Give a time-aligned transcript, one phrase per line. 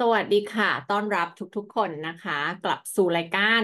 [0.00, 3.62] สวัสดีค่ะ ต้อนรับทุกๆ คนนะคะ กลับสู่รายการ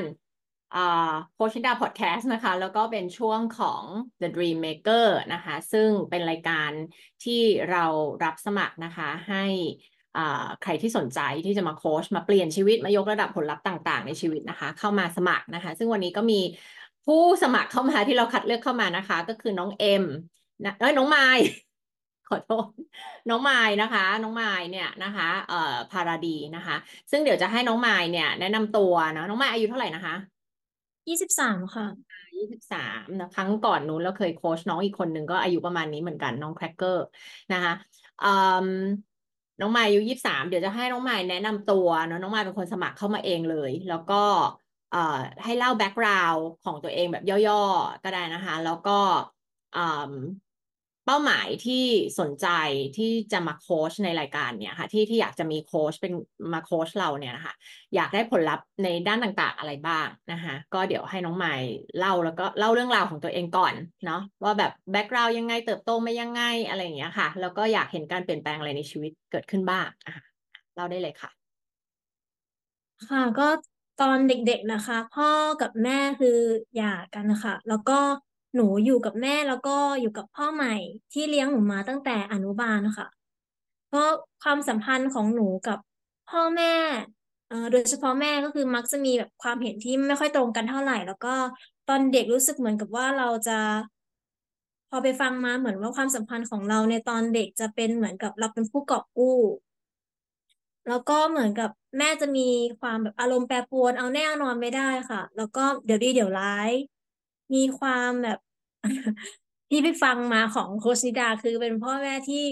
[1.34, 3.82] โคชิดาพอดแคสต์นะคะ แล้วก็เป็นช่วงของ
[4.20, 6.70] The Dream Maker นะคะ ซึ่งเป็นรายการ
[7.24, 7.84] ที่เรา
[8.24, 9.44] รับสมัครนะคะ ให้
[10.62, 16.40] ใครที่สนใจที่จะมาโค้ชมาเปลี่ยนชีวิต มายกระดับผลลัพธ์ต่าง ๆ ในชีวิตนะคะ เข้ามาสมัครนะคะ ซึ่งวันนี้ก็มี
[17.06, 20.04] ผู้สมัครเข้ามาที่เราคัดเลือกเข้ามานะคะ ก็คือน้องเอ็ม
[20.64, 21.44] นะเอ้ยน้องไมล์
[22.28, 22.66] โค้ช
[23.28, 26.76] น้องมายด์นะคะ น้องมายด์เนี่ยนะคะเอ่อพาราดีนะคะ
[27.10, 30.14] ซึ่งเดี๋ยวจะให้น้องมายด์เนี่ย แนะนำตัวนะน้องมายด์อายุเท่าไหร่นะคะ
[31.08, 31.86] ยี่สิบสามค่ะ
[32.38, 37.04] ยี่สิบสามนะครั้งก่อนนู้นเราเคยโค้ชน้องอีกคนหนึ่งก็อายุประมาณนี้เหมือนกันน้องแครกเกอร์
[37.52, 37.72] นะคะ
[38.20, 38.26] อื
[38.66, 38.68] ม
[39.60, 44.14] น้องมายด์อายุยี่สิบสามเดี๋ยวจะให้น้องมายด์แนะนำตัวเนาะน้องมายด์เป็นคนสมัครเข้ามาเองเลย แล้วก็
[44.90, 44.98] เอ่อ
[45.44, 48.90] ให้เล่า background ของตัวเองแบบย่อๆก็ได้นะคะ แล้วก็
[49.74, 49.78] อื
[50.10, 50.12] ม
[51.06, 51.84] เป้าหมายที่
[52.20, 52.48] สนใจ
[52.96, 56.12] ที่จะมาโค้ชในรายการเนี่ยค่ะที่ที่อยากจะมีโค้ชเป็น
[56.52, 57.54] มาโค้ชเราเนี่ยนะคะ
[57.94, 61.54] อยากได้ผลลัพธ์ในด้านต่างๆอะไรบ้างนะคะก็เดี๋ยวให้น้องใหม่
[61.98, 63.74] เล่าแล้วก็เล่าเรื่องราวของตัวเองก่อน
[64.06, 70.14] เนาะว่าแบบแบ็กกราวยังไงเติบโตมายังไงอะไรอย่างเงี้ยค่ะ แล้วก็อยากเห็นการเปลี่ยนแปลงอะไรในชีวิตเกิดขึ้นบ้างอะ
[70.74, 71.46] เล่าได้เลยค่ะ
[73.08, 73.48] ค่ะก็
[74.00, 76.38] ตอนเด็กๆนะคะ พ่อกับแม่คือ
[76.76, 77.98] หย่ากันนะคะแล้วก็
[78.56, 80.74] หนูอยู่กับแม่แล้วก็อยู่กับพ่อใหม่
[81.12, 83.08] ที่เลี้ยงหนูมาตั้งแต่อนุบาลนะคะ
[83.92, 84.04] ก็
[84.42, 85.78] ความสัมพันธ์ของหนูกับ
[86.30, 86.74] พ่อแม่
[87.48, 91.34] เอ่อโดยเฉพาะแม่ก็คือมักจะมีแบบความเห็นที่ไม่ค่อยตรงกันเท่าไหร่ แล้วก็
[91.88, 93.58] ตอนเด็กรู้สึกเหมือนกับว่าเราจะ
[94.90, 99.36] พอไปฟังมาเหมือนว่าความสัมพันธ์ของเราในตอนเด็กจะเป็นเหมือนกับเราเป็นผู้กอบกู้
[100.88, 102.48] แล้วก็เหมือนกับแม่จะมี
[102.80, 106.70] ความแบบอารมณ์แปรปรวนเอาแน่เอานอนไม่ได้ค่ะ แล้วก็เดี๋ยวดีเดี๋ยวร้าย
[107.54, 108.38] มีความแบบ
[109.70, 112.44] ที่ไปฟังมาของโคชนิดาคือเป็นพ่อแม่ที่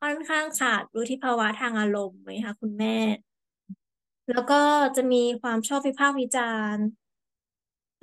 [0.00, 2.96] ค่อนข้างขาดรู้ที่ภาวะทางอารมณ์ไหมคะคุณแม่
[4.30, 4.60] แล้วก็
[4.96, 6.84] จะมีความชอบวิพากษ์วิจารณ์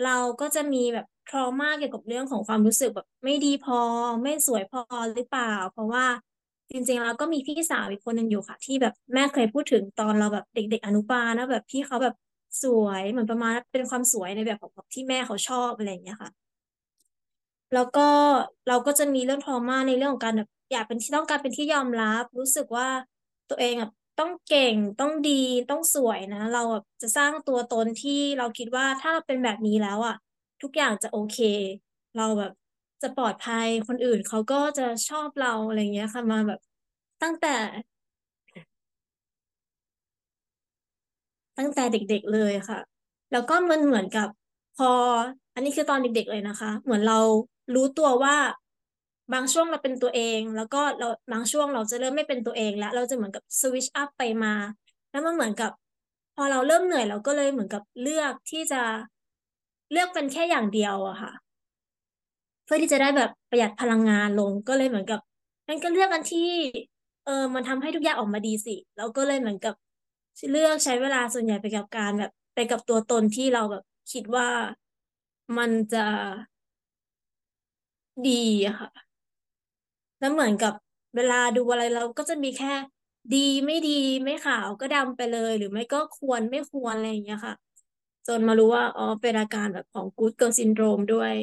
[0.03, 3.79] เราก็จะมีแบบทรมากเกี่ยวกับเรื่องของความรู้สึกแบบไม่ดีพอ
[4.23, 4.81] ไม่สวยพอ
[5.15, 6.05] หรือเปล่า เพราะว่า
[6.71, 12.15] จริงๆเราก็มีพี่สาวอีกคนหนึ่งอยู่ค่ะ ที่แบบแม่เคยพูดถึงตอนเราแบบเด็ก ๆ อนุบาลนะแบบพี่เขาแบบ
[12.63, 16.31] สวยเหมือนประมาณเป็นความสวยในแบบของที่แม่เขาชอบอะไรอย่างเงี้ยค่ะ
[17.73, 18.07] แล้วก็
[18.67, 22.87] เราก็จะมีเรื่องทรมาในเรื่องของการแบบอยากเป็นที่ต้องการเป็นที่ยอมรับ รู้สึกว่า
[23.49, 30.15] ตัวเองอะต้องเก่งต้องดีต้องสวยนะ เราแบบจะสร้างตัวตนที่เราคิดว่าถ้าเป็นแบบนี้แล้วอะ
[30.61, 31.37] ทุกอย่างจะโอเค
[32.17, 32.51] เราแบบ
[33.01, 36.59] จะปลอดภัยคนอื่นเขาก็จะชอบเราอะไรเงี้ยค่ะมาแบบ
[37.21, 37.55] ตั้งแต่
[41.57, 42.79] ตั้งแต่เด็กๆเลยค่ะ
[43.31, 44.27] แล้วก็มันเหมือนกับ
[44.77, 44.91] พอ
[45.53, 47.19] อันนี้คือตอนเด็กๆเลยนะคะ เหมือนเรา
[47.73, 48.35] รู้ตัวว่า
[49.33, 54.53] บางช่วงเราเป็นตัวเอง แล้วก็เราบางช่วงเราจะเริ่มไม่เป็นตัวเองแล้ว เราจะเหมือนกับสวิชอัพไปมา
[55.11, 55.71] แล้วมันเหมือนกับ
[56.35, 58.81] พอเราเริ่มเหนื่อยเราก็เลยเหมือนกับเลือกที่จะ
[59.91, 61.31] เลือกเป็นแค่อย่างเดียวอะค่ะ
[62.65, 65.19] เพื่อที่จะได้แบบประหยัดพลังงานลงก็เลยเหมือนกับ
[65.67, 66.49] งั้นก็เลือกกันที่
[67.25, 69.73] เออมันทำให้ทุกอย่างออกมาดีสิแล้วก็เลยเหมือนกับ
[70.51, 74.47] เลือกใช้เวลาส่วนใหญ่ไปกับการแบบไปกับตัวตนที่เราแบบคิดว่า
[75.57, 76.05] มันจะ
[78.27, 78.31] ดี
[78.65, 78.89] อะค่ะ
[80.19, 80.73] แล้วเหมือนกับ
[81.15, 82.73] เวลาดูอะไรเราก็จะมีแค่
[83.35, 87.55] ดีไม่ดีไม่ขาวก็ดำไปเลย หรือไม่ก็ควรไม่ควรอะไรอย่างเงี้ยค่ะ
[88.27, 91.33] จนมารู้ว่าอ๋อเป็นอาการแบบของ Good Girl Syndrome ด้วย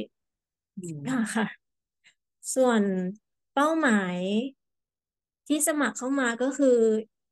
[1.36, 1.46] ค่ะ
[2.54, 2.82] ส่วน
[3.54, 4.18] เป้าหมาย
[5.48, 6.78] ที่สมัครเข้ามาก็คือ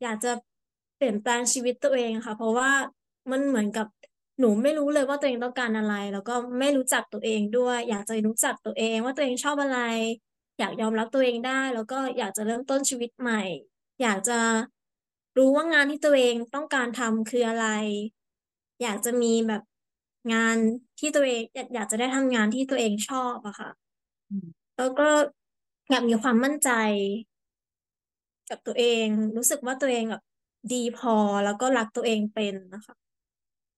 [0.03, 0.33] อยากจะ
[0.97, 2.71] เปลี่ยนแปลงชีวิตตัวเองค่ะ เพราะว่า
[3.31, 3.87] มันเหมือนกับ
[4.41, 9.79] หนูไม่รู้เลยว่าตัวเองต้องการอะไร แล้วก็ไม่รู้จักตัวเองด้วย อยากจะรู้จักตัวเองว่าตัวเองชอบอะไร
[10.59, 13.43] อยากยอมรับตัวเองได้ แล้วก็อยากจะเริ่มต้นชีวิตใหม่
[14.03, 14.39] อยากจะ
[15.37, 17.67] รู้ว่างานที่ตัวเองต้องการทำคืออะไร
[18.83, 19.63] อยากจะมีแบบ
[20.33, 20.57] งาน
[20.99, 21.43] ที่ตัวเอง
[21.75, 23.71] อยากจะได้ทำงานที่ตัวเองชอบอะค่ะ
[24.77, 25.09] แล้วก็
[25.91, 26.69] อยากมีความมั่นใจ
[28.51, 29.07] กับตัวเอง
[29.37, 30.23] รู้สึกว่าตัวเองแบบ
[30.73, 32.95] ดีพอแล้วก็รักตัวเองเป็นนะคะ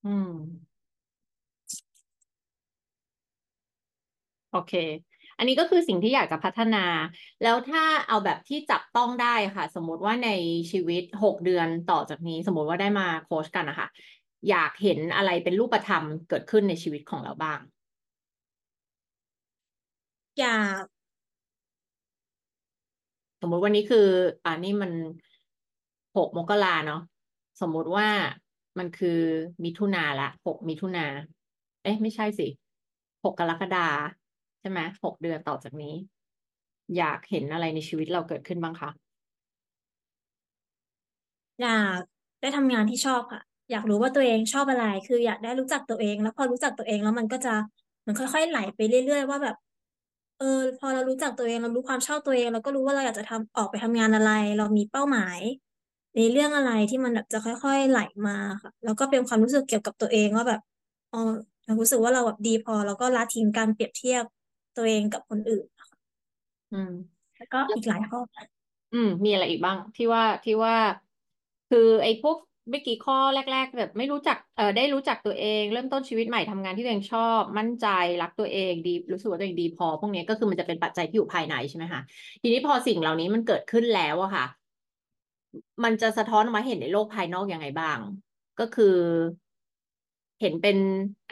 [0.06, 0.26] อืม
[4.50, 4.72] โอเค
[5.38, 6.84] อันนี้ก็คือสิ่งที่อยากจะพัฒนา
[7.42, 10.30] แล้วถ้าเอาแบบที่จับต้องได้ค่ะ สมมติว่าใน
[10.72, 13.88] ชีวิตหกเดือนต่อจากนี้ สมมติว่าได้มาโค้ชกันนะคะ
[14.48, 17.58] อยากเห็นอะไรเป็นรูปธรรมเกิดขึ้นในชีวิตของเราบ้าง
[20.38, 20.48] อยา
[20.82, 20.84] ก
[23.40, 24.06] สมมุติวันนี้คือ
[24.44, 24.92] อ่านี่มัน
[26.16, 27.00] หกมกราเนาะ
[27.60, 28.08] สมมุติว่า
[28.78, 29.18] มันคือ
[29.64, 31.06] มิถุนาละหกมิถุนา
[31.82, 32.48] เอ๊ะไม่ใช่สิ
[33.24, 33.88] หกกรกฎา
[34.60, 35.94] ใช่ไหมหกเดือนต่อจากนี้
[36.96, 38.90] อยากเห็นอะไรในชีวิตเราเกิดขึ้นบ้างคะ
[41.60, 42.00] อยาก
[42.40, 47.54] ได้ทำงานที่ชอบค่ะ อยากรู้ว่าตัวเองชอบอะไร คืออยากได้รู้จักตัวเอง แล้วพอรู้จักตัวเองแล้วมันก็จะ
[48.06, 49.56] มันค่อยๆไหลไปเรื่อยๆว่าแบบ
[50.38, 50.44] เออ
[50.78, 55.40] พอเรารู้จักตัวเองเรารู้ความชอบตัวเอง เราก็รู้ว่าเราอยากจะทำออกไปทำงานอะไร เรามีเป้าหมาย
[56.16, 58.32] ในเรื่องอะไรที่มันแบบจะค่อยๆไหลมา
[58.62, 60.60] ค่ะ แล้วก็เป็นความรู้สึกเกี่ยวกับตัวเองว่าแบบ
[61.12, 61.18] อ๋อ
[61.64, 64.24] เรารู้สึกว่าเราแบบดีพอ แล้วก็ละทิ้งการเปรียบเทียบ
[64.74, 65.88] ตัวเองกับคนอื่นค่ะ
[66.72, 66.90] อืม
[67.36, 68.18] แล้วก็อีกหลายข้อ
[68.92, 70.74] อืม มีอะไรอีกบ้าง ที่ว่าที่ว่า
[71.68, 72.36] คือไอ้พวก
[72.70, 77.86] เมื่อกี้ข้อแรก ๆ แบบไม่รู้จักเออได้รู้จักตัวเอง เริ่มต้นชีวิตใหม่ทำงานที่ตัวเองชอบ มั่นใจ
[78.22, 82.02] รักตัวเองดีรู้สึกว่าตัวเองดีพอ พวกนี้ก็คือมันจะเป็นปัจจัยที่อยู่ภายในใช่ไหมคะ
[82.42, 84.44] ทีนี้พอสิ่งเหล่านี้มันเกิดขึ้นแล้วอะค่ะ
[85.84, 87.98] มันจะสะท้อนมาเห็นในโลกภายนอกยังไงบ้าง
[88.58, 88.96] ก็คือ
[90.40, 90.76] เห็นเป็น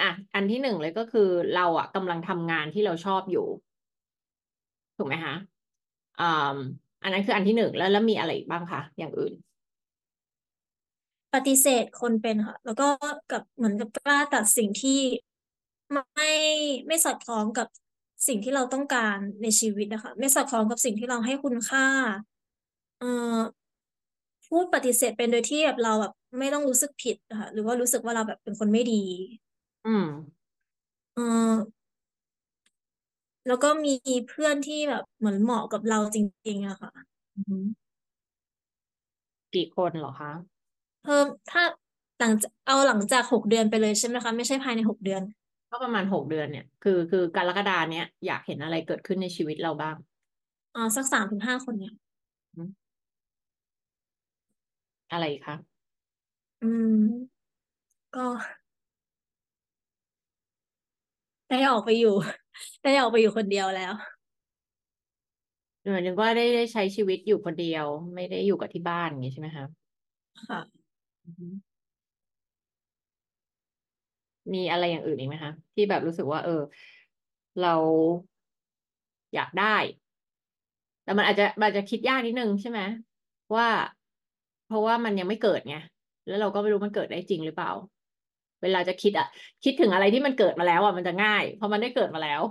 [0.01, 3.47] อะ อันที่หนึ่งเลยก็คือเราอะกำลังทำงานที่เราชอบอยู่
[4.97, 5.35] ถูกไหมคะ
[6.21, 6.25] อ่า
[7.03, 9.35] อันนั้นคืออันที่หนึ่งแล้วแล้วมีอะไรอีกบ้างคะอย่างอื่น
[11.35, 12.89] ปฏิเสธคนเป็นค่ะ แล้วก็
[13.31, 15.01] กับเหมือนกับกล้าตัดสิ่งที่
[15.93, 16.31] ไม่
[16.87, 17.69] ไม่สอดคล้องกับ
[18.29, 21.87] สิ่งที่เราต้องการในชีวิตนะคะ ไม่สอดคล้องกับสิ่งที่เราให้คุณค่า
[22.99, 23.07] เอ่อ
[24.55, 29.03] พูดปฏิเสธเป็นโดยที่แบบเราแบบไม่ต้องรู้สึกผิดนะคะหรือว่ารู้สึกว่าเราแบบเป็นคนไม่ดี
[29.85, 30.05] อืม
[31.15, 31.85] เอ่อ
[33.47, 33.95] แล้วก็มี
[34.29, 36.91] เพื่อนที่แบบเหมือนเหมาะกับเราจริงๆอะค่ะ
[37.35, 37.65] อืม
[39.55, 40.33] กี่คนเหรอคะ
[41.03, 41.63] เพิ่มถ้า
[42.21, 45.23] หลังจากเอาหลังจากหกเดือนไปเลยใช่ไหมคะ ไม่ใช่ภายในหกเดือน
[45.71, 49.97] ก็ประมาณหกเดือนเนี่ย คือคือกรกฎาเนี้ยอยากเห็นอะไรเกิดขึ้นในชีวิตเราบ้าง
[50.75, 51.93] อ่าสักสามถึงห้าคนเนี่ย
[52.55, 52.71] อืม
[55.15, 55.57] อะไรอีกคะ
[56.61, 56.95] อืม
[58.13, 58.27] ก็
[61.49, 62.09] ได้ออกไปอยู่
[62.83, 63.93] ได้ออกไปอยู่คนเดียวแล้ว
[65.81, 69.67] เหมือนถึงว่าได้ได้ใช้ชีวิตอยู่คนเดียว ไม่ได้อยู่กับที่บ้านอย่างนี้ใช่ไหมคะ
[70.49, 70.61] ค่ะ
[71.25, 71.53] อืม
[74.55, 76.53] มีอะไรอย่างอื่นอีกไหมคะ ที่แบบรู้สึกว่า เออ
[77.59, 77.69] เรา
[79.35, 79.77] อยากได้
[81.03, 82.81] แต่มันอาจจะมันอาจจะคิดยากนิดนึงใช่ไหม
[83.57, 83.67] ว่า
[84.04, 84.04] เพ
[84.75, 85.77] ราะว่ามันยังไม่เกิดไง
[86.27, 87.71] แล้วเราก็ไม่รู้มันเกิดได้จริงหรือเปล่า
[88.63, 89.27] เวลาจะคิดอะ
[89.65, 92.43] คิดถึงอะไรที่มันเกิดมาแล้วอะมันจะง่าย เพราะมันได้เกิดมาแล้ว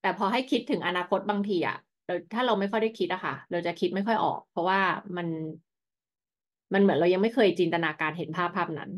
[0.00, 1.76] แต่พอให้คิดถึงอนาคตบางทีอะ
[2.06, 4.80] เราถ้าเราไม่ค่อยได้คิดอะค่ะ เราจะคิดไม่ค่อยออก เพราะว่า
[5.16, 5.26] มัน
[6.74, 8.90] มันเหมือนเรายังไม่เคยจินตนาการเห็นภาพภาพนั้น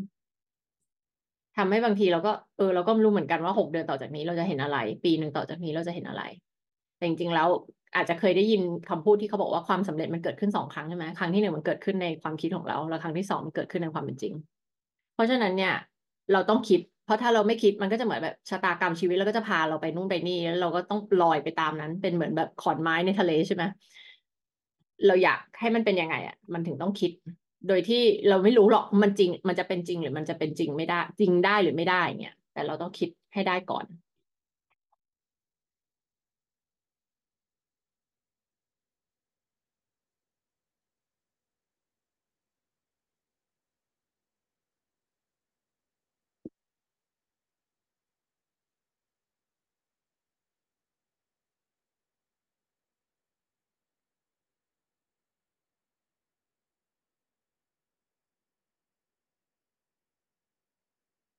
[1.57, 6.23] ทำให้บางทีเราก็เออเราก็ไม่รู้เหมือนกันว่าหกเดือนต่อจากนี้เราจะเห็นอะไร ปีหนึ่งต่อจากนี้เราจะเห็นอะไร
[6.97, 7.49] แต่จริงๆแล้ว
[7.95, 14.35] อาจจะเคยได้ยินคำพูดที่เขาบอกว่าความสำเร็จมันเกิดขึ้นสองครั้งใช่ไหมครั้งที่หนึ่งมันเกิดขึ้นในความคิดของเรา แล้วครั้งที่สองมันเกิดขึ้นในความเป็นจริง
[15.15, 15.75] เพราะฉะนั้นเนี่ย
[16.33, 23.65] เราต้องคิด เพราะถ้าเราไม่คิดมันก็จะเหมือนแบบชะตากรรมชีวิตเราก็จะพาเราไปนู่นไปนี่แล้วเราก็ต้องลอยไปตามนั้น เป็นเหมือนแบบขอนไม้ในทะเลใช่ไหม
[25.07, 27.11] เราอยากให้มันเป็นยังไงอะ มันถึงต้องคิด
[27.69, 33.85] โดยที่เราไม่รู้หรอกมันจริง มันจะเป็นจริงหรือมันจะเป็นจริงไม่ได้ จริงได้หรือไม่ได้เนี่ยแต่เราต้องคิดให้ได้ก่อน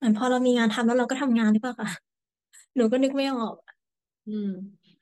[0.06, 1.90] มือนพอเรามีงานทำแล้วเราก็ทำงานหรือเปล่าคะ
[2.76, 3.54] หนูก็นึกไม่ออก
[4.28, 4.52] อืม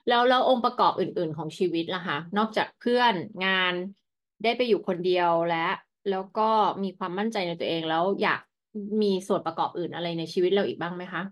[0.09, 3.15] แล้วแล้วองค์ประกอบอื่น ๆ ของชีวิตล่ะคะนอกจากเพื่อน
[3.47, 3.75] งาน
[4.45, 5.67] ได้ไปอยู่คนเดียวและ
[6.11, 6.51] แล้วก็
[6.83, 8.41] มีความมั่นใจในตัวเองแล้วอยาก
[9.03, 11.23] มีส่วนประกอบอื่นอะไรในชีวิตเราอีกบ้างไหมคะ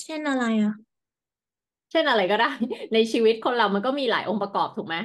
[0.00, 0.72] เช่นอะไรอะ
[1.90, 2.50] เช่นอะไรก็ได้
[2.94, 4.96] ในชีวิตคนเรามันก็มีหลายองค์ประกอบถูกไหม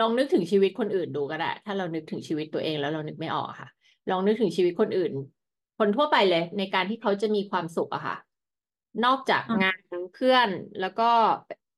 [0.00, 3.68] ลองนึกถึงชีวิตคนอื่นดูก็ได้ ถ้าเรานึกถึงชีวิตตัวเองแล้วเรานึกไม่ออกค่ะ
[4.10, 5.12] ลองนึกถึงชีวิตคนอื่น
[5.78, 8.16] คนทั่วไปเลย ในการที่เขาจะมีความสุขอะค่ะ
[9.04, 9.78] นอกจากงาน
[10.14, 10.48] เพื่อน
[10.80, 11.10] แล้วก็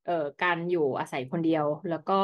[0.06, 2.20] เอ่อการอยู่อาศัยคนเดียว แล้วก็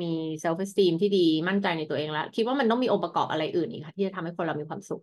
[0.00, 5.02] มี self esteem ที่ดีมั่นใจในตัวเองแล้ว คิดว่ามันต้องมีองค์ประกอบอะไรอื่นอีกค่ะ ที่จะทำให้คนเรามีความสุข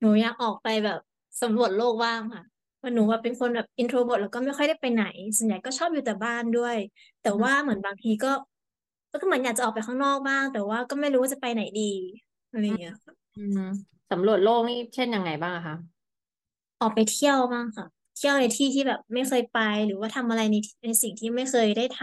[0.00, 0.98] หนูอยากออกไปแบบ
[1.42, 2.42] สำรวจโลกบ้างค่ะ
[2.82, 5.02] เพราะหนูว่าเป็นคนแบบ introvert แล้วก็ไม่ค่อยได้ไปไหน
[5.36, 6.76] ส่วนใหญ่ก็ชอบอยู่แต่บ้านด้วย
[7.20, 8.28] แต่ว่าเหมือนบางทีก็
[9.20, 11.82] ก็เหมือนอยากจะออกไปข้างนอกบ้าง แต่ว่าก็ไม่รู้ว่าจะไปไหนดี
[12.48, 12.92] อะไรอย่างเงี้ย
[13.34, 13.58] อืม
[14.10, 15.76] สำรวจโลกนี่เช่นยังไงบ้างอะคะ
[16.80, 17.86] ออกไปเที่ยวบ้างค่ะ
[18.16, 21.96] เที่ยวในที่ที่แบบไม่เคยไปหรือว่าทำอะไรในในสิ่งที่ไม่เคยได้ทำ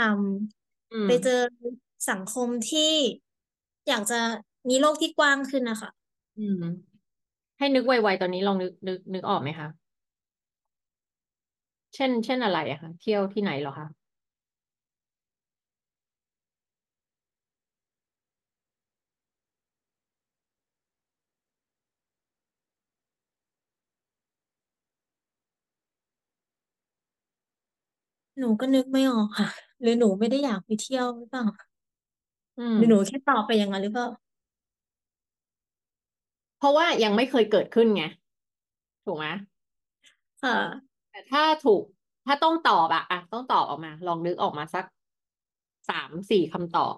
[0.91, 1.69] อืม ไปเจอ
[2.09, 2.81] สังคมที่
[3.87, 4.19] อยากจะ
[4.69, 5.89] มีโลกที่กว้างขึ้นนะคะ
[6.35, 6.63] อืม
[7.57, 9.67] ให้นึกไวๆตอนนี้ลองนึกนึกนึกออกไหมคะ
[11.95, 13.87] เช่น เช่นอะไรอะคะเที่ยวที่ไหนเหรอคะ
[28.37, 29.47] หนูก็นึกไม่ออกค่ะ
[29.81, 31.43] หรือหนูไม่ได้อยากไปเที่ยวหรือเปล่า
[32.57, 34.07] อืมหรือหนูแค่ตอบไปอย่างนั้นหรือเปล่า
[36.57, 38.03] เพราะว่ายังไม่เคยเกิดขึ้นไง
[39.05, 39.25] ถูกไหม
[40.41, 40.88] ค่ะ
[41.19, 41.83] แต่ถ้าถูก
[42.25, 44.85] ถ้าต้องตอบอะอะต้องตอบออกมา ลองนึกออกมาสัก
[45.89, 46.95] สามสี่คำตอบ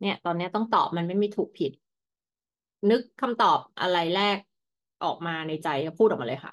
[0.00, 1.72] เนี่ย ตอนนี้ต้องตอบมันไม่มีถูกผิด
[2.90, 4.38] นึกคำตอบอะไรแรก
[5.04, 6.52] ออกมาในใจก็พูดออกมาเลยค่ะ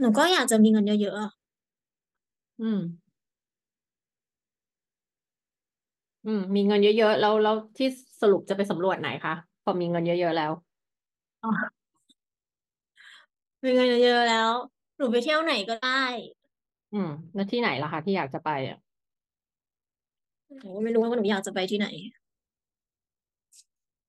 [0.00, 1.30] หนูก็อยากจะมีเงินเยอะๆอะ
[2.60, 2.78] อืม
[6.24, 7.86] อืม มีเงินเยอะๆ แล้วแล้วที่
[8.20, 10.52] สรุปจะไปสำรวจไหนคะพอมีเงินเยอะๆแล้ว
[11.42, 11.78] อ๋อ
[13.62, 14.50] มีเงินเยอะๆแล้ว
[14.96, 16.02] หนูไปเที่ยวไหนก็ได้
[16.92, 18.78] อืม แล้วที่ไหนล่ะคะที่อยากจะไปอะ
[20.58, 21.86] หนูก็ไม่รู้ว่าหนูอยากจะไปที่ไหน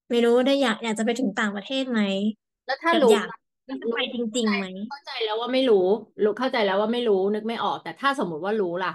[0.10, 2.00] ไม่รู้ได้อยากอยากจะไปถึงต่างประเทศไหม
[2.66, 3.98] แล้วถ้ารู้แบบอยากล่ะจะไปรู้จ เข้าใจ
[4.38, 5.86] ริงๆไหมเข้าใจแล้วว่าไม่รู้
[6.24, 8.94] รู้เข้าใจแล้วว่าไม่รู้นึกไม่ออก แต่ถ้าสมมุติว่ารู้ล่ะ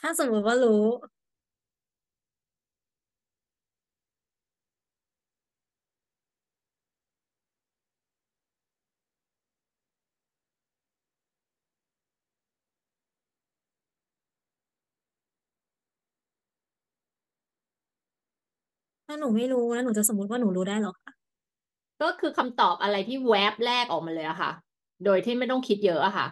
[0.00, 0.82] ถ้าสมมติว่ารู้
[19.06, 21.12] ถ้าหนูไม่รู้แล้วหนูจะสมมติว่าหนูรู้ได้หรอคะ
[22.02, 24.50] ก็คือคำตอบอะไรที่แวบแรกออกมาเลยอะค่ะ
[25.04, 26.26] โดยที่ไม่ต้องคิดเยอะอะค่ะ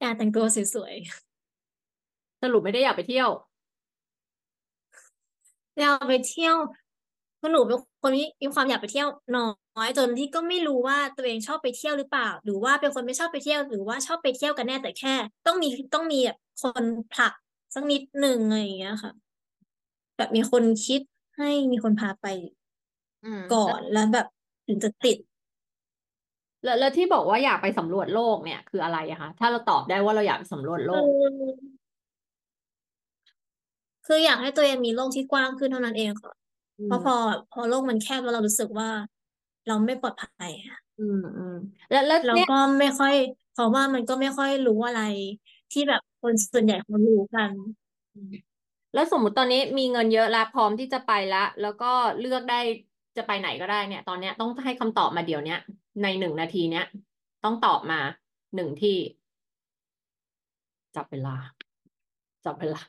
[0.00, 0.94] อยากแต่งตัวสวย
[2.42, 6.56] สรุปไม่ได้อยากไปเที่ยวๆอยากไปเที่ยว
[7.40, 9.44] คือหนูเป็นคนที่มีความอยากไปเที่ยวน้
[9.80, 15.14] อยจนที่ก็ไม่รู้ว่าตัวเองชอบไปเที่ยวหรือเปล่า หรือว่าเป็นคนไม่ชอบไปเที่ยว หรือว่าชอบไปเที่ยวกันแน่แต่แค่
[15.46, 17.32] ต้องมีต้องมีแบบคนผลัก
[17.74, 19.12] สักนิดหนึ่งอะไรอย่างเงี้ยค่ะ
[20.16, 21.00] แบบมีคนคิด
[21.36, 22.26] ให้มีคนพาไป
[23.22, 24.26] อืมก่อแล้วนแล้วแบบ
[24.66, 25.18] ถึงจะติด
[26.64, 31.74] แล้วแล้วที่บอกว่าอยากไปสำรวจโลกเนี่ย คืออะไรอะคะถ้าเราตอบได้ว่าเราอยากไปสำรวจโลคืกอ
[34.06, 36.32] คืออยากให้ตัวเองมีโลกที่กว้างขึ้นเท่านั้นเองค่ะ
[36.78, 37.16] อืเพราะพอม
[37.50, 38.88] พอโลกมันแคบแล้วเรารู้สึกว่า
[39.66, 41.54] เราไม่ปลอดภัยอะอืมอืม
[41.90, 43.14] แล้วแล้วเนี่ยแล้วก็ไม่ค่อย
[43.52, 45.00] เพราะว่ามันก็ไม่ค่อยรู้อะไร
[45.70, 47.52] ที่แบบคนส่วนใหญ่เขารู้กัน
[48.94, 51.86] แล้วสมมุติตอนนี้มีเงินเยอะแล้วพร้อมที่จะไปละ แล้วก็
[52.20, 52.60] เลือกได้
[53.16, 55.58] จะไปไหนก็ได้เนี่ย ตอนเนี้ยต้องให้คำตอบมาเดี๋ยวเนี้ย
[56.02, 56.84] ในหนึ่งนาทีเนี้ย
[57.44, 58.00] ต้องตอบมา
[58.54, 58.96] หนึ่งที่
[60.94, 61.34] จับเวลา
[62.44, 62.80] จับเวลา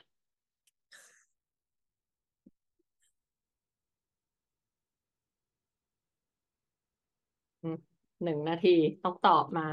[7.62, 7.75] อืม
[8.24, 8.70] หนึ่งนาที
[9.03, 9.63] ต้องตอบมา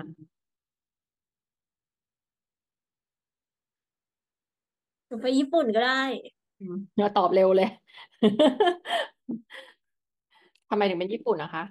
[5.08, 5.92] หนูไปญี่ปุ่นก็ได้
[6.58, 7.68] อืมเราตอบเร็วเลย
[10.72, 11.62] ทำไมถึงเป็นญี่ปุ่นนะคะ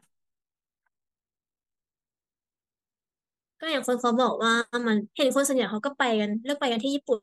[3.60, 4.52] ก็อย่างคนเขาบอกว่า
[4.88, 7.20] มันเห็นคนส่วนใหญ่เขาก็ไปกันเลือกไปกันที่ญี่ปุ่น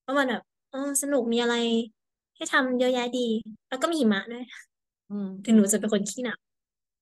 [0.00, 1.54] เพราะมันแบบเออสนุกมีอะไร
[2.36, 3.20] ให้ทำเยอะแยะดี
[3.68, 4.42] แล้วก็มีหิมะด้วย
[5.08, 6.38] อืมถึงหนูจะเป็นคนขี้หนาว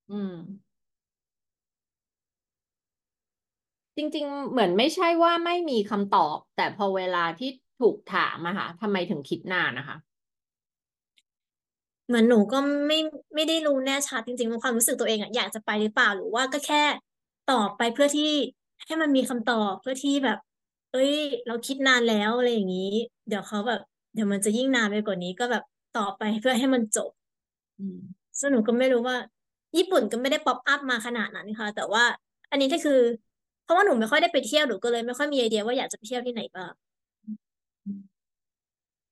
[0.08, 0.30] อืม
[3.96, 7.50] จริง ๆ เหมือนไม่ใช่ว่าไม่มีคำตอบ แต่พอเวลาที่
[7.80, 9.96] ถูกถามอะค่ะทำไมถึงคิดนานนะคะ
[12.10, 12.98] เหมือนหนูก็ไม่
[13.34, 16.82] ไม่ได้รู้แน่ชัดจริงๆว่าความรู้สึกตัวเองอะอยากจะไปหรือเปล่าหรือว่าก็แค่
[17.50, 18.30] ตอบไปเพื่อที่
[18.84, 20.38] ให้มันมีคำตอบเพื่อที่แบบ
[20.92, 21.12] เอ้ย
[21.46, 22.90] เราคิดนานแล้วอะไรอย่างนี้
[23.28, 23.80] เดี๋ยวเขาแบบ
[24.14, 25.62] เดี๋ยวมันจะยิ่งนานไปกว่านี้ก็แบบ
[25.92, 27.10] ตอบไปเพื่อให้มันจบ
[27.78, 27.98] อืม
[28.38, 29.16] ซึ่งหนูก็ไม่รู้ว่า
[29.76, 32.04] ญี่ปุ่นก็ไม่ได้ pop up มาขนาดนั้นค่ะ แต่ว่า
[32.50, 33.00] อันนี้ก็คือ
[33.64, 36.72] เพราะว่าหนูไม่ค่อยได้ไปเที่ยวหนูก็เลยไม่ค่อยมีไอเดียว่าอยากจะไปเที่ยวที่ไหนบ้าง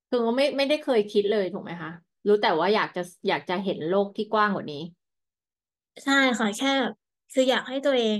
[0.09, 1.91] คือก็ไม่ไม่ได้เคยคิดเลยถูกไหมคะ
[2.27, 4.81] รู้แต่ว่าอยากจะอยากจะเห็นโลกที่กว้างกว่านี้
[6.03, 6.69] ใช่ค่ะแค่
[7.31, 8.19] คืออยากให้ตัวเอง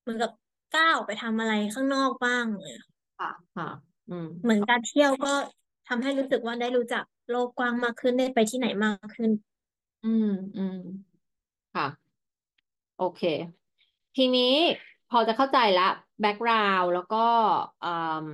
[0.00, 0.30] เหมือนกับ
[0.72, 2.74] ก้าวออกไปทำอะไรข้างนอกบ้างเลย
[3.18, 3.68] ค่ะค่ะ
[4.08, 5.32] อืม เหมือนการเที่ยวก็
[5.88, 9.30] ทำให้รู้สึกว่าได้รู้จักโลกกว้างมากขึ้นได้ไปที่ไหนมากขึ้น
[10.04, 10.76] อืมอืม
[11.74, 11.86] ค่ะ
[12.96, 13.20] โอเค
[14.16, 14.54] ทีนี้
[15.10, 15.88] พอจะเข้าใจละ
[16.20, 17.16] แบ็กกราวด์แล้วก็
[17.84, 17.86] อื
[18.26, 18.28] ม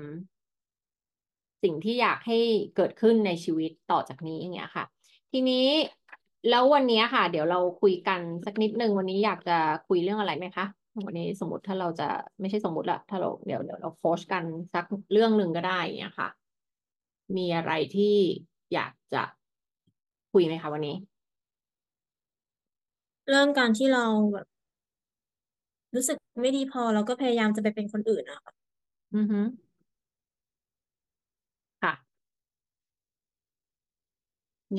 [1.63, 2.39] สิ่งที่อยากให้
[2.77, 4.85] เกิดขึ้นในชีวิตต่อจากนี้อย่างเงี้ยค่ะ
[5.33, 5.67] ทีนี้
[6.51, 10.67] แล้ววันนี้ค่ะ เดี๋ยวเราคุยกันสักนิดนึงวันนี้อยากจะคุยเรื่องอะไรไหมคะ
[11.07, 12.09] วันนี้สมมติถ้าเราจะ
[12.41, 16.29] ไม่ใช่สมมติละถ้าเราเดี๋ยวเดี๋ยวเราโค้ชกันสักเรื่องหนึ่งก็ได้อย่างเงี้ยค่ะ
[17.37, 18.17] มีอะไรที่
[18.73, 19.23] อยากจะ
[20.33, 20.95] คุยไหมคะวันนี้
[23.29, 24.47] เรื่องการที่เราแบบ
[25.95, 28.53] รู้สึกไม่ดีพอเราก็พยายามจะไปเป็นคนอื่นอะค่ะ
[29.15, 29.41] อือฮึ
[31.83, 31.93] ค่ะ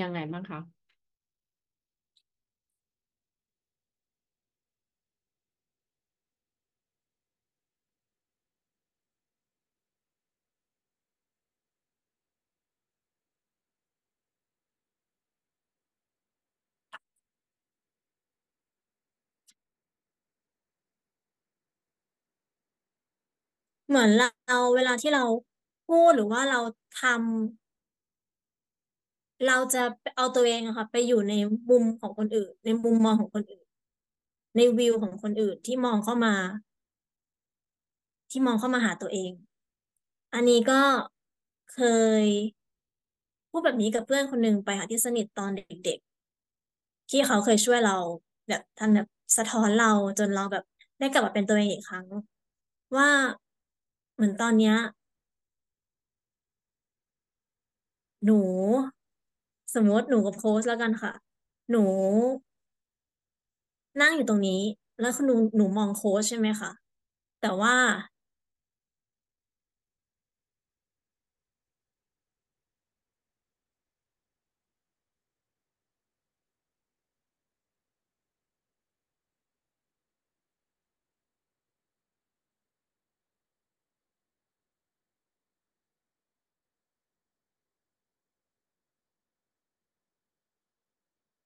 [0.02, 0.60] ยังไงบ้างคะ
[23.88, 25.24] เหมือนเราเวลาที่เรา
[25.88, 26.60] พูดหรือว่าเรา
[27.02, 27.69] ทำ
[29.46, 29.80] เราจะ
[30.16, 31.34] เอาตัวเองอะค่ะไปอยู่ใน
[31.70, 33.66] มุมของคนอื่น ในมุมมองของคนอื่น
[34.56, 36.34] ในวิวของคนอื่นที่มองเข้ามา
[38.32, 39.32] ที่มองเข้ามาหาตัวเอง
[40.34, 40.82] อันนี้ก็
[41.74, 41.80] เค
[42.24, 42.26] ย
[43.50, 47.98] พูดแบบนี้กับเพื่อนคนหนึ่งไปค่ะที่สนิทตอนเด็กๆ ที่เขาเคยช่วยเรา
[48.48, 50.64] แบบท่านแบบสะท้อนเราจนเราแบบ
[51.00, 52.06] ได้กลับมาเป็นตัวเองอีกครั้ง
[52.98, 53.10] ว่า
[54.16, 54.76] เหมือนตอนเนี้ย
[58.26, 58.34] หนู
[59.74, 61.12] สมมติหนูกับโค้ชแล้วกันค่ะ
[61.72, 61.84] หนู
[64.02, 64.62] นั่งอยู่ตรงนี้
[65.00, 66.72] แล้วหนูหนูมองโค้ชใช่ไหมคะ
[67.42, 67.76] แต่ว่า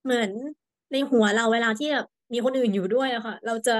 [0.03, 0.31] เหมือน
[0.91, 3.77] ในหัวเราเวลาที่แบบมีคนอื่นอยู่ด้วยอะค่ะ เราจะ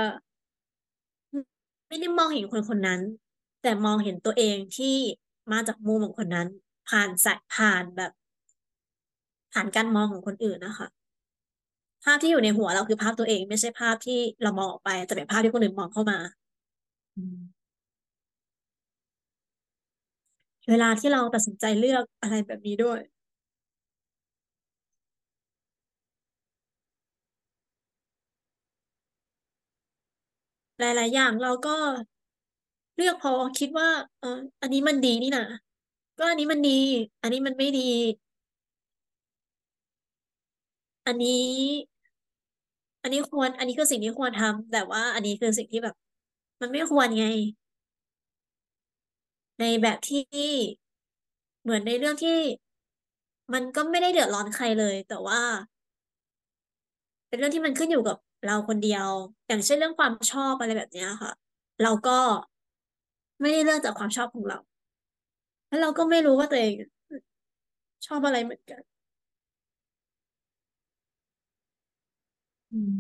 [1.88, 3.02] ไม่ได้มองเห็นคนคนนั้น
[3.62, 4.96] แต่มองเห็นตัวเองที่
[5.52, 6.48] มาจากมุมของคนนั้น
[6.90, 8.12] ผ่านสายผ่านแบบ
[9.54, 10.88] ผ่านการมองของคนอื่นนะคะ
[12.04, 16.18] ภาพที่อยู่ในหัวเราคือภาพตัวเอง ไม่ใช่ภาพที่เรามองออกไป แต่เป็นภาพที่คนอื่นมองเข้ามา
[17.16, 17.38] อืม
[20.70, 23.00] เวลาที่เราตัดสินใจเลือกอะไรแบบนี้ด้วย
[30.84, 31.72] หลาย ๆ อย่างเราก็
[32.96, 34.28] เลือกพอคิดว่า เออ
[34.62, 35.44] อันนี้มันดีนี่นะ
[36.18, 36.72] ก็อันนี้มันดี
[37.22, 37.82] อันนี้มันไม่ดี
[41.06, 41.44] อันนี้
[43.04, 45.96] อันนี้ควร อันนี้คือสิ่งที่ควรทำแต่ว่า อันนี้คือสิ่งที่แบบ
[46.62, 47.24] มันไม่ควรไง
[49.60, 50.22] ในแบบที่
[51.62, 52.38] เหมือนในเรื่องที่
[53.54, 55.40] มันก็ไม่ได้เดือดร้อนใครเลย แต่ว่า
[57.28, 59.08] เป็นเรื่องที่มันขึ้นอยู่กับ เราคนเดียว
[59.48, 61.32] อย่างเช่นเรื่องความชอบอะไรแบบเนี้ยค่ะ
[61.82, 62.12] เราก็
[63.40, 64.58] ไม่ได้เลือกจากความชอบของเรา
[65.68, 66.74] แล้วเราก็ไม่รู้ว่าตัวเอง
[68.06, 68.82] ชอบอะไรเหมือนกัน
[72.72, 72.94] อืม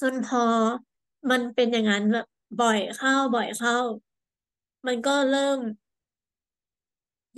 [0.00, 0.44] จนพอ
[1.30, 2.26] มันเป็นอย่างนั้นแบบ
[2.60, 3.76] บ่อยเข้าบ่อยเข้า
[4.86, 5.58] มันก็เริ่ม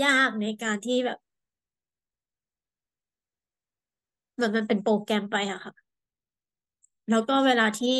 [0.04, 1.18] ยากในการที่แบบ
[4.34, 5.72] เหมือนมันเป็นโปรแกรมไปอะค่ะ
[7.08, 7.98] แล้วก็เวลาที่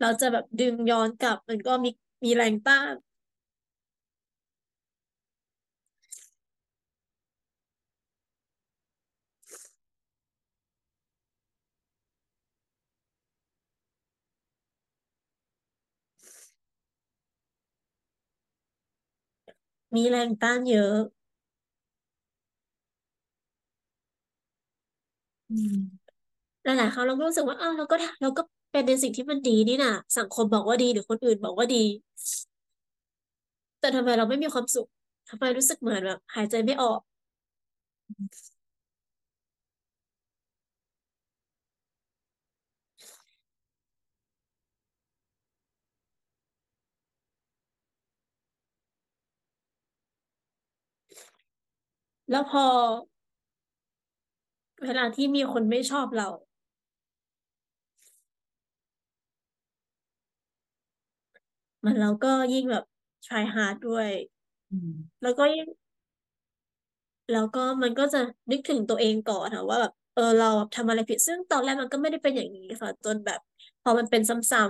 [0.00, 1.90] เราจะแบบดึงย้อนกลับ มันก็มี
[2.24, 2.94] มีแรงต้าน
[19.94, 20.94] มีแรงต้านเยอะ
[25.50, 25.74] อืม
[26.64, 31.76] หลายๆครั้งเราก็รู้สึกว่าอ้าวเราก็เราก็เป็นในสิ่งที่มันดีนี่น่ะ สังคมบอกว่าดีหรือคนอื่นบอกว่าดี
[33.80, 34.88] แต่ทำไมเราไม่มีความสุข
[35.28, 37.00] ทำไมรู้สึกเหมือนแบบ หายใจไม่ออก
[52.30, 52.62] แล้วพอ
[54.82, 56.28] เวลาที่มีคนไม่ชอบเรา
[61.84, 62.84] มันเราก็ยิ่งแบบ
[63.24, 64.08] try hard ด้วย
[64.70, 64.88] อืม
[65.22, 65.66] แล้วก็ยิ่ง
[67.30, 68.18] แล้วก็มันก็จะ
[68.50, 73.40] นึกถึงตัวเองก่อนค่ะว่าแบบเออเราทำอะไรผิดซึ่งตอนแรกมันก็ไม่ได้เป็นอย่างนี้ค่ะจนแบบ
[73.82, 74.60] พอมันเป็นซ้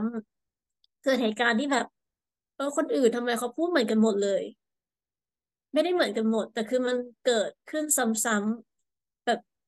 [0.42, 1.86] ำๆเกิดเหตุการณ์ที่แบบ
[2.56, 4.42] เออคนอื่นทำไมเขาพูดเหมือนกันหมดเลย
[5.72, 8.69] ไม่ได้เหมือนกันหมด แต่คือมันเกิดขึ้นซ้ำๆ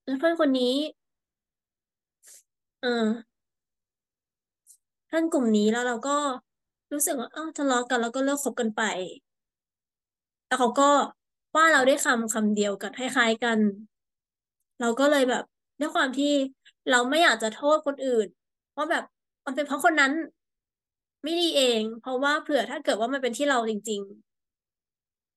[0.04, 0.74] แบบเพื่อนคนนี้
[2.80, 2.88] เออ
[5.06, 6.16] เพื่อนกลุ่มนี้แล้วเราก็
[6.92, 8.82] รู้สึกว่าอ้าวทะเลาะกันแล้วก็เลิกคบกันไป
[10.46, 10.90] แล้วเขาก็
[11.56, 13.58] ว่าเราได้คำคำเดียวกันคล้ายๆกัน
[14.80, 15.44] เราก็เลยแบบ
[15.80, 16.32] ด้วยความที่
[16.90, 18.26] เราไม่อยากจะโทษคนอื่น
[18.76, 19.04] ว่าะแบบ
[19.46, 20.12] มันเป็นเพราะคนนั้น
[21.22, 24.00] ไม่ดีเอง เพราะว่าเผื่อถ้าเกิดว่ามันเป็นที่เราจริง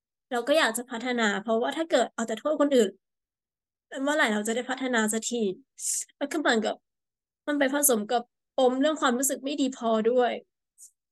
[0.08, 2.91] ๆ เราก็อยากจะพัฒนา เพราะว่าถ้าเกิดเอาแต่โทษคนอื่น
[4.03, 5.43] เมื่อไหร่เราจะได้พัฒนาสักที
[6.17, 6.75] แล้วก็เหมือนกับ
[7.47, 8.21] มันไปผสมกับ
[8.58, 10.31] ปมเรื่องความรู้สึกไม่ดีพอด้วย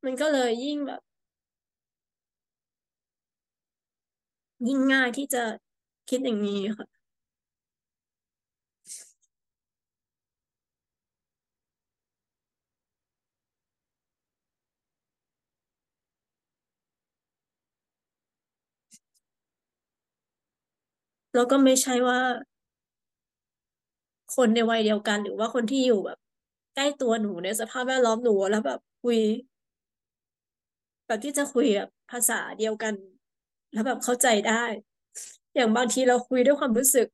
[0.05, 1.01] มันก็เลยยิ่งแบบ
[4.67, 5.43] ยิ่งง่ายที่จะ
[6.09, 6.87] คิดอย่างนี้ค่ะ
[21.33, 22.19] แล้วก็ไม่ใช่ว่า
[24.35, 26.17] คนในวัยเดียวกัน หรือว่าคนที่อยู่แบบ
[26.75, 29.19] ใกล้ตัวหนูในสภาพแวดล้อมหนูแล้วแบบคุย
[31.07, 32.93] แบบที่จะคุยแบบภาษาเดียวกัน
[33.73, 34.63] แล้วแบบเข้าใจได้
[35.55, 37.07] อย่างบางทีเราคุยด้วยความรู้สึก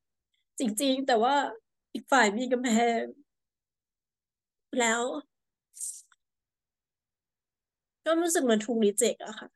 [0.60, 1.36] จริง ๆ แต่ว่า
[1.94, 3.02] อีกฝ่ายมีกำแพง
[4.80, 5.02] แล้ว
[8.06, 9.48] ก็รู้สึกเหมือนถูกรีเจ็คอะค่ะ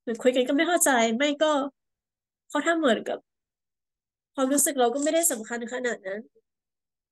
[0.00, 1.52] เหมือนคุยกันก็ไม่เข้าใจไม่ก็
[2.48, 3.18] เขาทำเหมือนกับ
[4.34, 6.20] ความรู้สึกเราก็ไม่ได้สำคัญขนาดนั้น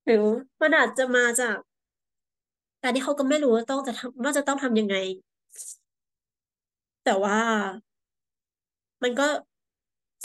[0.05, 0.23] หรือ
[0.61, 1.57] มันอาจจะมาจาก
[2.81, 4.95] การที่เขาก็ไม่รู้ว่าต้องจะทำว่าจะต้องทำยังไง
[7.03, 7.37] แต่ว่า
[9.03, 9.27] มันก็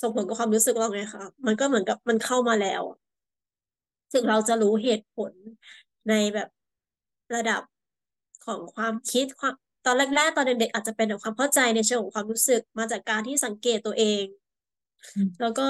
[0.01, 2.83] ส่งผลกับความรู้สึกเราไงคะมันก็เหมือนกับมันเข้ามาแล้ว
[4.13, 5.33] ถึงเราจะรู้เหตุผล
[6.09, 6.49] ในแบบ
[7.35, 7.63] ระดับ
[8.47, 14.25] ของความคิดความตอนแรกๆตอนเด็กๆอาจจะเป็นแบบความเข้าใจในเชิงของความรู้สึกมาจากการที่สังเกตตัวเอง
[15.41, 15.69] แล้วก็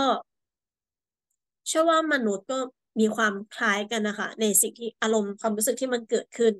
[1.68, 2.58] เชื่อว่ามนุษย์ก็
[3.00, 6.52] มีความคล้ายกันนะคะ ในสิ่งที่อารมณ์ความรู้สึกที่มันเกิดขึ้น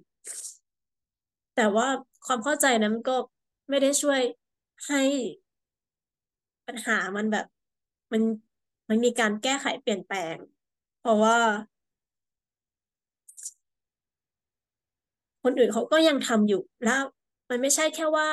[1.56, 1.86] แต่ว่า
[2.26, 3.16] ความเข้าใจนั้นมันก็
[3.68, 4.20] ไม่ได้ช่วย
[4.88, 5.02] ให้
[6.66, 7.46] ปัญหามันแบบ
[8.12, 8.22] มัน
[8.88, 10.36] มันมีการแก้ไขเปลี่ยนแปลง
[11.00, 11.38] เพราะว่า
[15.42, 17.02] คนอื่นเขาก็ยังทำอยู่แล้ว
[17.50, 18.28] มันไม่ใช่แค่ว่า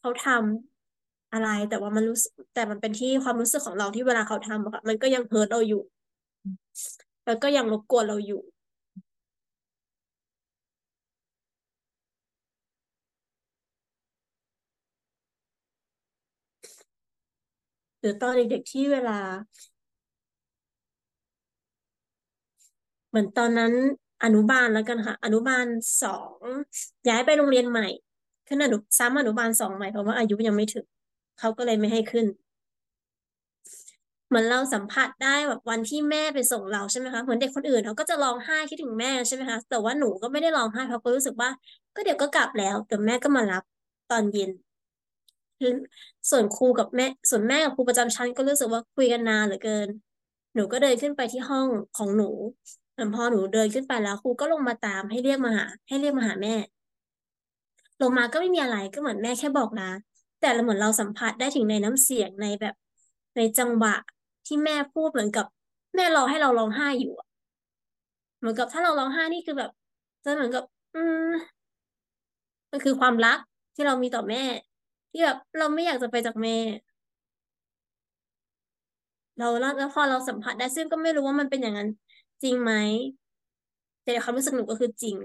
[0.00, 5.82] เขาทำอะไรแต่ว่ามันรู้สึกแต่มันเป็นที่ความรู้สึกของเราที่เวลาเขาทำอะค่ะมันก็ยังเฮิร์ตเราอยู่
[7.24, 8.42] แล้วก็ยังรบกวนเราอยู่
[18.00, 19.18] หรือตอนเด็กๆที่เวลา
[23.08, 23.72] เหมือนตอนนั้น
[24.24, 25.66] อนุบาลแล้วกันค่ะ อนุบาล
[26.02, 26.40] สอง
[27.08, 27.86] ย้ายไปโรงเรียนใหม่
[28.46, 30.86] ขึ้นอนุซ้ำอนุบาลสองใหม่เพราะว่าอายุยังไม่ถึง
[31.38, 32.26] เขาก็เลยไม่ให้ขึ้น
[34.28, 41.50] เหมือนเราสัมผัสได้แบบวันที่แม่ไปส่งเราใช่ไหมคะเหมือนเด็กคนอื่นเขาก็จะร้องไห้คิดถึงแม่ใช่ไหมคะแต่ว่าหนูก็ไม่ได้ร้องไห้เพราะก็รู้สึกว่า
[41.94, 43.62] ก็เดี๋ยวก็กลับแล้วเดี๋ยวแม่ก็มารับ
[44.08, 44.50] ตอนเย็น
[46.30, 49.88] ส่วนครูกับแม่ ส่วนแม่กับครูประจำชั้นก็รู้สึกว่าคุยกันนานเหลือเกิน
[50.54, 52.24] หนูก็เดินขึ้นไปที่ห้องของหนู
[52.92, 56.54] เหมือนพอหนูเดินขึ้นไปแล้วครูก็ลงมาตามให้เรียกมาหา ให้เรียกมาหาแม่
[58.00, 59.90] ลงมาก็ไม่มีอะไรก็เหมือนแม่แค่บอกนะ
[60.40, 62.74] แต่เหมือนเราสัมผัสได้ถึงในน้ำเสียงในแบบ
[63.36, 63.94] ในจังหวะ
[64.46, 65.46] ที่แม่พูดเหมือนกับ
[65.96, 67.26] แม่รอให้เราร้องไห้อยู่อะ
[68.38, 69.70] เหมือนกับถ้าเราร้องไห้นี่คือแบบ
[70.24, 71.22] จะเหมือนกับ อืม
[72.70, 73.38] มันคือความรัก
[73.74, 74.42] ที่เรามีต่อแม่
[75.10, 76.56] ที่แบบเราไม่อยากจะไปจากแม่
[79.38, 81.88] เราแล้วพอเราสัมผัสได้ซึ่งก็ไม่รู้ว่ามันเป็นอย่างนั้น
[82.42, 82.72] จริงไหม
[84.02, 85.16] แต่ความรู้สึกหนูก็คือจริง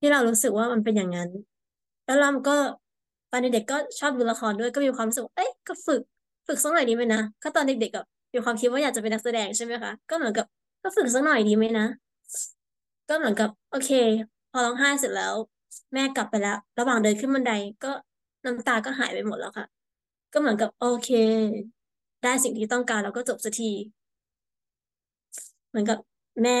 [0.00, 1.30] ที่เรารู้สึกว่ามันเป็นอย่างนั้น
[2.04, 2.52] แล้วเราก็
[3.30, 6.02] ตอนเด็กๆก็ชอบดูละครด้วยก็มีความรู้สึกเอ้ยก็ฝึก
[6.46, 10.46] ฝึกสักหน่อยดีไหมนะก็ตอนเด็กๆก็มีความคิดว่าอยากจะเป็นนักแสดงใช่ไหมคะก็เหมือนกับ
[10.82, 11.86] ก็ฝึกสักหน่อยดีไหมนะ
[13.08, 13.90] ก็เหมือนกับ โอเค
[14.50, 15.34] พอร้องไห้เสร็จแล้ว
[15.94, 17.52] แม่กลับไปแล้ว ระหว่างเดินขึ้นบันได
[17.84, 17.88] ก็
[18.44, 19.66] น้ำตาก็หายไปหมดแล้วค่ะ
[20.32, 21.08] ก็เหมือนกับ โอเค
[22.22, 23.72] ได้สิ่งที่ต้องการแล้วก็จบสักที
[25.68, 25.98] เหมือนกับ
[26.42, 26.52] แม่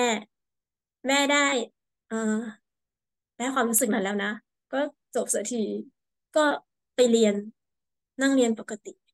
[1.06, 1.38] แม่ได้
[2.06, 2.16] เอ่อ
[3.38, 4.30] ได้ความรู้สึกนั้นแล้วนะ
[4.72, 4.80] ก็
[5.14, 5.62] จบสักที
[6.36, 6.44] ก็
[6.94, 7.34] ไปเรียน
[8.20, 9.05] นั่งเรียนปกติ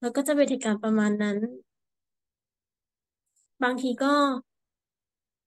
[0.00, 1.36] แล้วก็จะเป็นเหตุการณ์ประมาณนั้น
[3.62, 4.12] บางทีก็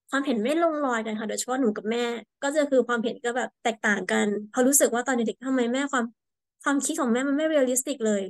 [0.10, 2.06] ความเห็นไม่ลงรอยกันค่ะโดยเฉพาะหนูกับแม่
[2.44, 6.06] ก็จะคือความเห็นก็แบบแตกต่างกันเพราะรู้สึกว่าตอนเด็กๆทำไมแม่ความ
[6.64, 8.24] ความคิดของแม่มันไม่ realistic เลย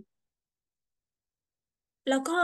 [2.10, 2.40] แล้วก็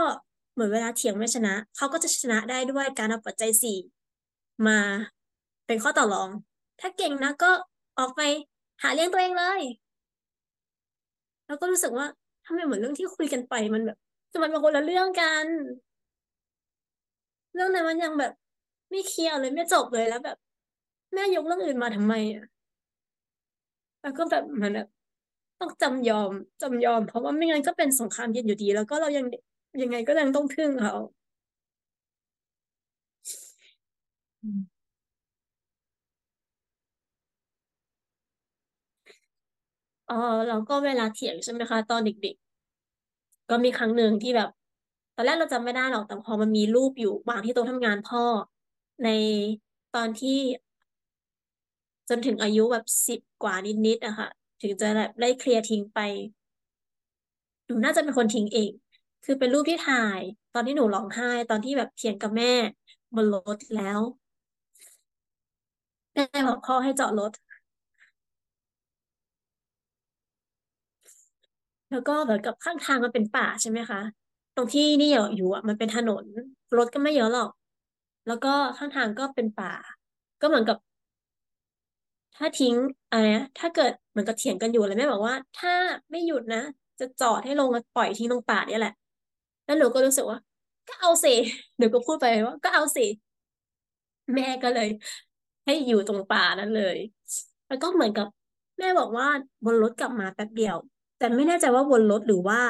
[0.52, 3.78] เหมือนเวลาเถียงไม่ชนะ เขาก็จะชนะได้ด้วยการเอาปัจจัยสี่
[4.66, 4.78] มา
[5.66, 6.30] เป็นข้อต่อรอง
[6.80, 7.50] ถ้าเก่งนะก็
[7.98, 8.20] ออกไป
[8.82, 9.60] หาเลี้ยงตัวเองเลย
[11.46, 12.06] แล้วก็รู้สึกว่า
[12.46, 13.96] ทำไมเหมือนเรื่องที่คุยกันไปมันแบบ
[14.32, 15.46] จะมันเป็นคนละเรื่องกัน
[17.54, 18.32] เรื่องนั้นมันยังแบบ
[18.90, 20.36] ไม่เคลียร์เลยไม่จบเลยแล้วแบบ
[21.14, 22.44] แม่ยกเรื่องอื่นมาทำไมอะ
[24.02, 24.86] แล้วก็แบบมันแบบ
[25.60, 26.32] ต้องจำยอม
[26.62, 29.26] จำยอม เพราะว่าไม่งั้นก็เป็นสงครามเย็นอยู่ดี แล้วก็เรายัง
[29.82, 30.94] ยังไงก็ยังต้องพึ่งเขา
[34.42, 34.60] อืม
[40.06, 40.14] เออ
[40.46, 44.48] แล้วก็เวลาเถียงใช่ไหมคะ ตอนเด็กๆ ก็มีครั้งหนึ่งที่แบบ
[45.14, 48.22] ตอนแรกเราจำไม่ได้หรอกแต่พอมันมีรูปอยู่วางที่โต๊ะทำงานพ่อ
[49.02, 49.08] ใน
[49.92, 50.38] ตอนที่
[52.08, 53.54] จนถึงอายุแบบสิบกว่า
[53.86, 54.28] นิดๆอะค่ะ
[54.60, 55.98] ถึงจะแบบได้เคลียร์ทิ้งไป
[57.66, 58.70] หนูน่าจะเป็นคนทิ้งเอง
[59.24, 60.20] คือเป็นรูปที่ถ่าย
[60.52, 62.52] ตอนที่หนูร้องไห้ ตอนที่แบบเถียงกับแม่
[63.14, 64.00] บนรถแล้ว
[66.14, 67.30] แม่บอกพ่อให้จอดรถ
[71.90, 74.00] แล้วก็เหมือนกับข้างทางมันเป็นป่าใช่ไหมคะ
[74.54, 76.24] ตรงที่นี่อยู่อะมันเป็นถนน
[76.76, 77.50] รถก็ไม่เยอะหรอก
[78.26, 79.72] แล้วก็ข้างทางก็เป็นป่า
[80.40, 80.76] ก็เหมือนกับ
[82.36, 82.74] ถ้าทิ้ง
[83.10, 85.72] อะไรนะถ้าเกิดเหมือนกับเถียงกันอยู่แล้วแม่บอกว่า ถ้า
[86.10, 86.58] ไม่หยุดนะ
[86.98, 88.92] จะจอดให้ลงปล่อยทิ้งตรงป่าเนี่ยแหละ
[89.64, 90.38] แล้วหนูก็รู้สึกว่า
[90.88, 91.30] ก็เอาสิ
[91.78, 93.02] หนูก็พูดไปว่า ก็เอาสิ
[94.34, 94.88] แม่ก็เลย
[95.64, 96.96] ให้อยู่ตรงป่านั้นเลย
[97.66, 98.26] แล้วก็เหมือนกับ
[98.78, 99.26] แม่บอกว่า
[99.64, 100.76] บนรถกลับมาแป๊บเดียว
[101.18, 102.60] แต่ไม่แน่ใจว่าบนรถหรือว่า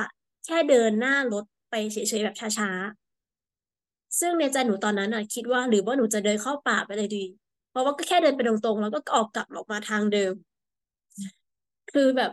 [0.44, 7.24] แค่เดินหน้ารถไปเฉยๆแบบช้าๆ ซึ่งในใจหนูตอนนั้นอะคิดว่าหรือว่าหนูจะเดินเข้าป่าไปเลยดี
[7.70, 10.34] เพราะว่าก็แค่เดินไปตรงๆ แล้วก็ออกกลับออกมาทางเดิม
[11.90, 12.30] คือแบบ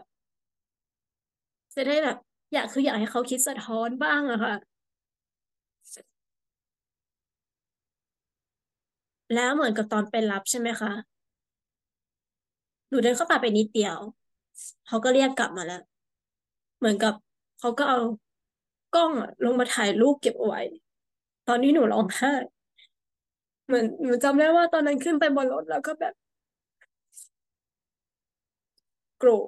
[1.75, 2.17] จะได้แบบ
[2.53, 4.53] อยากคืออยากให้เขาคิดสะท้อนบ้างอะค่ะ
[9.33, 10.91] แล้วเหมือนกับตอนไปรับใช่ไหมคะ
[12.89, 13.97] หนูเดินเข้าป่าไปนิดเดียว
[14.87, 15.81] เขาก็เรียกกลับมาแล้ว
[16.83, 17.13] เหมือนกับ
[17.59, 17.99] เขาก็เอา
[18.95, 19.11] กล้อง
[19.45, 20.61] ลงมาถ่ายรูปเก็บเอาไว้
[21.47, 22.33] ตอนนี้หนูร้องไห้
[23.65, 26.13] เหมือนหนูจำได้ว่าตอนนั้นขึ้นไปบนรถแล้วก็แบบ
[29.17, 29.47] โกรธ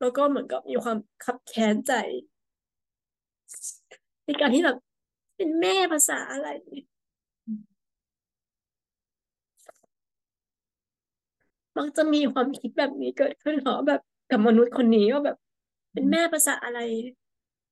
[0.00, 1.92] แล้วก็เหมือนกับมีความคับแค้นใจ
[4.24, 4.76] ในการที่แบบ
[5.36, 6.48] เป็นแม่ภาษาอะไร
[11.78, 15.36] มักจะมีความคิดแบบนี้เกิดขึ้นเหรอแบบกับมนุษย์คนนี้ว่าแบบ
[15.96, 16.78] เป็นแม่ภาษาอะไร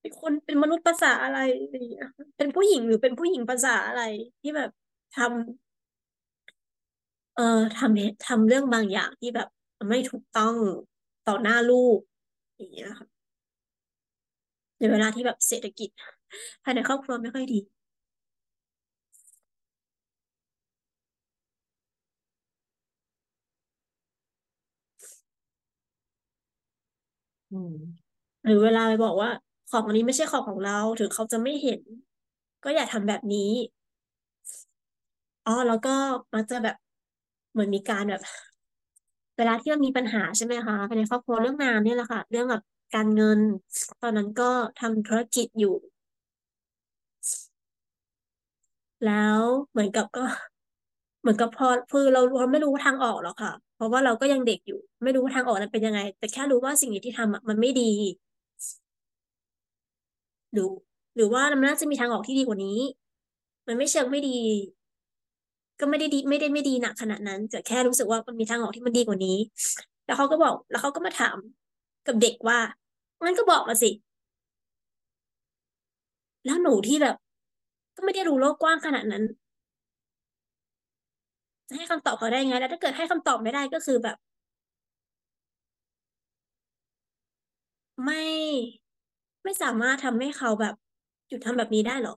[0.00, 2.06] เป็นคนเป็นมนุษย์ภาษาอะไรอะไรอย่างเงี้ย
[2.36, 4.00] เป็นผู้หญิงหรือเป็นผู้หญิงภาษาอะไร
[4.40, 4.70] ที่แบบ
[5.12, 5.26] ทำ
[7.34, 7.42] เอ่อ
[7.76, 9.48] ทำทำเรื่องบางอย่างที่แบบ
[9.88, 10.54] ไม่ถูกต้อง
[11.24, 11.98] ต่อหน้าลูก
[12.56, 13.08] อย่างเงี้ยค่ะ
[14.78, 15.90] ในเวลาที่แบบเศรษฐกิจ
[16.62, 17.60] ภายในครอบครัวไม่ค่อยดี
[27.50, 28.03] อืม
[28.44, 29.30] หรือเวลาไปบอกว่า
[29.70, 31.80] ของอันนี้ไม่ใช่ของของเรา ถึงเขาจะไม่เห็น
[32.64, 33.50] ก็อย่าทำแบบนี้
[35.44, 35.90] อ๋อแล้วก็
[36.34, 36.74] มักจะแบบ
[37.52, 38.20] เหมือนมีการแบบ
[39.36, 42.62] เวลาที่มันมีปัญหาใช่ไหมคะภายในครอบครัวเรื่องงานเนี่ยแหละค่ะ เรื่องแบบ
[42.94, 43.40] การเงิน
[44.02, 45.74] ตอนนั้นก็ทำธุรกิจอยู่
[49.04, 50.24] แล้วเหมือนกับก็
[51.20, 57.92] เหมือนกับพอคือเราเราไม่รู้ทางออกหรอกค่ะ เพราะว่าเราก็ยังเด็กอยู่ ไม่รู้ว่าทางออกนั้นเป็นยังไง แต่แค่รู้ว่าสิ่งที่ทำอะมันไม่ดี
[60.54, 60.68] หรือ
[61.16, 62.78] หรือว่ามันน่าจะมีทางออกที่ดีกว่านี้
[63.66, 64.30] มันไม่เชิงไม่ดี
[65.80, 69.36] ก็ไม่ได้ดีไม่ได้ไม่ดีหนักขนาดนั้นแต่แค่รู้สึกว่ามันมีทางออกที่มันดีกว่านี้
[70.06, 71.36] แล้วเขาก็บอก แล้วเขาก็มาถาม
[72.06, 72.58] กับเด็กว่า
[73.24, 73.90] งั้นก็บอกมาสิ
[76.44, 77.16] แล้วหนูที่แบบ
[77.96, 79.22] ก็ไม่ได้รู้โลกกว้างขนาดนั้น
[81.68, 84.16] จะให้คำตอบเขาได้ไง แล้วถ้าเกิดให้คำตอบไม่ได้ก็คือแบบ
[88.04, 88.14] ไม่
[89.44, 90.74] ไม่สามารถทำให้เขาแบบ
[91.28, 92.14] หยุดทำแบบนี้ได้หรอ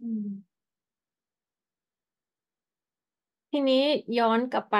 [0.00, 0.58] อืม
[3.50, 3.84] ทีนี้
[4.18, 4.76] ย้อนกลับไป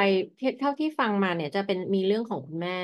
[0.59, 2.79] เท่าที่ฟังมาเนี่ยจะเป็นมีเรื่องของคุณแม่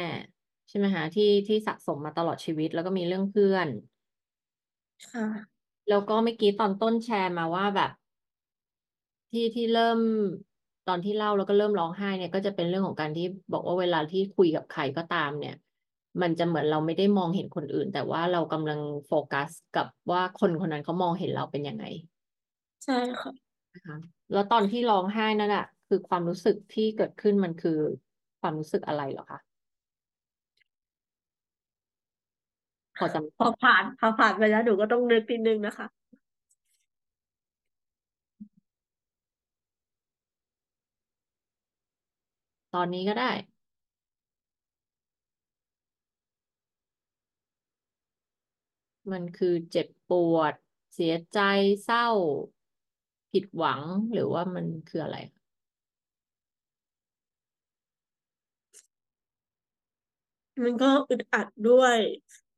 [0.68, 3.68] ใช่ไหมคะ ที่ ที่สะสมมาตลอดชีวิต แล้วก็มีเรื่องเพื่อน
[5.04, 7.90] ค่ะ แล้วก็เมื่อกี้ตอนต้นแชร์มาว่าแบบ
[9.30, 9.98] ที่ ที่เริ่ม
[10.88, 15.54] ตอนที่เล่าแล้วก็เริ่มร้องไห้เนี่ย ก็จะเป็นเรื่องของการที่บอกว่าเวลาที่คุยกับใครก็ตามเนี่ย
[16.22, 21.84] มันจะเหมือนเราไม่ได้มองเห็นคนอื่น แต่ว่าเรากำลังโฟกัสกับว่าคนคนนั้นเขามองเห็นเราเป็นยังไง
[22.84, 23.30] ใช่ค่ะ
[23.74, 23.96] นะคะ
[24.32, 27.78] แล้วตอนที่ร้องไห้นั่นแหะคือความรู้สึกที่เกิดขึ้นมันคือ
[28.40, 29.38] ความรู้สึกอะไรเหรอคะ
[32.98, 35.86] พอจำพอผ่านพอผ่านไปแล้วหนูก็ต้องนึกนิดนึงนะคะ
[42.74, 43.30] ตอนนี้ก็ได้
[49.12, 50.54] มันคือเจ็บปวด
[50.94, 51.38] เสียใจ
[51.84, 52.08] เศร้า
[53.32, 53.82] ผิดหวัง
[54.12, 55.16] หรือว่ามันคืออะไร
[60.62, 61.98] มันก็อึดอัดด้วย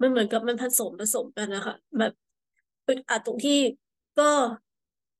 [0.01, 2.13] มันเหมือนกับมันผสมผสมกันนะคะแบบ
[2.87, 3.59] อึดอัดตรงที่
[4.19, 4.31] ก็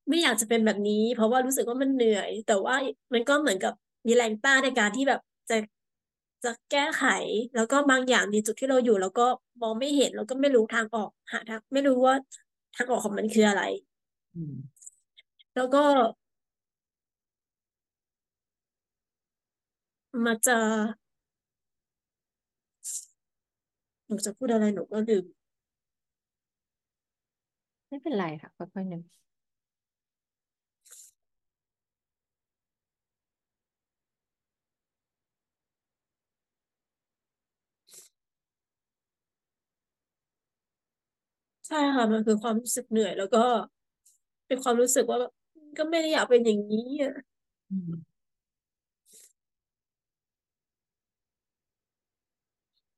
[0.09, 2.75] ไม่อยากจะเป็นแบบนี้ เพราะว่ารู้สึกว่ามันเหนื่อย แต่ว่า
[3.13, 3.73] มันก็เหมือนกับ
[4.07, 5.57] มีแรงต้านในการที่แบบจะ
[6.43, 7.03] จะแก้ไข
[7.55, 9.25] แล้วก็บางอย่างในจุดที่เราอยู่ แล้วก็
[9.61, 12.15] มองไม่เห็นแล้วก็ไม่รู้ทางออกหาทางไม่รู้ว่า
[12.75, 13.61] ทางออกของมันคืออะไร
[15.55, 15.79] แล้วก็
[20.25, 20.53] มาจอ
[24.00, 25.25] ห นูจะพูดอะไรหนูก็ลืม
[27.89, 29.01] ไม่เป็นไรค่ะค่อยๆนึก
[41.67, 43.39] ใช่ค่ะมันคือความรู้สึกเหนื่อย แล้วก็
[44.47, 45.31] เป็นความรู้สึกว่าแบบ
[45.77, 47.13] ก็ไม่ได้อยากเป็นอย่างนี้อะ
[47.69, 47.91] อืม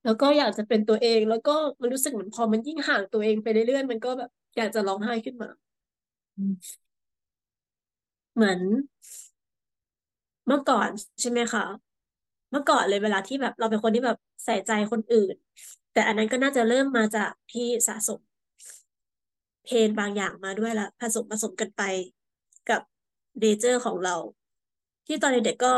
[0.04, 5.50] แล้วก็อยากจะเป็นตัวเอง แล้วก็มันรู้สึกเหมือนพอมันยิ่งห่างตัวเองไปเรื่อยๆมันก็แบบอยากจะร้องไห้ขึ้นมา
[8.36, 8.60] เหมือน
[10.48, 10.90] เมื่อก่อน
[11.22, 11.64] ใช่ไหมคะ
[12.52, 15.36] เมื่อก่อนเลยเวลาที่แบบ เราเป็นคนที่แบบใส่ใจคนอื่น
[15.92, 18.22] แต่อันนั้นก็น่าจะเริ่มมาจากที่สะสม
[19.64, 21.82] เพนบางอย่างมาด้วยละผสมผสมกันไป
[22.70, 22.82] กับ
[23.40, 24.16] เดเจอร์ของเรา
[25.08, 25.74] ที่ตอนเด็กๆก็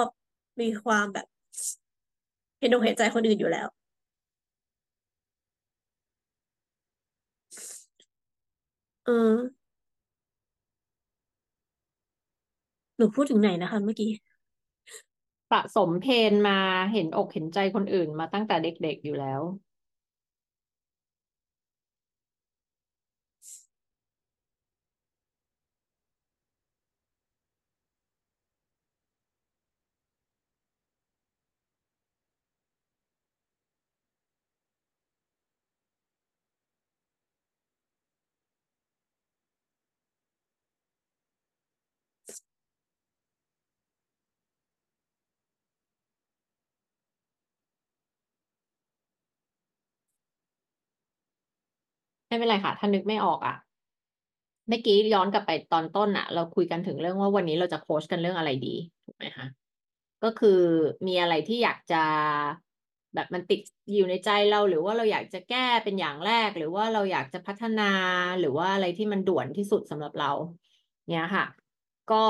[0.61, 1.27] มีความแบบ
[2.59, 3.67] เห็นอกเห็นใจคนอื่นอยู่แล้ว
[9.05, 9.11] เออ
[12.97, 14.07] หนูพูดถึงไหนนะคะเมื่อกี้
[15.51, 16.57] สะสมเพนมา
[16.91, 19.41] เห็นอกเห็นใจคนอื่นมาตั้งแต่เด็กๆอยู่แล้ว
[52.27, 53.55] ไม่เป็นไรค่ะ ถ้านึกไม่ออกอะ
[54.67, 59.45] เมื่อกี้ย้อนกลับไปตอนต้นอะ เราคุยกันถึงเรื่องว่าวันนี้เราจะโค้ชกันเรื่องอะไรดีถูกไหมคะ
[60.23, 60.61] ก็คือ
[61.07, 62.03] มีอะไรที่อยากจะ
[63.15, 63.59] แบบมันติด
[63.93, 67.91] อยู่ในใจเราหรือว่าเราอยากจะแก้เป็นอย่างแรก หรือว่าเราอยากจะพัฒนา
[68.39, 70.31] หรือว่าอะไรที่มันด่วนที่สุดสำหรับเรา
[71.09, 71.45] เนี่ยค่ะ
[72.11, 72.23] ก็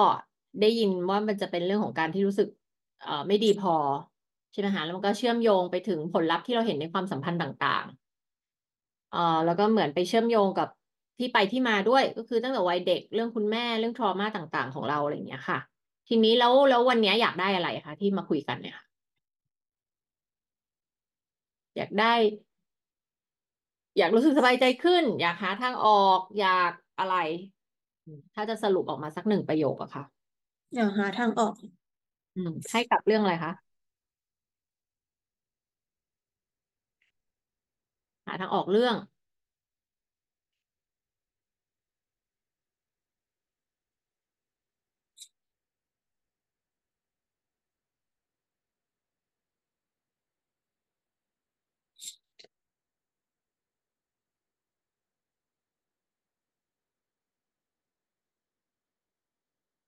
[0.61, 2.49] ได้ยินว่ามันจะเป็นเรื่องของการที่รู้สึก
[3.03, 3.75] เอ่อไม่ดีพอ
[4.51, 8.04] ใช่ไหมคะแล้วมันก็เชื่อมโยงไปถึงผลลัพธ์ที่เราเห็นในความสัมพันธ์ต่างๆ
[9.15, 10.67] อ่อแล้วก็เหมือนไปเชื่อมโยงกับ
[11.17, 15.59] ที่ไปที่มาด้วย ก็คือตั้งแต่วัยเด็กเรื่องคุณแม่เรื่องทรมาต่างๆ ของเราอะไรอย่างเงี้ยค่ะ
[16.07, 18.85] ทีนี้แล้วแล้ววันนี้อยากได้อะไรคะที่มาคุยกันเนี่ยค่ะ
[21.75, 22.05] อยากได้
[23.97, 27.13] อยากรู้สึกสบายใจขึ้น อยากหาทางออก อยากอะไร
[28.35, 30.03] ถ้าจะสรุปออกมาสักหนึ่งประโยคอะค่ะ
[30.73, 31.53] เดี๋ยวหาทางออก
[32.35, 33.53] อืมให้กับเรื่องอะไรคะ
[38.27, 38.95] หาทางออกเรื่อง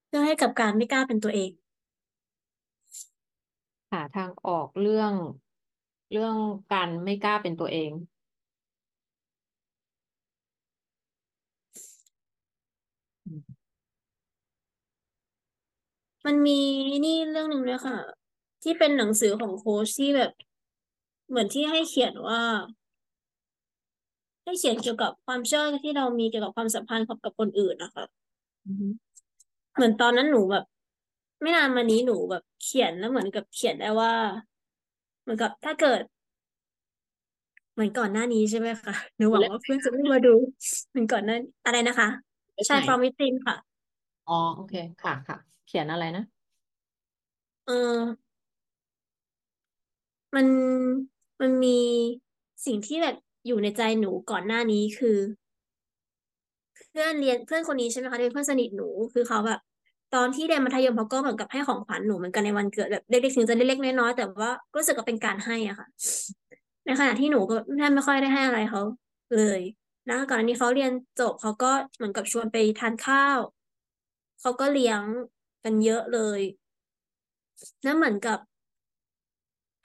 [0.07, 1.51] เพื่อให้กับการไม่กล้าเป็นตัวเอง
[3.93, 5.13] หาทางออกเรื่อง
[6.11, 6.35] เรื่อง
[6.73, 7.91] การไม่กล้าเป็นตัวเอง
[16.28, 16.59] มันมี
[17.05, 17.97] นี่เรื่องหนึ่งด้วยค่ะ
[18.63, 20.32] ที่เป็นหนังสือของโค้ชที่แบบ
[21.30, 22.41] เหมือนที่ให้เขียนว่า
[24.43, 28.05] ให้เขียนเกี่ยวกับความเชื่อที่เรามีเกี่ยวกับความสัมพันธ์กับกับคนอื่นนะคะ
[28.67, 28.88] อือฮึ
[29.75, 30.63] เหมือนตอนนั้นหนูแบบ
[31.41, 34.11] ไม่นานมานี้หนูแบบเขียนแล้วเหมือนกับเขียนได้ว่า
[35.21, 36.01] เหมือนกับถ้าเกิด
[37.73, 40.34] เหมือนก่อนหน้านี้ใช่ไหมคะหนูหวังว่าเพื่อนจะไม่มาดู
[40.89, 42.07] เหมือนก่อนหน้าอะไรนะคะ
[42.53, 43.55] เล่มใช่ไหน from within ค่ะ
[44.30, 44.73] อ๋อ โอเค
[45.03, 45.38] ค่ะค่ะ
[45.68, 46.24] เขียนอะไรนะ
[47.65, 48.28] เออ
[50.36, 50.47] มัน
[51.41, 51.80] มันมี
[52.65, 53.15] สิ่งที่แบบ
[53.45, 55.18] อยู่ในใจหนูก่อนหน้านี้คือ
[56.89, 59.59] เพื่อนเรียนเพื่อนคนนี้ใช่ไหมคะที่เป็นเพื่อนสนิทหนูคือเขาแบบ
[60.15, 65.88] ตอนที่เรียนมัธยมเขาก็เหมือนกับให้ของขวัญหนูเหมือนกันในวันเกิดแบบเล็กๆถึงจะเล็กๆน้อยๆแต่ว่ารู้สึกว่าเป็นการให้อะค่ะ
[66.86, 68.82] ในขณะที่หนูก็แทบไม่ค่อยได้ให้อะไรเขา
[69.38, 69.61] เลย
[70.05, 73.39] แล้วก่อนอันนี้เขาเรียนจบเขาก็เหมือนกับชวนไปทานข้าว
[74.41, 75.01] เขาก็เลี้ยง
[75.64, 76.41] กันเยอะเลย
[77.84, 78.38] แล้วเหมือนกับ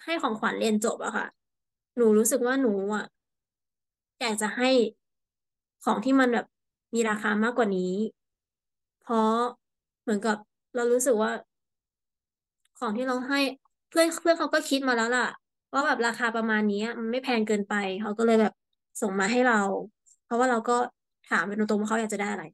[0.05, 1.27] ให้ของขวัญเรียนจบอะค่ะ
[1.97, 3.05] หนูรู้สึกว่าหนูอะ
[4.21, 4.71] อยากจะให้
[5.85, 6.47] ของที่มันแบบ
[6.95, 7.95] มีราคามากกว่านี้
[9.01, 9.37] เพราะ
[10.03, 10.37] เหมือนกับ
[10.75, 11.31] เรารู้สึกว่า
[12.79, 13.41] ของที่เราให้
[13.91, 15.29] เพื่อนเพื่อนเขาก็คิดมาแล้วล่ะ
[15.73, 18.53] ว่าแบบราคาประมาณนี้มันไม่แพงเกินไป เขาก็เลยแบบ
[19.01, 19.61] ส่งมาให้เรา
[20.25, 20.73] เพราะว่าเราก็
[21.25, 22.45] ถามไปตรงๆว่าเขาอยากจะได้อะไร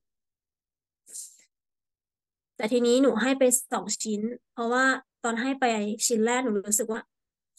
[2.58, 3.42] แต่ทีนี้หนูให้ไป
[3.72, 4.20] สองชิ้น
[4.52, 4.84] เพราะว่า
[5.24, 5.64] ตอนให้ไป
[6.06, 7.00] ชิ้นแรกหนูรู้สึกว่า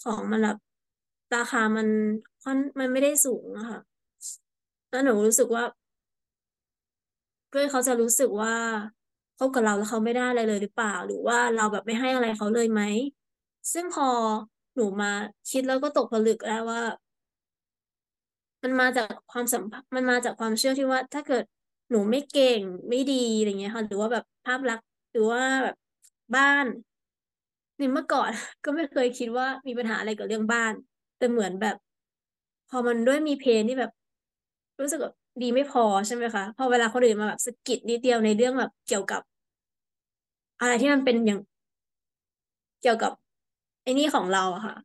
[0.03, 0.57] ของมันแบบ
[1.35, 1.87] ราคามัน
[2.43, 3.79] ค่อนมันไม่ได้สูงอะค่ะ
[4.89, 5.63] แล้วหนูรู้สึกว่า
[7.49, 8.53] เพื่อนเขาจะรู้สึกว่า
[9.37, 12.81] คบกับเราแล้วเขาไม่ได้อะไรเลยหรือเปล่า หรือว่าเราแบบไม่ให้อะไรเขาเลยไหม
[13.73, 14.07] ซึ่งพอ
[14.75, 15.11] หนูมา
[15.49, 16.81] คิดแล้วก็ตกผลึกแล้วว่า
[18.63, 21.43] มันมาจากความสัมพันธ์มันมาจากความเชื่อที่ว่า ถ้าเกิด
[21.91, 25.75] หนูไม่เก่งไม่ดีอะไรเงี้ยค่ะ หรือว่าแบบภาพลักษณ์ หรือว่าแบบ
[26.35, 26.65] บ้าน
[27.77, 28.31] ในเมื่อก่อน
[28.63, 30.73] ก็ไม่เคยคิดว่ามีปัญหาอะไรกับเรื่องบ้าน
[31.17, 31.75] แต่เหมือนแบบ
[32.69, 33.91] พอมันด้วยมีเพนที่แบบ
[34.81, 39.21] รู้สึกแบบดีไม่พอใช่ไหมคะพอเวลาคนอื่นมาแบบสะกิดนิดเดียวในเรื่องแบบเกี่ยวกับ
[40.59, 41.39] อะไรที่มันเป็นอย่าง
[42.81, 43.11] เกี่ยวกับ
[43.83, 44.75] ไอ้นี่ของเราอะค่ะ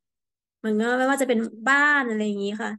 [0.65, 1.39] มันก็ไม่ว่าจะเป็น
[1.71, 2.71] บ้านอะไรอย่างนี้ค่ะ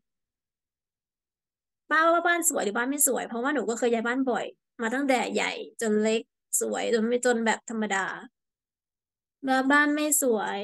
[1.91, 4.45] บ้านว่าบ้านสวยหรือบ้านไม่สวย เพราะว่าหนูก็เคยย้ายบ้านบ่อย
[4.81, 6.21] มาตั้งแต่ใหญ่จนเล็ก
[6.59, 8.05] สวยจนไม่จนแบบธรรมดา
[9.45, 10.61] แล้วบ้านไม่สวย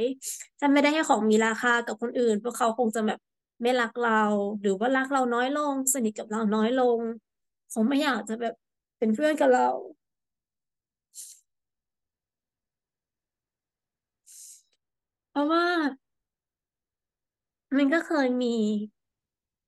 [0.60, 3.20] ถ้าไม่ได้ให้ของมีราคากับคนอื่น เพวกเขาคงจะแบบ
[3.62, 4.12] ไม่รักเรา
[4.62, 7.00] หรือว่ารักเราน้อยลง สนิทกับเราน้อยลง
[7.74, 8.54] คงไม่อยากจะแบบ
[8.98, 9.68] เป็นเพื่อนกับเรา
[15.30, 15.66] เพราะว่า
[17.78, 18.56] มันก็เคยมี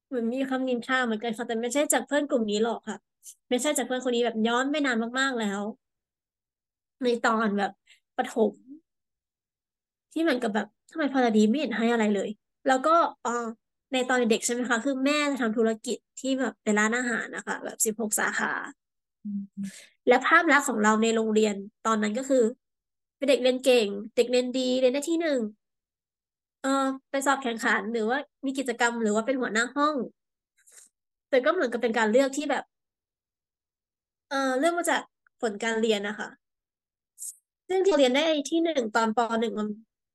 [0.07, 2.97] เหมือนมีคำนินทาเหมือนกันค่ะแต่ไม่ใช่จากเพื่อนกลุ่มนี้หรอกค่ะ
[3.49, 5.61] ไม่ใช่จากเพื่อนคนนี้แบบย้อนไปนานมากๆแล้ว
[7.05, 7.71] ในตอนแบบ
[8.17, 8.53] ประถม
[10.13, 12.29] ที่เหมือนกับแบบทำไมพอดีไม่เห็นให้อะไรเลย
[12.67, 12.95] แล้วก็
[13.25, 13.47] อ๋อ
[13.93, 18.51] ในตอนเด็กๆใช่ไหมคะ คือแม่จะทำธุรกิจที่แบบเป็นร้านอาหารนะคะ แบบสิบหกสาขา
[19.23, 19.41] อืม
[20.07, 21.55] และภาพลักษณ์ของเราในโรงเรียน
[21.87, 22.43] ตอนนั้นก็คือ
[23.17, 25.39] เป็นเด็กเรียนเก่ง เด็กเรียนดีเรียนได้ที่หนึ่ง
[26.61, 26.69] เออ
[27.09, 29.95] ไปสอบแข่งขันหรือว่ามีกิจกรรมหรือว่าเป็นหัวหน้าห้อง
[31.29, 32.63] แต่ก็เหมือนกับเป็นการเลือกที่แบบ
[34.29, 35.01] เออเลือกมาจาก
[35.41, 36.29] ผลการเรียนนะคะ
[37.73, 39.53] ซึ่งที่เราเรียนได้ที่หนึ่งตอนปหนึ่ง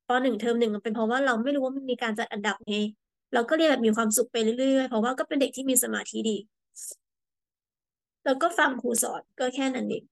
[0.07, 2.75] ปหนึ่งเทอมหนึ่งมันเป็นเพราะว่าเราไม่รู้ว่ามันมีการจัดอันดับไง
[3.33, 6.37] เราก็เรียนแบบมีความสุขไปเรื่อยๆ เพราะว่าก็เป็นเด็กที่มีสมาธิดี
[8.25, 10.03] แล้วก็ฟังครูสอนก็แค่นั้นเอง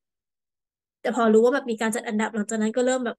[1.01, 3.17] แต่พอรู้ว่าแบบมีการจัดอันดับหลังจากนั้นก็เริ่มแบบ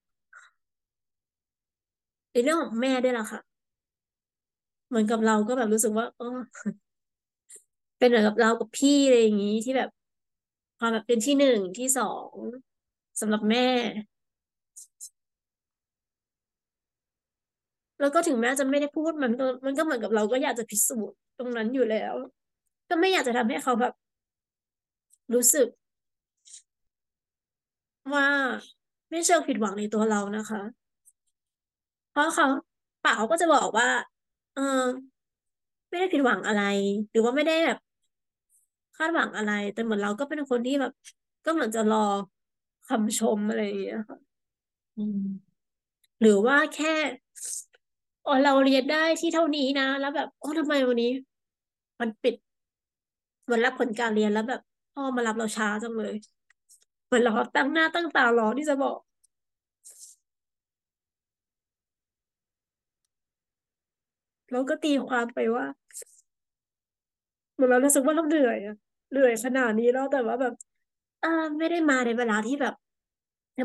[2.32, 3.40] ในเรื่องของแม่ด้วยล่ะค่ะ
[4.88, 6.24] เหมือนกับเราก็แบบรู้สึกว่าเออ
[7.98, 9.88] เป็นเหมือนกับเรากับพี่อะไรอย่างนี้ที่แบบ
[10.78, 12.34] ความแบบเป็นที่หนึ่งที่สอง
[13.20, 13.60] สำหรับแม่
[18.00, 22.14] แล้วก็ถึงแม้จะไม่ได้พูดมันก็มันก็เหมือนกับเราก็อยากจะพิสูจน์ตรงนั้นอยู่แล้ว
[22.88, 23.92] ก็ไม่อยากจะทำให้เขาแบบ
[25.34, 25.68] รู้สึก
[28.14, 28.26] ว่า
[29.10, 30.62] ไม่เชิงผิดหวังในตัวเรานะคะ
[32.10, 32.46] เพราะเขา
[33.02, 33.88] ปากเขาก็จะบอกว่า
[34.54, 34.62] เออ
[35.88, 36.62] ไม่ได้ผิดหวังอะไร
[37.10, 37.78] หรือว่าไม่ได้แบบ
[38.96, 40.92] คาดหวังอะไร แต่เหมือนเราก็เป็นคนที่แบบ
[41.44, 41.98] ก็เหมือนจะรอ
[42.88, 44.18] คำชมอะไรอย่างเงี้ยค่ะ
[44.96, 45.18] อืม
[46.20, 46.88] หรือว่าแค่
[48.28, 51.10] อ๋อเราเรียนได้ที่เท่านี้นะ แล้วแบบอ๋อทำไมวันนี้
[52.00, 52.34] มันปิด
[53.50, 54.60] วันรับผลการเรียนแล้วแบบ
[54.92, 56.14] พ่อมารับเราช้าจังเลย
[57.06, 58.98] เหมือนเราตั้งหน้าตั้งตารอที่จะบอก
[64.50, 65.64] เราก็ตีความไปว่า
[67.54, 68.74] เหมือนเรารู้สึกว่าเราเหนื่อยอะ
[69.10, 70.52] เหนื่อยขนาดนี้แล้วแต่ว่าแบบ
[71.22, 72.74] อ่าไม่ได้มาในเวลาที่แบบ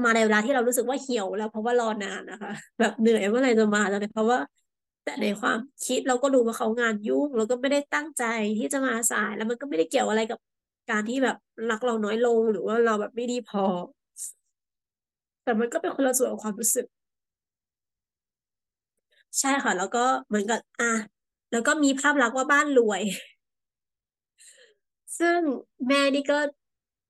[0.05, 4.39] มาในเวลาที่เรารู้สึกว่าเหี่ยวแล้วเพราะว่ารอนานนะคะ แบบเหนื่อยเมื่อไหร่จะมาแล้วเนี่ยเพราะว่า
[5.03, 8.23] แต่ในความคิดเราก็รู้ว่าเขางานยุ่งเราก็ไม่ได้ตั้งใจ
[8.57, 10.39] ที่จะมาสายแล้วมันก็ไม่ได้เกี่ยวอะไรกับ
[10.89, 11.35] การที่แบบ
[11.69, 13.63] รักเราน้อยลงหรือว่าเราแบบไม่ดีพอ
[15.43, 16.85] แต่มันก็เป็นคนละส่วนของความรู้สึก
[19.39, 20.85] ใช่ค่ะ แล้วก็เหมือนกับอะ
[21.51, 23.01] แล้วก็มีภาพลักษณ์ว่าบ้านรวย
[25.19, 25.39] ซึ่ง
[25.87, 26.37] แม่นี่ก็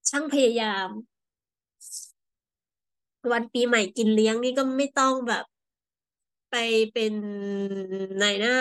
[0.09, 0.87] ช่างพยายาม
[3.31, 5.43] วันปีใหม่กินเลี้ยงนี่ก็ไม่ต้องแบบ
[6.49, 6.55] ไป
[6.93, 7.13] เป็น
[8.21, 8.51] นายหน้า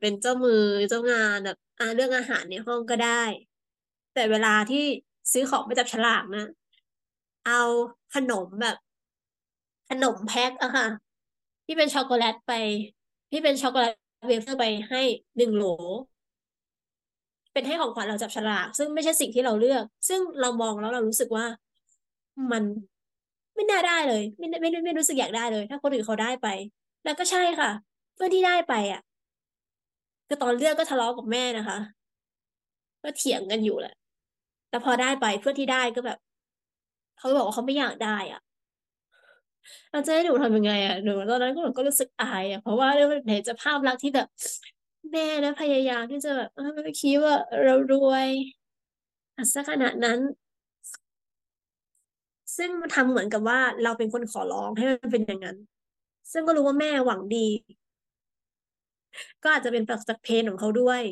[0.00, 0.54] เป็นเจ้ามือ
[0.88, 3.08] เจ้างานแบบอ่าเรื่องอาหารในห้องก็ได้
[4.12, 4.84] แต่เวลาที่
[5.32, 6.44] ซื้อของไปจับฉลากนะ
[7.46, 7.60] เอา
[8.14, 8.76] ขนมแบบ
[9.88, 10.86] ขนมแพ็คอะค่ะ
[11.66, 12.52] ที่เป็นช็อกโกแลตไป
[13.30, 13.94] ที่เป็นช็อกโกแลต
[14.26, 15.02] เวเฟอร์ไปให้
[15.36, 15.64] หนึ่งโหล
[17.52, 21.46] เป็นให้ของขวัญเราจับฉลาก ซึ่งไม่ใช่สิ่งที่เราเลือก ซึ่งเรามองแล้วเรารู้สึกว่า
[22.50, 22.64] มัน
[23.58, 26.46] ไม่น่าได้เลยไม่ไม่ไม่ไม่รู้สึกอยากได้เลย ถ้าคนอื่นเขาได้ไป
[27.04, 27.70] แล้วก็ใช่ค่ะ
[28.14, 29.00] เพื่อนที่ได้ไปอะ
[30.28, 31.78] ก็ตอนเลือกก็ทะเลาะกับแม่นะคะ
[33.02, 33.94] ก็เถียงกันอยู่แหละ
[34.70, 36.18] แต่พอได้ไปเพื่อนที่ได้ก็แบบ
[37.18, 38.40] เขาบอกว่าเขาไม่อยากได้อะ
[39.90, 44.26] เราจะให้หนูทำยังไงอะหนูตอนนั้นก็หนูก็รู้สึกอายอะเพราะว่าเรื่องไหนจะภาพลักษณ์ที่แบบ
[45.12, 46.48] แม่นะพยายามที่จะแบบ
[47.00, 48.28] คิดว่าเรารวย
[49.36, 50.18] อะสักขนาดนั้น
[52.58, 55.56] ซึ่งมันทำเหมือนกับว่าเราเป็นคนขอร้องให้มันเป็นอย่างนั้น
[56.32, 57.48] ซึ่งก็รู้ว่าแม่หวังดี
[59.42, 61.02] ก็อาจจะเป็นจากเพนของเขาด้วย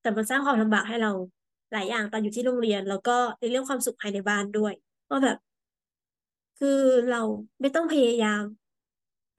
[0.00, 1.10] แต่มันสร้างความลำบากให้เรา
[1.72, 4.72] หลายอย่างตอนอยู่ที่โรงเรียน แล้วก็ในเรื่องความสุขภายในบ้านด้วย
[5.10, 5.38] ว่าแบบ
[6.58, 7.20] คือเรา
[7.60, 8.42] ไม่ต้องพยายาม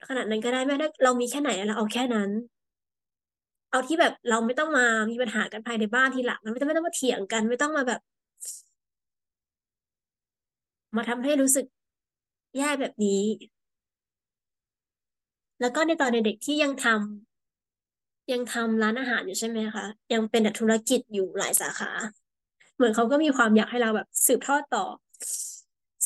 [0.08, 2.30] ขนาดนั้นก็ได้แม่ถ้าเรามีแค่ไหนเราเอาแค่นั้น
[3.70, 8.00] เอาที่แบบเราไม่ต้องมามีปัญหากันภายในบ้านทีหลังไม่ต้องไม่ต้องมาเถียงกัน ไม่ต้องมาแบบ
[10.96, 11.66] มาทำให้รู้สึก
[12.56, 13.22] แย่แบบนี้
[15.60, 21.90] แล้วก็ในตอนเด็กที่ยังทำยังทำร้านอาหารอยู่ใช่ไหมคะ ยังเป็นธุรกิจอยู่หลายสาขา
[22.76, 24.84] เหมือนเขาก็มีความอยากให้เราแบบสืบทอดต่อ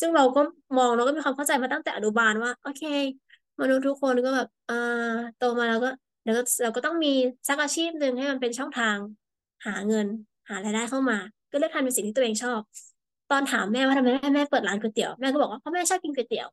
[0.01, 0.41] ซึ่งเราก็
[0.79, 2.83] มองเราก็มีความเข้าใจมาตั้งแต่อนุบาลว่า โอเค
[3.61, 4.75] มนุษย์ทุกคนก็แบบอ่า
[5.37, 5.89] โตมาแล้วก็
[6.23, 7.09] เดี๋ยวเราก็ต้องมี
[7.49, 8.99] สักอาชีพหนึ่งให้มันเป็นช่องทาง
[9.67, 10.07] หาเงิน
[10.49, 11.19] หารายได้เข้ามา
[11.51, 12.61] ก็เลือกทำในสิ่งที่ตัวเองชอบ
[13.31, 16.49] ตอนถามแม่ว่าทำไมแม่แม่เปิดร้านก๋วยเตี๋ยวแม่ก็บอกว่าเพราะแม่ชอบกินก๋วยเตี๋ยว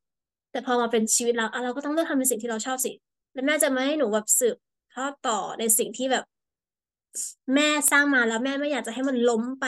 [0.51, 2.91] แต่พอมาเป็นชีวิตเราอะเราก็ต้องเลือกทำในสิ่งที่เราชอบสิ
[3.33, 4.57] แล้วแม่จะไม่ให้หนูแบบสืบ
[4.93, 6.23] ทอดต่อในสิ่งที่แบบ
[7.55, 9.65] แม่สร้างมาแล้วแม่ไม่อยากจะให้มันล้มไป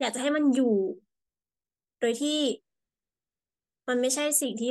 [0.00, 0.74] อยากจะให้มันอยู่
[2.00, 2.38] โดยที่
[3.88, 4.70] มันไม่ใช่สิ่งที่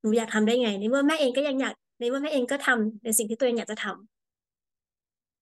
[0.00, 3.86] หนูอยากทำได้ไง ในเมื่อแม่เองก็ยังอยากในเมื่อแม่เองก็ทำในสิ่งที่ตัวเองอยากจะท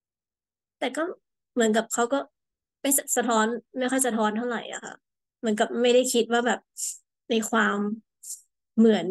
[0.03, 1.03] ำแต่ก็
[1.55, 2.19] เหมือนกับเขาก็
[2.83, 3.47] ไม่สะท้อน
[3.79, 4.95] ไม่ค่อยสะท้อนเท่าไหร่อะค่ะ
[5.45, 6.61] มือนกับไม่ได้คิดว่าแบบ
[7.31, 7.79] ในความ
[8.79, 9.07] เหมือน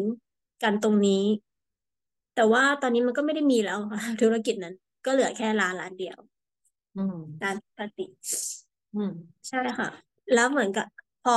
[0.62, 1.24] กันตรงนี้
[2.34, 4.74] แต่ว่าตอนนี้มันก็ไม่ได้มีแล้วค่ะธุรกิจนั้น
[5.04, 6.18] ก็เหลือแค่ร้านร้านเดียว
[6.96, 8.06] อืมร้านปกติ
[8.94, 9.12] อืม
[9.48, 9.88] ใช่ค่ะ
[10.34, 10.86] แล้วเหมือนกับ
[11.24, 11.36] พอ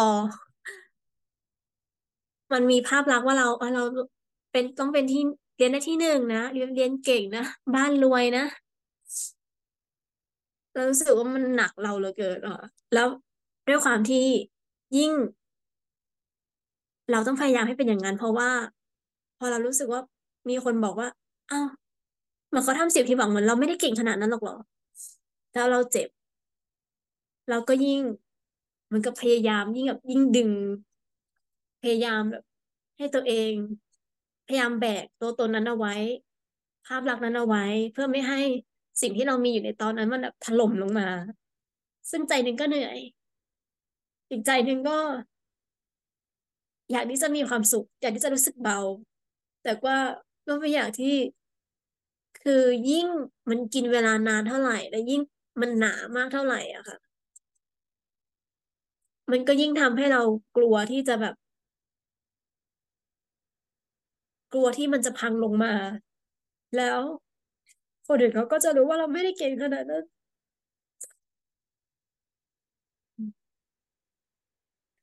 [2.54, 3.84] มันมีภาพลักษณ์ว่าเราเออเรา
[4.52, 5.22] เป็นต้องเป็นที่
[5.58, 8.46] เรียนได้ที่หนึ่งนะเรียนเรียนเก่งนะบ้านรวยนะ
[10.74, 12.58] เรารู้สึกว่ามันหนักเราเหลือเกินอะ
[12.94, 13.08] แล้ว
[13.68, 14.26] ด้วยความที่
[14.98, 15.12] ยิ่ง
[17.12, 18.50] เราต้องพยายามให้เป็นอย่างนั้นเพราะว่า
[19.38, 20.02] พอเรารู้สึกว่า
[20.50, 21.08] มีคนบอกว่า
[21.52, 21.68] อ้าว
[22.48, 24.56] เหมือนเขาทำเสียงที่หวังเหมือนเราไม่ได้เก่งขนาดนั้นหรอกหรอ
[25.54, 26.08] แล้วเราเจ็บ
[27.50, 28.02] เราก็ยิ่ง
[28.86, 30.52] เหมือนกับพยายามยิ่งแบบยิ่งดึง
[31.82, 32.44] พยายามแบบ
[32.98, 33.54] ให้ตัวเอง
[34.46, 35.94] พยายามแบกตัวตนนั้นเอาไว้
[36.86, 37.64] ภาพลักษณ์นั้นเอาไว้
[37.94, 38.40] เพื่อไม่ให้
[39.02, 41.08] สิ่งที่เรามีอยู่ในตอนนั้นมันแบบถล่มลงมา
[42.12, 42.98] ซึ่งใจหนึ่งก็เหนื่อย
[44.36, 44.98] อีกใจหนึ่งก็
[46.92, 48.80] อยากที่จะมีความสุข อยากที่จะรู้สึกเบา
[49.64, 49.98] แต่ว่า
[50.48, 51.16] ก็ไม่อยากที่
[52.42, 53.08] คือยิ่ง
[53.50, 55.22] มันกินเวลานานเท่าไหร่ และยิ่ง
[55.62, 56.98] มันหนามากเท่าไหร่อะค่ะ
[59.32, 60.22] มันก็ยิ่งทำให้เรา
[60.58, 61.36] กลัวที่จะแบบ
[64.54, 65.74] กลัวที่มันจะพังลงมา
[66.78, 67.02] แล้ว
[68.08, 70.04] คนอื่นเขาก็จะรู้ว่าเราไม่ได้เก่งขนาดนั้น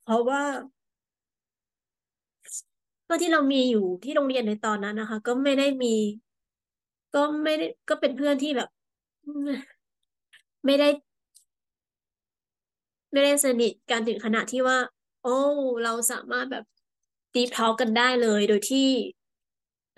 [0.02, 0.42] เพราะว่า
[3.08, 5.94] ก็ที่เรามีอยู่ที่โรงเรียนในตอนนั้นนะคะ ก็ไม่ได้มี
[7.14, 8.68] ก็ไม่ได้ก็เป็นเพื่อนที่แบบ
[10.64, 10.88] ไม่ได้
[13.12, 14.78] ไม่ได้สนิทกันถึงขนาดที่ว่า
[15.22, 15.36] โอ้
[15.84, 16.64] เราสามารถแบบ
[17.34, 18.88] ดีทอกันได้เลย โดยที่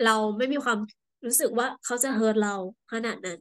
[0.03, 0.79] เราไม่มีความ
[1.25, 2.55] รู้สึกว่าเขาจะเฮิร์ตเรา
[2.91, 3.39] ขนาดนั้น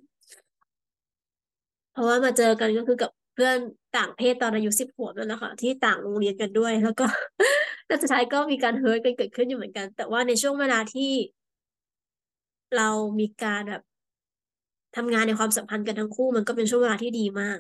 [1.92, 3.56] เพราะว่ามาเจอกันก็คือกับ เพื่อน
[3.96, 7.06] ต่างเพศตอนอายุสิบขวบนั่นแหละค่ะที่ต่างโรงเรียนกันด้วย แล้วก็
[7.86, 11.12] แล้วสุดท้ายก็มีการเฮิร์ตกันเกิดขึ้นอยู่เหมือนกัน แต่ว่าในช่วงเวลาที่
[12.76, 12.88] เรา
[13.20, 13.82] มีการแบบ
[14.96, 17.58] ทำงานในความสัมพันธ์กันทั้งคู่ มันก็เป็นช่วงเวลาที่ดีมาก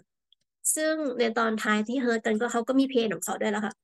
[0.76, 3.74] ซึ่งในตอนท้ายที่เฮิร์ตกันก็เขาก็มีเพลงของเขาด้วยแล้วค่ะ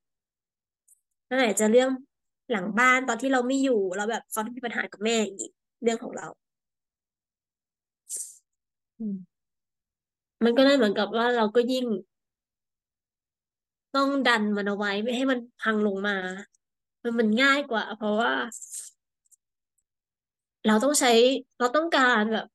[1.29, 1.89] นั่นแหละจะเรื่อง
[2.51, 5.51] หลังบ้านตอนที่เราไม่อยู่แล้วแบบเขาที่มีปัญหากับแม่อีก
[5.83, 6.27] เรื่องของเรา
[8.99, 9.30] อืม
[10.43, 11.85] มันก็เลยเหมือนกับว่าเราก็ยิ่ง
[13.95, 16.13] ต้องดันมันเอาไว้ไม่ให้มันพังลงมา
[17.03, 18.31] มันมันง่ายกว่า เพราะว่า
[20.67, 21.11] เราต้องใช้
[21.59, 22.45] เราต้องการแบบ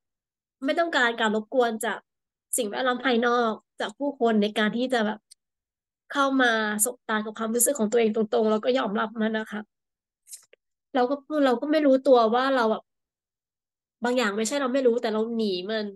[0.64, 1.98] ไม่ต้องการการรบกวนจาก
[2.56, 5.18] สิ่งแวดล้อมภายนอกจากผู้คนในการที่จะแบบ
[6.12, 6.52] เข้ามา
[6.84, 9.60] สบตากับความรู้สึกของตัวเองตรงๆ แล้วก็ยอมรับมันนะคะ
[10.94, 11.14] เราก็
[11.44, 12.82] เราก็ไม่รู้ตัวว่าเราแบบ
[14.04, 15.86] บางอย่างไม่ใช่เราไม่รู้แต่เราหนีมัน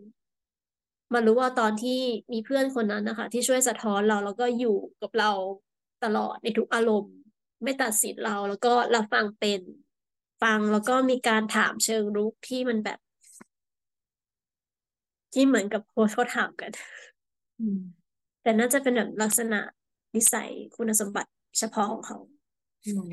[1.14, 2.00] มันรู้ว่าตอนที่
[2.32, 5.30] มีเพื่อนคนนั้นนะคะ ที่ช่วยสะท้อนเราแล้วก็อยู่กับเรา
[6.04, 7.14] ตลอดในทุกอารมณ์
[7.64, 9.60] ไม่ตัดสินเราแล้วก็รับฟังเป็น
[10.42, 12.98] ฟังแล้วก็มีการถามเชิงรุกที่มันแบบ
[15.32, 16.70] ที่เหมือนกับโค้ชเขาถามกัน
[17.60, 17.80] อืม
[18.42, 19.60] แต่น่าจะเป็นแบบลักษณะ
[20.14, 22.18] นิสัยคุณสมบัติเฉพาะของเขา
[22.84, 23.08] อืม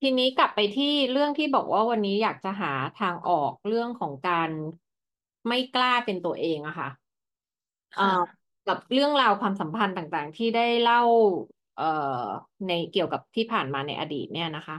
[0.00, 4.50] ทีนี้กลับไปที่เรื่องที่บอกว่าวันนี้อยากจะหาทางออกเรื่องของการ
[5.48, 6.88] ไม่กล้าเป็นตัวเองอะค่ะ
[7.94, 10.98] เอ่อค่ะ กับเรื่องราวความสัมพันธ์ต่างๆ ที่ได้เล่า
[11.74, 11.84] เอ่อ
[12.66, 14.76] ในเกี่ยวกับที่ผ่านมาในอดีตเนี่ยนะคะ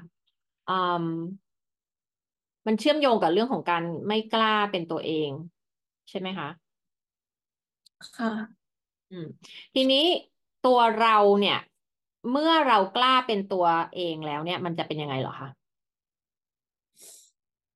[0.67, 0.71] อื
[1.03, 1.05] ม
[2.67, 5.31] มันเชื่อมโยงกับเรื่องของการไม่กล้าเป็นตัวเอง
[6.09, 6.49] ใช่ไหมคะ
[8.15, 8.65] ค่ะ
[9.11, 9.27] อืม
[9.73, 10.05] ทีนี้
[10.61, 11.57] ตัวเราเนี่ย
[12.31, 15.49] เมื่อเรากล้าเป็นตัวเองแล้วเนี่ย มันจะเป็นยังไงเหรอคะ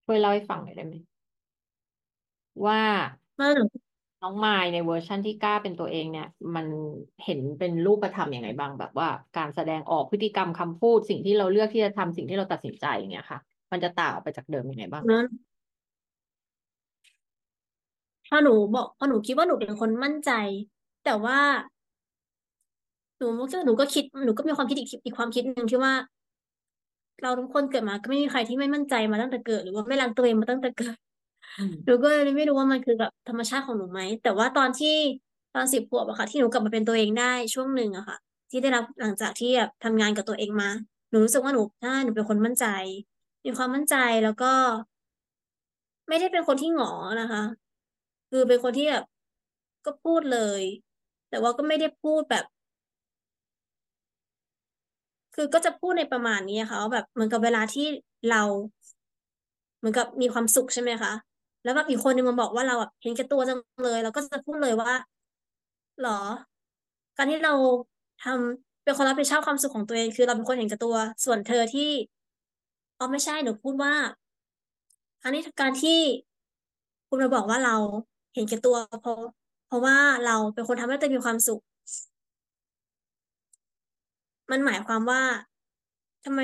[0.06, 0.94] ช่วยเล่าให้ฟังหน่อยได้ไหม
[2.68, 2.82] ว่า
[4.22, 6.68] น้องมายในเวอร์ชันที่กล้าเป็นตัวเองเนี่ย มัน
[7.24, 13.40] เห็นเป็นรูปธรรมยังไงบ้างแบบว่า การแสดงออกพฤติกรรมคำพูดสิ่งที่เราเลือกที่จะทำสิ่งที่เราตัดสินใจอย่างเงี้ยค่ะ
[13.72, 15.28] มันจะต่างออกไปจากเดิมยังไงบ้างนั้น
[18.28, 20.32] ถ้าหนูบอกพอหนูคิดว่าหนูเป็นคนมั่นใจ
[21.06, 21.40] แต่ว่า
[23.18, 25.94] หนูก็หนูก็คิดหนูก็มีความคิดอีกอีกความคิดหนึ่งที่ว่า
[27.22, 30.96] เราทุกคนเกิดมาก็ไม่มีใครที่ไม่มั่นใจมาตั้งแต่เกิด หรือว่าไม่รักตัวเองมาตั้งแต่เกิด
[31.86, 34.96] หนูก็เลยไม่รู้ว่ามันคือแบบธรรมชาติของหนูไหม แต่ว่าตอนที่
[35.56, 38.18] ตอนสิบขวบอะค่ะ ที่หนูกลับมาเป็นตัวเองได้ช่วงหนึ่งอะค่ะ
[38.52, 40.70] ที่ได้รับหลังจากที่แบบทำงานกับตัวเองมา
[41.10, 42.66] หนูรู้สึกว่าหนูใช่หนูเป็นคนมั่นใจ
[43.46, 44.54] มีความมั่นใจแล้วก็
[46.08, 46.92] ไม่ได้เป็นคนที่หงอ
[47.22, 47.44] นะคะ
[48.30, 49.04] คือเป็นคนที่แบบ
[49.86, 50.64] ก็พูดเลย
[51.30, 52.46] แต่ว่าก็ไม่ได้พูดแบบ
[55.36, 57.88] คือก็จะพูดในประมาณนี้ค่ะว่าแบบเหมือนกับเวลาที่
[58.30, 58.44] เรา
[59.78, 61.12] เหมือนกับมีความสุขใช่ไหมคะ
[61.62, 64.92] แล้วแบบอีกคนนึงมาบอกว่าเราแบบเห็นแก่ตัวจังเลย เราก็จะพูดเลยว่า
[66.00, 66.10] หรอ
[67.18, 67.54] การที่เรา
[68.24, 70.96] ทำเป็นคนรับผิดชอบความสุขของตัวเอง คือเราเป็นคนเห็นแก่ตัว
[71.26, 71.92] ส่วนเธอที่
[72.98, 73.94] อ๋อไม่ใช่หนูพูดว่า
[75.24, 76.00] อันนี้การที่
[77.10, 77.76] คุณมาบอกว่าเรา
[78.34, 79.18] เห็นแก่ตัวเพราะ
[79.66, 81.62] เพราะว่าเราเป็นคนทำให้ตัวเองมีความสุข
[84.52, 85.22] มันหมายความว่า
[86.24, 86.42] ทำไม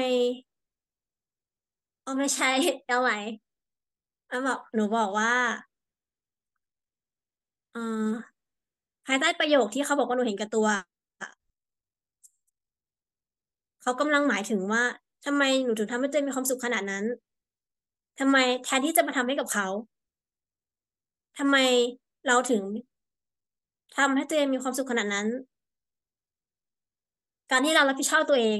[2.06, 2.48] อ๋อไม่ใช่
[2.88, 3.10] เอาไห
[4.36, 5.32] มอันบอกหนูบอกว่า
[7.74, 8.10] เออ
[9.06, 10.68] ภายใต้ประโยคที่เขาบอกว่าหนูเห็นแก่ตัว
[13.82, 14.84] เขากำลังหมายถึงว่า
[15.26, 17.06] ทำไมหนูถึงทำให้ตัวเองมีความสุขขนาดนั้น
[18.20, 19.68] ทำไมแทนที่จะมาทำให้กับเขา
[21.38, 21.58] ทำไม
[22.28, 22.64] เราถึง
[23.98, 25.28] ทำให้ตัวเองมีความสุขขนาดนั้น
[27.52, 28.60] การที่เรารับผิดชอบตัวเอง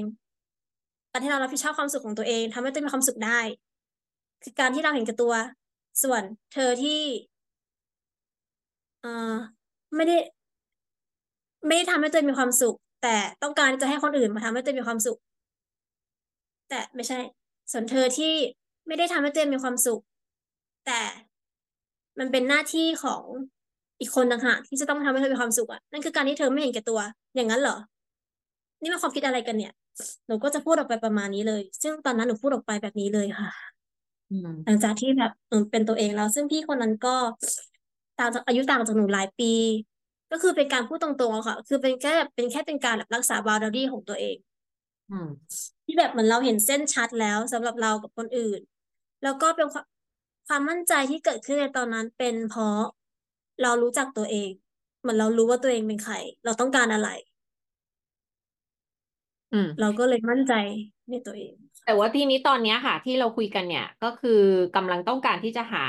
[1.10, 3.40] การที่เรารับผิดชอบความสุขของตัวเองทำให้ตัวเองมีความสุขได้
[4.42, 5.32] คือการที่เราเห็นแก่ตัว
[6.02, 6.22] ส่วน
[6.52, 7.02] เธอที่
[9.00, 9.34] เอ่อ
[9.96, 10.16] ไม่ได้
[11.66, 15.18] ไม่ได้ทำให้ตัวเองมีความสุข แต่ต้องการจะให้คนอื่นมาทำให้ตัวเองมีความสุข
[16.68, 17.18] แต่ไม่ใช่
[17.72, 18.34] ส่วนเธอที่
[18.86, 20.00] ไม่ได้ทำให้ตัวเองมีความสุข
[20.86, 21.00] แต่
[22.18, 23.22] มันเป็นหน้าที่ของ
[24.00, 27.00] อีกคนต่างหากที่จะต้องทำให้เธอมีความสุขอะนั่นคือการที่เธอไม่เห็นแก่ตัว
[27.34, 27.76] อย่างนั้นเหรอ
[28.82, 29.72] นี่มันความคิดอะไรกันเนี่ย
[30.26, 33.75] หนูก็จะพูดออกไปประมาณนี้เลย ซึ่งตอนนั้นหนูพูดออกไปแบบนี้เลยค่ะ
[34.64, 37.16] หลังจากที่แบบหนูเป็นตัวเองแล้วซึ่งพี่คนนั้นก็
[38.18, 39.52] ต่างจากอายุต่างจากหนูหลายปี
[40.30, 44.36] ก็คือเป็นการพูดตรงๆอะค่ะ คือเป็นแค่เป็นแค่เป็นการแบบรักษาบาวดารี่ของตัวเอง
[45.10, 45.26] อืม
[45.84, 48.60] ที่แบบเหมือนเราเห็นเส้นชัดแล้วสำหรับเรากับคนอื่น
[49.22, 49.84] แล้วก็เป็นความ
[50.46, 52.78] ความมั่นใจที่เกิดขึ้นในตอนนั้นเป็นเพราะ
[53.62, 54.50] เรารู้จักตัวเอง
[55.00, 56.14] เหมือนเรารู้ว่าตัวเองเป็นใคร
[56.44, 57.08] เราต้องการอะไร
[59.52, 60.52] อืมเราก็เลยมั่นใจ
[61.10, 61.54] ในตัวเอง
[61.86, 64.40] แต่ว่าทีนี้ตอนนี้ค่ะ ที่เราคุยกันเนี่ย ก็คือ
[64.76, 65.84] กำลังต้องการที่จะหา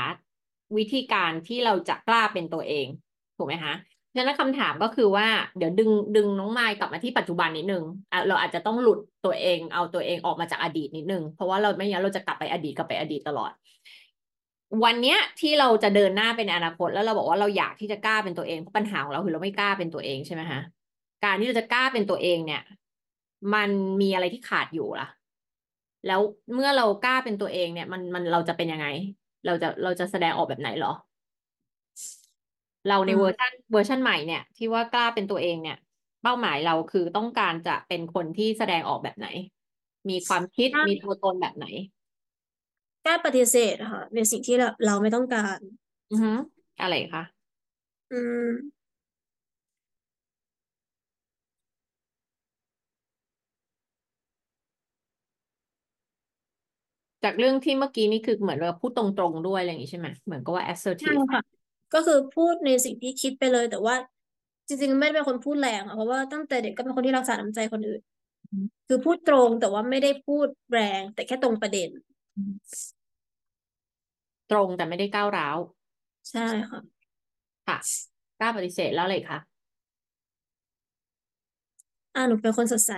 [0.76, 2.86] วิธีการที่เราจะกล้าเป็นตัวเอง
[3.36, 3.74] ถูกไหมคะ
[4.16, 5.26] ฉะนั้นคำถามก็คือว่า
[5.58, 7.84] เดี๋ยวดึงดึงน้องไมค์กลับมาที่ปัจจุบันนิดนึง
[8.28, 13.52] เราอาจจะต้องหลุดตัวเองเอาตัวเองออกมาจากอดีตนิดนึง เพราะว่าเราไม่งั้นเราจะกลับไปอดีตกลับไปอดีตตลอด
[14.84, 20.60] วันเนี้ยที่เราจะเดินหน้าเป็นอนาคต แล้วเราบอกว่าเราอยากที่จะกล้าเป็นตัวเองเพราะปัญหาของเราคือเราไม่กล้าเป็นตัวเองใช่ไหมคะ
[21.24, 22.62] การที่เราจะกล้าเป็นตัวเองเนี่ย
[23.54, 23.70] มัน
[24.00, 25.08] มีอะไรที่ขาดอยู่ล่ะ
[26.04, 26.20] แล้ว
[26.54, 28.86] เมื่อเรากล้าเป็นตัวเองเนี่ย มันมันเราจะเป็นยังไง
[29.44, 30.88] เราจะเราจะแสดงออกแบบไหนเหรอ
[32.88, 35.76] เราในอืมเวอร์ชันเวอร์ชันใหม่เนี่ย ที่ว่ากล้าเป็นตัวเองเนี่ย
[36.22, 39.28] เป้าหมายเราคือต้องการจะเป็นคนที่แสดงออกแบบไหน
[40.08, 41.66] มีความคิดมีตัวตนแบบไหน
[43.04, 45.58] กล้าปฏิเสธอะค่ะในสิ่งที่เราเราไม่ต้องการ
[46.10, 46.32] อือฮึ
[46.80, 47.22] อะไรคะ
[48.10, 48.44] อืม
[57.28, 60.64] จากเรื่องที่เมื่อกี้นี่คือเหมือนเราพูดตรงๆด้วยอะไรอย่างนี้ใช่ไหมเหมือนกับว่า
[61.00, 61.40] ใช่ assertive ค่ะ
[61.94, 63.94] ก็คือพูดในสิ่งที่คิดไปเลย แต่ว่า
[64.68, 68.00] จริงๆ ไม่ได้เป็นคนพูดแรงอะเพราะว่าตั้งแต่เด็กก็เป็นคนที่รักษาน้ำใจคนอื่น
[68.50, 71.88] อืมคือพูดตรงแต่ว่าไม่ได้พูดแรง แต่แค่ตรงประเด็น
[74.50, 75.58] ตรงแต่ไม่ได้ก้าวร้าว
[76.30, 76.80] ใช่ค่ะ
[77.66, 77.78] ค่ะ
[78.38, 79.38] กล้าปฏิเสธแล้วอะไรคะ
[82.14, 82.92] อ่าหนูเป็นคนสดใส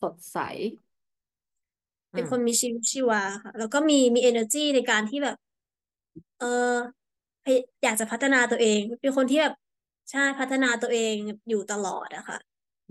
[0.00, 0.87] สดใสอื
[2.14, 5.36] เป็นมคนมีชีวิตชีวาค่ะ แล้วก็มีมี energy ในการที่แบบ
[6.36, 6.46] เออ
[7.44, 9.52] พยอยากจะพัฒนาตัวเอง เป็นคนที่แบบ
[10.10, 11.14] ใช่พัฒนาตัวเอง
[11.48, 12.36] อยู่ตลอดอะค่ะ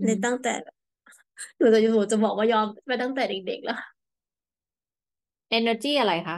[0.02, 0.50] ืในมตั้งแต่
[1.58, 3.74] หนูจะหนูจะบอกว่ายอมไปตั้งแต่เด็กๆแล้ว
[5.58, 6.36] energy อะไรคะ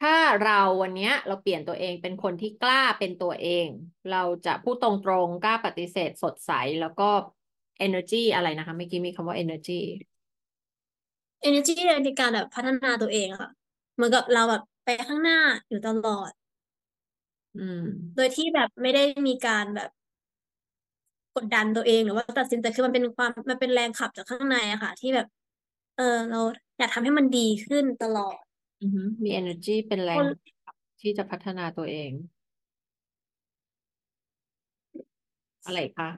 [0.00, 3.68] ถ้าเราวันเนี้ยเราเปลี่ยนตัวเองเป็นคนที่กล้าเป็นตัวเอง
[4.08, 6.50] เราจะพูดตรงๆกล้าปฏิเสธสดใส
[6.80, 7.04] แล้วก็
[7.86, 9.72] energy อะไรนะคะเมื่อกี้มีคำว่า energy
[11.48, 11.72] energy
[12.04, 13.50] ในการแบบพัฒนาตัวเองอะค่ะ
[13.94, 16.30] เหมือนกับเราแบบไปข้างหน้าอยู่ตลอด
[17.54, 19.90] อืม โดยที่แบบไม่ได้มีการแบบ
[21.36, 25.26] กดดันตัวเองหรือว่าตัดสินแต่คือมันเป็นความมันเป็นแรงขับจากข้างในอะค่ะ ที่แบบ
[25.96, 26.38] เออเรา
[26.78, 28.36] อยากทำให้มันดีขึ้นตลอด
[28.80, 30.26] อือฮึมี energy เป็นแรคงน
[31.00, 32.12] ที่จะพัฒนาตัวเอง
[35.64, 36.08] อะไรคะ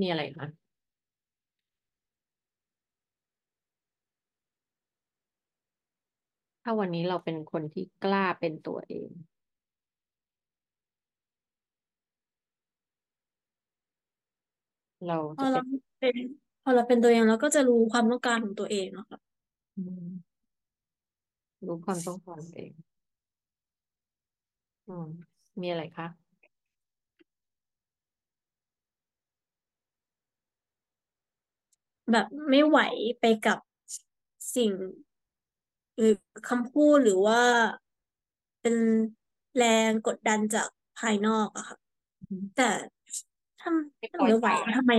[0.00, 0.46] มีอะไรคะ
[6.62, 9.10] ถ้าวันนี้เราเป็นคนที่กล้าเป็นตัวเอง
[15.06, 16.16] เราพอจะเราเป็นเป็น
[16.62, 19.18] พอเราเป็นตัวเองเราก็จะรู้ความต้องการของตัวเองอะค่ะ
[19.76, 20.04] อืม
[21.66, 22.72] รู้ความต้องการตัวเอง
[24.86, 25.04] อืม
[25.60, 26.06] มีอะไรคะ
[32.10, 32.78] แบบไม่ไหว
[33.20, 33.58] ไปกับ
[34.54, 34.72] สิ่ง
[35.96, 36.14] หรือ
[36.48, 37.40] คำพูดหรือว่า
[38.60, 38.76] เป็น
[39.56, 41.76] แรงกดดันจากภายนอกอะค่ะ
[42.20, 42.70] อืมแต่
[43.60, 44.92] ถ้าไม่ถ้าคอยไม่ไหวตามทำไม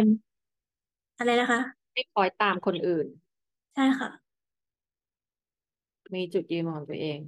[1.18, 1.60] อะไรนะคะ
[1.94, 3.08] ไม่คอยตามคนอื่น
[3.74, 4.10] ใช่ค่ะ
[6.14, 7.20] มีจุดยืนของตัวเอง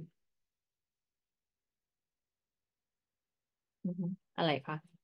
[3.84, 4.06] อือฮึ
[4.36, 4.95] อะไรคะ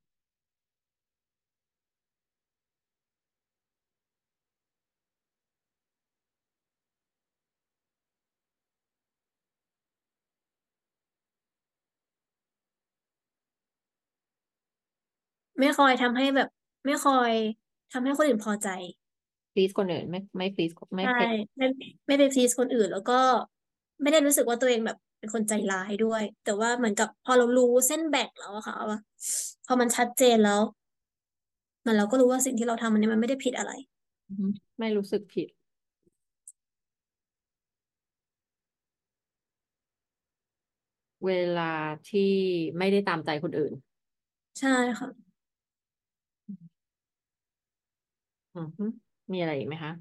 [15.59, 16.49] ไม่คอยทำให้แบบ
[16.85, 17.33] ไม่คอย
[17.93, 18.69] ทำให้คนอื่นพอใจ
[19.55, 21.25] please คนอื่น ไม่ไม่ please ไม่ใช่
[21.55, 21.67] เพไม่
[22.07, 23.19] ไม่ไปทีสคนอื่น แล้วก็
[24.03, 28.99] ไม่ได้รู้สึกว่าตัวเองแบบเป็นคนใจร้ายด้วย แต่ว่าเหมือนกับพอเรารู้เส้นแบ่งแล้วอะค่ะว่า
[29.67, 30.61] พอมันชัดเจนแล้ว
[31.81, 33.73] เหมันเราก็รู้ว่าสิ่งที่เราทำมันเนี่ยมันไม่ได้ผิดอะไร
[34.29, 34.47] อือฮึ
[34.79, 35.49] ไม่รู้สึกผิด
[41.27, 41.73] เวลา
[42.11, 42.33] ที่
[42.79, 43.73] ไม่ได้ตามใจคนอื่น
[44.59, 44.69] ใช่
[45.01, 45.32] ค่ะ
[46.49, 48.67] อือ
[49.33, 49.93] มีอะไรอีกไหมคะ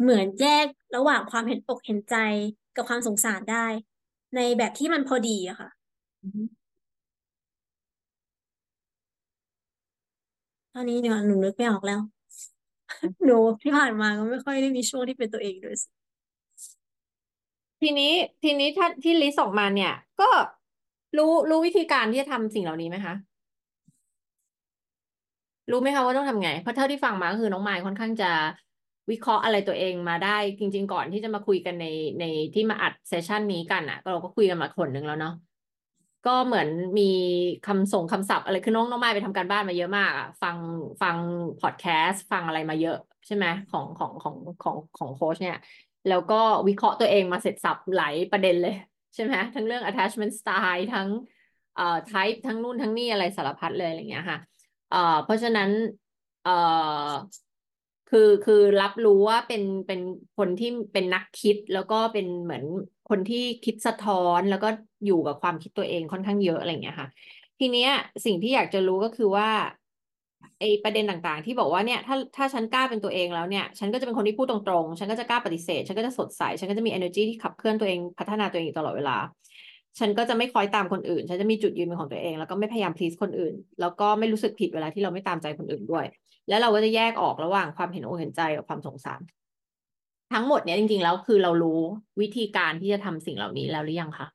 [0.00, 2.14] เหมือนแยกระหว่างความเห็นอกเห็นใจ
[2.74, 3.66] กับความสงสารได้
[4.34, 5.68] ในแบบที่มันพอดีอะค่ะ
[6.22, 6.42] อือฮึ
[10.72, 12.00] ตอนนี้เดี๋ยวหนูนึกไม่ออกแล้ว
[13.24, 15.88] หนูที่ผ่านมาก็ไม่ค่อยได้มีช่วงที่เป็นตัวเองด้วยสิ
[17.80, 20.28] ทีนี้ทีนี้ถ้าที่ลิสต์ออกมาเนี่ย ก็
[21.18, 23.14] รู้รู้วิธีการที่จะทำสิ่งเหล่านี้ไหมคะ
[25.70, 28.30] รู้ไหมคะว่าต้องทำไง เพราะเท่าที่ฟังมาก็คือน้องไมายค่อนข้างจะ
[29.10, 31.86] วิเคราะห์อะไรตัวเองมาได้ จริง ๆ ก่อนที่จะมาคุยกันใน
[32.20, 32.24] ใน
[32.54, 35.32] ที่มาอัดเซสชันนี้กันอะเราก็คุยกันมาคนหนึ่งแล้วเนาะ
[36.26, 36.68] ก็เหมือน
[36.98, 37.02] มี
[37.66, 40.56] คำส่งคำศัพท์อะไรคือน้องน้องมาไปทำการบ้านมาเยอะมากอะฟัง
[41.02, 41.16] ฟัง
[41.60, 42.96] พอดแคสต์ฟังอะไรมาเยอะ
[43.26, 45.58] ใช่ไหมของของของของของโค้ชเนี่ย
[46.08, 48.74] แล้วก็วิเคราะห์ตัวเองมาเสร็จสับหลายประเด็นเลย
[49.14, 51.08] ใช่ไหมทั้งเรื่อง attachment style ทั้ง
[51.74, 54.38] เอ่อ type ทั้งนู่นทั้งนี่อะไรสารพัดเลยอะไรอย่างเงี้ยค่ะ
[54.90, 55.70] เอ่อเพราะฉะนั้น
[56.44, 56.56] เอ่
[57.08, 57.10] อ
[58.10, 60.00] คือคือรับรู้ว่าเป็นเป็น
[60.36, 62.64] คนที่เป็นนักคิดแล้วก็เป็นเหมือน
[63.08, 64.68] คนที่คิดสะท้อนแล้วก็
[65.06, 67.08] อยู่กับความคิดตัวเองค่อนข้างเยอะอะไรเงี้ยค่ะ
[67.58, 67.90] ทีเนี้ย
[68.24, 69.48] สิ่งที่อยากจะรู้ก็คือว่า
[70.60, 79.16] ไอประเด็นต่างๆ ที่บอกว่าเนี่ยถ้าถ้าฉันกล้าเป็นตัวเองแล้วเนี่ย ฉันก็จะเป็นคนที่พูดตรงๆ ฉันก็จะกล้าปฏิเสธ ฉันก็จะสดใส ฉันก็จะมี energy ที่ขับเคลื่อนตัวเองพัฒนาตัวเองอยู่ตลอดเวลา
[79.98, 86.04] ฉันก็จะไม่คอยตามคนอื่น ฉันจะมีจุดยืนเป็นของตัวเอง แล้วก็ไม่พยายาม please คนอื่น แล้วก็ไม่รู้สึกผิดเวลาที่เราไม่ตามใจคนอื่นด้วย
[86.48, 89.20] แล้วเราก็จะแยกออกระหว่างความเห็นอกเห็นใจกับความสงสาร
[90.32, 91.80] ทั้งหมดเนี้ยจริง ๆ แล้วคือเรารู้
[92.20, 94.26] วิธีการที่จะทำสิ่งเหล่านี้แล้วหรือยังคะ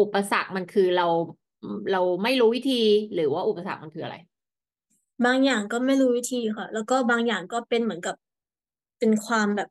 [0.00, 1.06] อุปสรรคมันคือเรา
[1.92, 2.80] เราไม่รู้วิธี
[3.14, 4.16] หรือว่าอุปสรรคมันคืออะไร
[5.24, 8.14] บางอย่างก็ไม่รู้วิธีค่ะ แล้วก็บางอย่างก็เป็นเหมือนกับ
[8.98, 9.68] เป็นความแบบ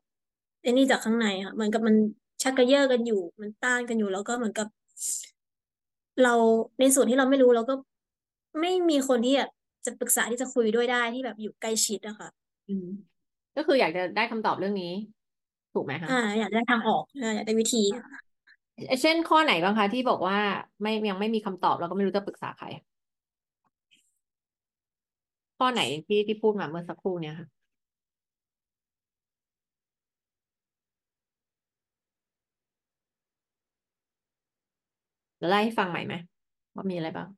[0.62, 1.96] ไอ้นี่จากข้างในค่ะเหมือนกับมัน
[2.42, 4.66] ชักกระเยาะกันอยู่ มันต้านกันอยู่ แล้วก็เหมือนกับ
[6.22, 6.34] เรา
[6.80, 7.74] ในส่วนที่เราไม่รู้เราก็
[8.60, 9.50] ไม่มีคนที่แบบ
[9.86, 12.28] จะปรึกษาที่จะคุยด้วยได้ที่แบบอยู่ใกล้ชิดอะค่ะ
[12.68, 12.86] อืม
[13.56, 14.92] ก็คืออยากจะได้คำตอบเรื่องนี้
[15.74, 18.20] ถูกไหมคะอ่า อยากได้ทางออกอ่าอยากได้วิธีค่ะ
[19.02, 20.38] เช่นข้อไหนบ้างคะที่บอกว่า
[20.82, 22.66] ไม่ยังไม่มีคำตอบแล้วก็ไม่รู้จะปรึกษาใคร
[25.58, 27.46] ข้อไหนที่ที่พูดมาเมื่อสักครู่เนี่ยค่ะ
[35.48, 36.14] ไล่ให้ฟังใหม่ไหม
[36.74, 37.28] ว่ามีอะไรบ้าง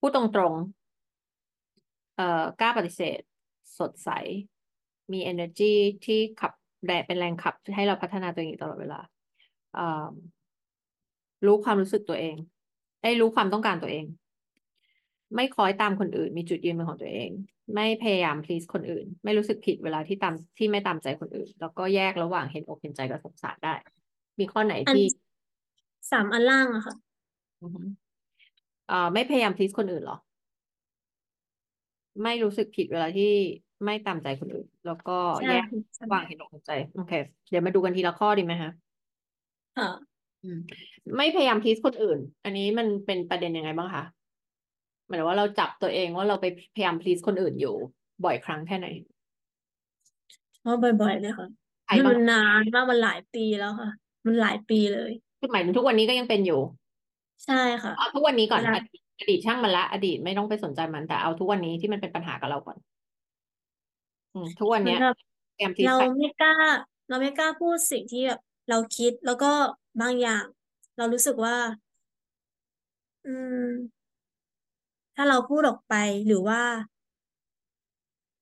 [0.00, 3.20] พูดตรงๆ เอ่อกล้าปฏิเสธ
[3.78, 4.08] สดใส
[5.12, 5.72] มี energy
[6.04, 6.52] ที่ขับ
[6.84, 9.00] แรงเป็นแรงขับให้เราพัฒนาตัวเองอยู่ตลอดเวลา
[9.74, 10.06] เอ่อ
[11.46, 12.36] รู้ความรู้สึกตัวเอง
[13.02, 14.04] ได้รู้ความต้องการตัวเอง
[15.34, 17.30] ไม่คล้อยตามคนอื่น มีจุดยืนเป็นของตัวเอง
[17.74, 23.74] ไม่พยายาม please คนอื่น ไม่รู้สึกผิดเวลาที่ตามที่ไม่ตามใจคนอื่น แล้วก็แยกระหว่างเห็นอกเห็นใจกับสงสารได้
[24.38, 25.04] มีข้อไหนอันที่
[26.10, 26.94] สามอันล่างอะค่ะ
[27.62, 27.80] อือฮึ
[28.88, 30.16] เอ่อไม่พยายาม please คนอื่นเหรอ
[32.22, 33.32] ไม่รู้สึกผิดเวลาที่
[33.84, 35.64] ไม่ตามใจคนอื่น แล้วก็ใช่แยก
[35.94, 37.12] ใช่ระหว่างเห็นอกเห็นใจ โอเค
[37.50, 38.70] เดี๋ยวมาดูกันทีละข้อดีไหมคะ
[39.78, 39.90] ค่ะ
[40.42, 40.58] อืม
[41.16, 44.04] ไม่พยายาม please คนอื่น อันนี้มันเป็นประเด็นยังไงบ้างคะ
[45.06, 47.74] หมายถึงว่าเราจับตัวเองว่าเราไปพยายาม please คนอื่นอยู่
[48.24, 48.88] บ่อยครั้งแค่ไหน
[50.60, 51.48] เพราะบ่อยๆเลยค่ะ
[51.84, 53.90] ใครบ้างมันนานมากมันหลายปีแล้วค่ะ
[54.26, 56.60] มันหลายปีเลยคือหมายถึงทุกวันนี้ก็ยังเป็นอยู่
[57.46, 62.76] ใช่ค่ะเอาทุกวันนี้ก่อนเวลาอดีตอดีตช่างมันละ อดีตไม่ต้องไปสนใจมันแต่เอาทุกวันนี้ที่มันเป็นปัญหากับเราก่อน
[64.34, 65.14] อืมทุกวันเหมือเนี้นยกับ
[65.54, 66.52] พยายาม please เราใครไม่กล้า
[67.08, 69.46] เราไม่กล้าพูดสิ่งที่แบบเราคิดแล้วก็
[70.00, 70.44] บางอย่าง
[70.96, 71.56] เรารู้สึกว่า
[73.24, 74.04] อืม
[75.16, 75.94] ถ้าเราพูดออกไป
[76.26, 76.60] หรือว่า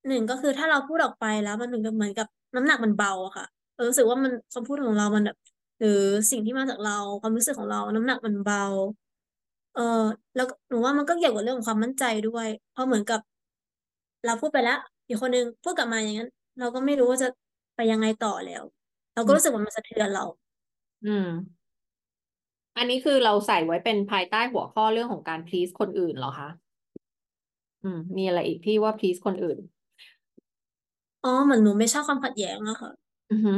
[0.09, 5.37] หนึ่งก็คือถ้าเราพูดออกไปแล้วมันเหมือนกับเหมือนกับน้ำหนักมันเบาอะค่ะเรารู้สึกว่ามันคำพูดของเรามันแบบ
[5.79, 5.89] หรือ
[6.31, 8.65] สิ่งที่มาจากเราความรู้สึกของเรา น้ำหนักมันเบา
[9.75, 9.83] เออ
[10.35, 13.21] แล้วหนูว่ามันก็เกี่ยวกับเรื่องของความมั่นใจด้วย เพราะเหมือนกับ
[14.25, 16.29] เราพูดไปแล้ว อีกคนนึงพูดกลับมาอย่างนั้น
[16.59, 17.29] เราก็ไม่รู้ว่าจะ
[17.75, 18.63] ไปยังไงต่อแล้ว
[19.15, 20.23] เราก็รู้สึกว่ามันสะเทือนเรา
[21.05, 21.63] อืม
[22.77, 26.49] อันนี้คือเราใส่ไว้เป็นภายใต้หัวข้อเรื่องของการ please คนอื่นเหรอคะ
[27.83, 29.59] อืม มีอะไรอีกที่ว่า please คนอื่น
[31.23, 32.91] อ๋อเหมือนหนูไม่ชอบความขัดแย้งอะค่ะ
[33.31, 33.53] อือฮึ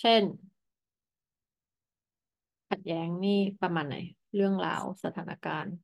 [0.00, 0.22] เช่น
[2.68, 3.96] ขัดแย้งนี่ประมาณไหน
[4.34, 5.74] เรื่องราวสถานการณ์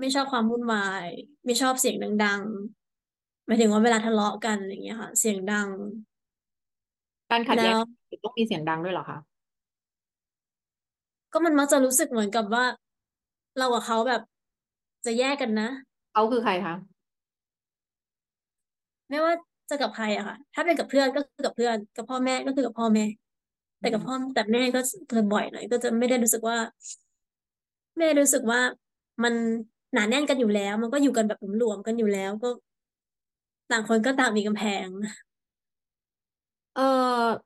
[0.00, 1.06] ไม่ชอบความวุ่นวาย
[1.46, 5.68] ไม่ชอบเสียงดังๆหมายถึงว่าเวลาทะเลาะกันอย่างเงี้ยค่ะ เสียงดัง
[7.30, 7.80] การขัดแล้แย้งว
[8.24, 9.18] ต้องมีเสียงดังด้วยเหรอคะ
[11.32, 12.64] ก็มันมักจะรู้สึกเหมือนกับว่า
[13.58, 14.22] เรากับเขาแบบ
[15.06, 15.68] จะแยกกันนะ
[16.12, 16.74] เขาคือใครคะ
[19.10, 19.32] ไม่ว่า
[19.70, 23.04] จะกับใครอะค่ะ ถ้าเป็นกับเพื่อนก็คือกับเพื่อน กับพ่อแม่ก็คือกับพ่อแม่
[23.80, 26.56] แต่กับพ่อแต่แม่ก็จะบ่อยหน่อยก็จะไม่ได้รู้สึกว่า
[27.96, 28.60] ไม่ได้รู้สึกว่า
[29.22, 29.34] มัน
[29.92, 32.48] หนาแน่นกันอยู่แล้ว มันก็อยู่กันแบบหลวมๆกันอยู่แล้วก็
[33.70, 34.88] ต่างคนก็ต่างมีกำแพง
[36.74, 37.40] เออ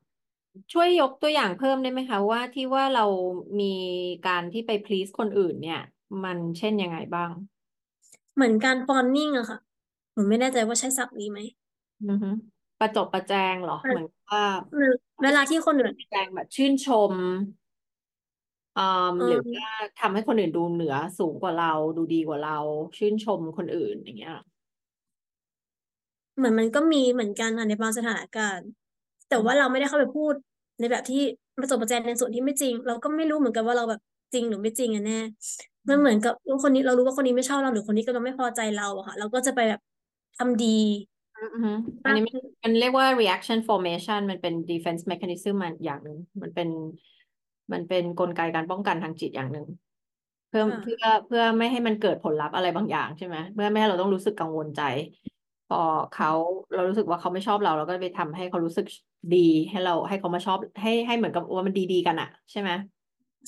[0.71, 3.05] ช่วยยกตัวอย่างเพิ่มได้ไหมคะ ว่าที่ว่าเรา
[3.59, 3.65] มี
[4.27, 5.79] การที่ไป please คนอื่นเนี่ย
[6.23, 7.31] มันเช่นยังไงบ้าง
[8.35, 9.57] เหมือนการฟอนนิ่งอะค่ะ
[10.13, 11.39] หนูไม่แน่ใจว่าใช้ศัพท์นี้ไหม
[12.07, 12.29] อือฮึ
[12.79, 14.43] ประจบประแจงเหรอ เหมือนว่า
[15.23, 17.13] เวลาที่คนอื่น ประแจงแบบชื่นชม
[18.75, 18.81] อ่า
[19.23, 22.51] เหรือว่าออทำให้คนอื่นดูเหนือสูงกว่าเรา ดูดีกว่าเรา
[22.97, 24.33] ชื่นชมคนอื่นอย่างเงี้ย
[26.37, 28.67] เหมือนมันก็มีเหมือนกันค่ะในบางสถานการณ์
[29.27, 30.33] แต่ว่าเราไม่ได้เข้าไปพูด
[30.79, 31.21] ในแบบที่
[31.59, 33.99] ประจบประแจงในส่วนที่ไม่จริง เราก็ไม่รู้เหมือนกันว่าเราแบบ
[34.33, 35.19] จริงหรือไม่จริงกันแน่
[35.89, 39.79] มันเหมือนกับคนนี้เรารู้ว่าคนนี้ไม่ชอบเราหรือคนนี้ก็เราไม่พอใจเราอะค่ะ เราก็จะไปแบบ
[40.37, 40.65] ทำดี
[41.35, 41.71] อือฮึ
[42.05, 46.69] อันนี้มันมันเรียกว่า reaction formation มันเป็น defense mechanism มันอย่างหนึ่งมันเป็น
[47.73, 49.65] มันเป็นกลไกการป้องกันทางจิตอย่างหนึ่ง
[50.49, 54.81] เพื่อเพื่อค่ะเพื่อไม่ให้มันเกิดผลลัพธ์อะไรบางอย่างใช่ไหมเพื่อไม่ให้เราต้องรู้สึกกังวลใจ
[55.67, 55.77] พอ
[56.11, 56.29] เขา
[56.73, 58.85] เรารู้สึกว่าเขาไม่ชอบเราเราก็ไปทำให้เขารู้สึก
[59.31, 59.37] ดี
[59.69, 62.71] ให้เราให้เขามาชอบให้ให้เหมือนกับว่ามันดีๆกันอะใช่ไหม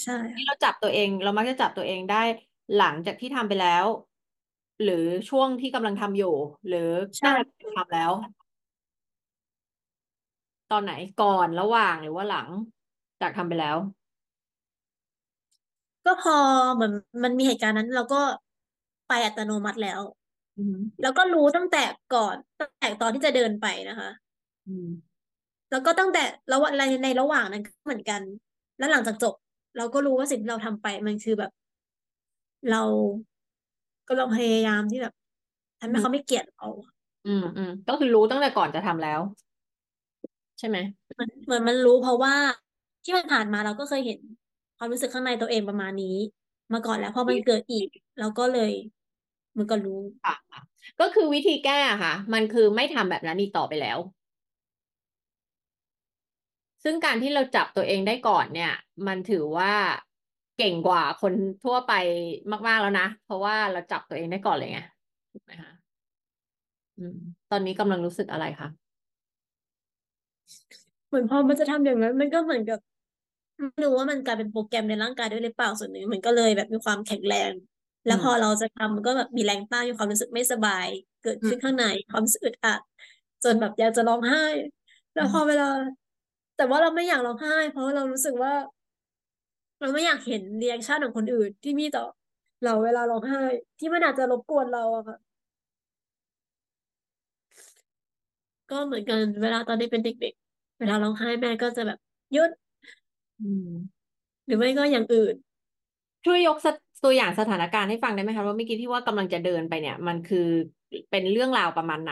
[0.01, 2.15] ใช่ที่เราจับตัวเองเรามักจะจับตัวเองได้
[2.75, 3.85] หลังจากที่ทำไปแล้ว
[4.81, 4.95] หรือ
[5.29, 6.27] ช่วงที่กำลังทำอยู่
[6.67, 6.77] หรือ
[7.21, 8.11] ตั้งแต่ใช่ทำแล้ว
[10.69, 12.49] ตอนไหนก่อนระหว่างหรือว่าหลัง
[13.21, 13.77] จากทำไปแล้ว
[16.07, 16.35] ก็พอ
[16.75, 16.93] เหมือน
[17.23, 18.21] มันมีเหตุการณ์นั้น เราก็
[19.07, 20.01] ไปอัตโนมัติแล้ว
[20.57, 21.83] อืมแล้วก็รู้ตั้งแต่
[22.15, 24.09] ก่อนตั้งแต่ตอนที่จะเดินไปนะคะ
[24.67, 24.87] อืม
[25.71, 28.21] แล้วก็ตั้งแต่ระหว่างในในระหว่างนั้นก็เหมือนกัน
[28.77, 29.33] แล้วหลังจากจบ
[29.77, 31.51] เราก็รู้ว่าสิ่งที่เราทำไปมันคือแบบ
[32.69, 32.83] เรา
[34.07, 35.13] ก็เราพยายามที่แบบ
[35.79, 36.67] ทำอืมให้เขาไม่เกลียดเรา
[37.25, 39.21] อืมอืมก็คือรู้ตั้งแต่ก่อนจะทำแล้ว
[40.59, 40.77] ใช่ไหม
[41.13, 42.33] เหมือนเหมือนมันรู้เพราะว่า
[43.03, 44.19] ที่มันผ่านมาเราก็เคยเห็น
[44.77, 46.17] ความรู้สึกข้างในตัวเองประมาณนี้
[46.73, 47.87] มาก่อนแล้วพอมันเกิดอีก
[48.19, 48.71] เราก็เลย
[49.57, 50.35] มันก็รู้ค่ะ
[50.99, 53.97] ก็คือวิธีแก้ค่ะ มันคือไม่ทำแบบนั้นอีกต่อไปแล้ว
[56.83, 58.73] ซึ่งการที่เราจับตัวเองได้ก่อนเนี่ย
[59.07, 59.73] มันถือว่า
[60.57, 61.93] เก่งกว่าคนทั่วไป
[62.67, 64.79] มากๆแล้วนะ เพราะว่าเราจับตัวเองได้ก่อนเลยไง
[65.31, 65.71] ถูกไหมคะ
[66.97, 67.15] อืม
[67.49, 68.67] ตอนนี้กำลังรู้สึกอะไรคะ
[71.07, 72.79] เหมือนพอมันจะทำอย่างนั้น มันก็เหมือนกับ
[73.57, 77.53] ไม่รู้ว่ามันกลายเป็นโปรแกรมในร่างกายด้วยหรือเปล่าส่วนหนึ่งมันก็เลยแบบมีความแข็งแรง
[78.05, 80.87] แล้วพออืมเราจะทำมันก็แบบมีแรงต้านมีความรู้สึกไม่สบาย
[81.21, 82.81] เกิดอืมขึ้นข้างในความรู้สึกอึดอัด
[83.43, 84.39] จนแบบอยากจะร้องไห้
[85.13, 85.65] แล้วพอเวลา
[86.55, 88.53] แต่ว่าเราไม่อยากร้องไห้ เพราะว่าเรารู้สึกว่า
[89.79, 92.05] เราไม่อยากเห็น reaction ของคนอื่นที่มีต่อ
[92.63, 93.41] เราเวลาร้องไห้
[93.79, 95.17] ที่มันอาจจะรบกวนเราอะค่ะ
[98.69, 101.97] ก็เหมือนกันเวลาตอนนี้เป็นเด็กๆเวลาร้องไห้แม่ก็จะแบบ
[102.31, 102.49] หยุด
[103.39, 103.67] อืม
[104.45, 105.35] หรือไม่ก็อย่างอื่น
[106.25, 110.39] ช่วยยกสถตัวอย่างสถานการณ์ให้ฟังได้ไหมคะว่าเมื่อกี้ที่ว่ากำลังจะเดินไปเนี่ย มันคือ
[111.09, 112.11] เป็นเรื่องราวประมาณไหน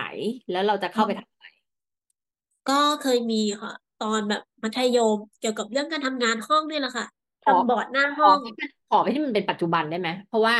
[0.49, 1.45] แล้วเราจะเข้าไปทำอะไร
[2.69, 7.05] ก็เคยมีค่ะ ตอนแบบมัธยมเกี่ยวกับเรื่องการทำงานห้องนี่แหละค่ะ
[7.43, 8.39] ขอทำบอร์ดหน้าขอห้อง
[8.89, 10.55] ขอไปที่มันเป็นปัจจุบันได้ไหมเพราะว่า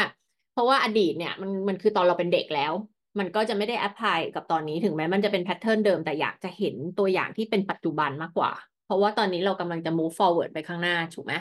[0.54, 2.74] เพราะว่าอดีตเนี่ย มันมันคือตอนเราเป็นเด็กแล้ว
[3.20, 8.52] มันก็จะไม่ได้ apply กับตอนนี้ถึงแม้มันจะเป็น pattern เดิมแต่อยากจะเห็นตัวอย่างที่เป็นปัจจุบันมากกว่า
[8.86, 11.34] เพราะว่าตอนนี้เรากำลังจะ move forward ไปข้างหน้าถูกไหม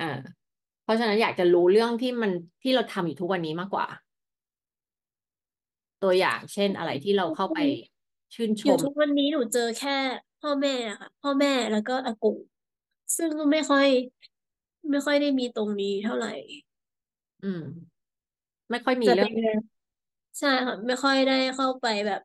[0.00, 0.10] อ่า
[0.82, 2.32] เพราะฉะนั้นอยากจะรู้เรื่องที่มัน
[2.62, 3.86] ที่เราทำอยู่ทุกวันนี้มากกว่า
[6.02, 7.58] ตัวอย่างเช่นอะไรที่เราเข้าไป
[8.34, 9.96] ชื่นชมอยู่ทุกวันนี้หนูเจอแค่
[10.40, 12.36] พ่อแม่อะค่ะ พ่อแม่แล้วก็อากง
[13.16, 13.86] ซึ่งก็ไม่ค่อย
[14.90, 16.32] ไม่ค่อยได้มีตรงนี้เท่าไหร่
[17.44, 17.62] อืม
[18.70, 19.58] ไม่ค่อยมีจะเป็นเรื่อง
[20.38, 22.22] ใช่ค่ะไม่ค่อยได้เข้าไปแบบ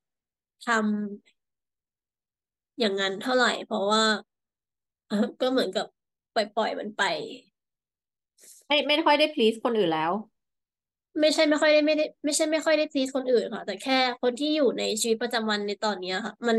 [0.68, 1.39] ทำ
[2.80, 4.04] อย่างนั้นเท่าไหร่ เพราะว่า
[5.08, 5.86] เออก็เหมือนกับ
[6.34, 7.04] ปล่อยปล่อยมันไป
[8.68, 10.12] ไม่ไม่ค่อยได้ please คนอื่นแล้ว
[11.22, 16.58] ไม่ใช่ไม่ค่อยได้ไม่ได้ ไม่ใช่ไม่ค่อยได้ซีคนอื่นค่ะ แต่แค่คนที่อยู่ในชีวิตประจำวันในตอนเนี้ยค่ะ มัน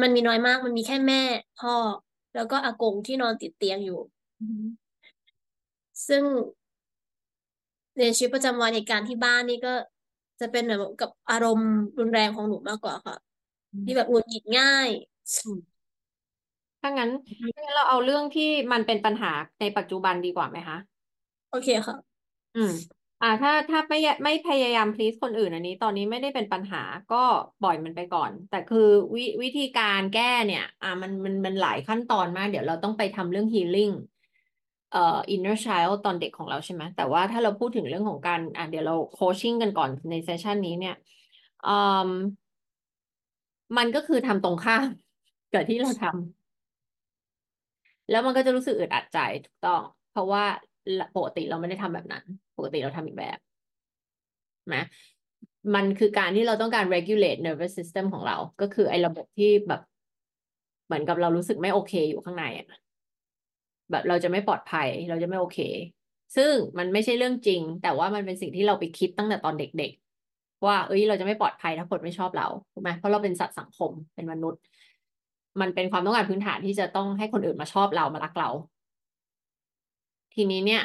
[0.00, 1.22] มันมีน้อยมากมันมีแค่แม่
[1.60, 1.74] พ่อ
[2.34, 3.98] แล้วก็อากงที่นอนติดเตียงอยู่
[4.40, 4.62] อืม
[6.08, 6.24] ซึ่ง
[7.98, 9.72] ในชีวิตประจำวันในการที่บ้านนี่ก็
[10.40, 13.16] จะเป็นแบบกับอารมณ์รุนแรงของหนูมากกว่าค่ะ
[13.72, 15.13] อืมที่แบบหงุดหงิดง่ายอืม
[16.80, 17.10] ถ้างั้น
[17.40, 20.76] ถ้างั้นเราเอาเรื่องที่มันเป็นปัญหาในปัจจุบันดีกว่าไหมคะ
[21.50, 21.96] โอเคค่ะ
[22.56, 22.72] อืม
[23.22, 27.22] อ่า ถ้าถ้าไม่ไม่พยายาม please คนอื่นอันนี้ ตอนนี้ไม่ได้เป็นปัญหาก็
[27.62, 33.92] ปล่อยมันไปก่อน แต่คือวิวิธีการแก้เนี่ย อ่ามันมันมันหลายขั้นตอนมากเดี๋ยวเราต้องไปทำเรื่อง healing
[34.90, 40.94] เอ่อ inner child ตอนเด็กของเราใช่ไหมแต่ว่าถ้าเราพูดถึงเรื่องของการอะเดี๋ยวเราโคชชิ่งกันก่อนในเซสชันนี้เนี่ย
[41.66, 41.68] อื
[42.08, 42.10] ม
[43.76, 44.82] มันก็คือทำตรงข้าม
[45.54, 49.80] กับที่เราทำแล้วมันก็จะรู้สึกอึดอัดใจถูกต้อง
[50.12, 50.44] เพราะว่า
[51.16, 52.24] ปกติเราไม่ได้ทำแบบนั้น
[52.56, 53.38] ปกติเราทำอีกแบบ
[54.68, 54.76] ไหม
[55.74, 59.80] มันคือการที่เราต้องการ regulate nervous system ของเรา ก็คือไอ้ระบบที่แบบ
[60.86, 62.66] เหมือนกับเรารู้สึกไม่โอเคอยู่ข้างในอะ
[63.90, 65.58] แบบเราจะไม่ปลอดภัย เราจะไม่โอเค
[66.36, 74.60] ซึ่งมันไม่ใช่เรื่องจริง แต่ว่ามันเป็นสิ่งที่เราไปคิดตั้งแต่ตอนเด็กๆ ว่า เอ้ย เราจะไม่ปลอดภัยถ้าคนไม่ชอบเรา ถูกไหมเพราะเราเป็นสัตว์สังคม เป็นมนุษย์
[75.60, 78.50] มันเป็นความต้องการพื้นฐานที่จะต้องให้คนอื่นมาชอบเรามารักเรา
[80.34, 80.82] ทีนี้เนี่ย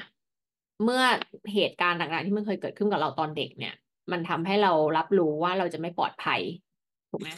[0.84, 1.04] เมื่อ
[1.54, 3.76] เหตุการณ์ต่างๆ ที่มันเคยเกิดขึ้นกับเราตอนเด็กเนี่ย
[4.12, 6.42] มันทำให้เรารับรู้ว่าเราจะไม่ปลอดภัย
[7.10, 7.30] ถูกไหม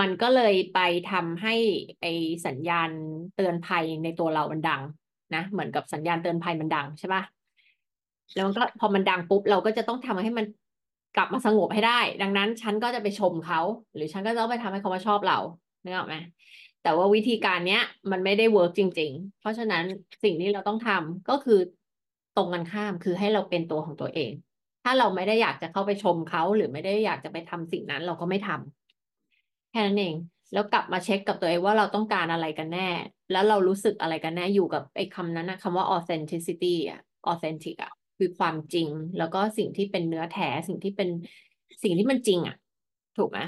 [0.00, 0.80] มันก็เลยไป
[1.10, 1.54] ทำให้
[2.00, 2.06] ไอ
[2.46, 2.90] สัญญาณ
[3.36, 4.82] เตือนภัยในตัวเรามันดัง
[5.34, 7.22] นะเหมือนกับสัญญาณเตือนภัยมันดังใช่ปะ
[8.34, 10.46] แล้วก็พอมันดังปุ๊บเราก็จะต้องทำให้มัน
[11.16, 13.60] กลับมาสงบให้ได้ ดังนั้นฉันก็จะไปชมเขา
[13.94, 15.38] หรือฉันก็ต้องไปทำให้เขามาชอบเรา
[15.84, 16.16] นึกออกไหม
[16.82, 19.84] แต่ว่าวิธีการเนี้ย มันไม่ได้เวิร์กจริง ๆ เพราะฉะนั้น
[20.24, 21.60] สิ่งที่เราต้องทำก็คือ
[22.36, 24.32] ตรงกันข้ามคือให้เราเป็นตัวของตัวเอง
[24.84, 30.14] ถ้าเราไม่ได้อยากจะเข้าไปชมเขาหรือไม่ได้อยากจะไปทำสิ่งนั้นเราก็ไม่ทำแค่นั้นเอง
[30.52, 32.88] แล้วกลับมาเช็คกับตัวเองว่าเราต้องการอะไรกันแน่
[33.32, 37.00] แล้วเรารู้สึกอะไรกันแน่อยู่กับไอ้คำนั้นนะคำว่า authenticity อะ
[37.32, 41.08] authentic อะคือความจริง แล้วก็สิ่งที่เป็นเนื้อแท้สิ่งที่เป็น
[41.82, 42.56] สิ่งที่มันจริงอะ
[43.18, 43.38] ถูกไหม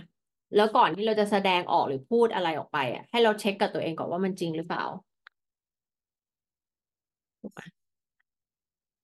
[0.56, 4.84] แล้วก่อนที่เราจะแสดงออกหรือพูดอะไรออกไปอะ ให้เราเช็คกับตัวเองก่อนว่ามันจริงหรือเปล่า
[7.40, 7.60] ถูกไหม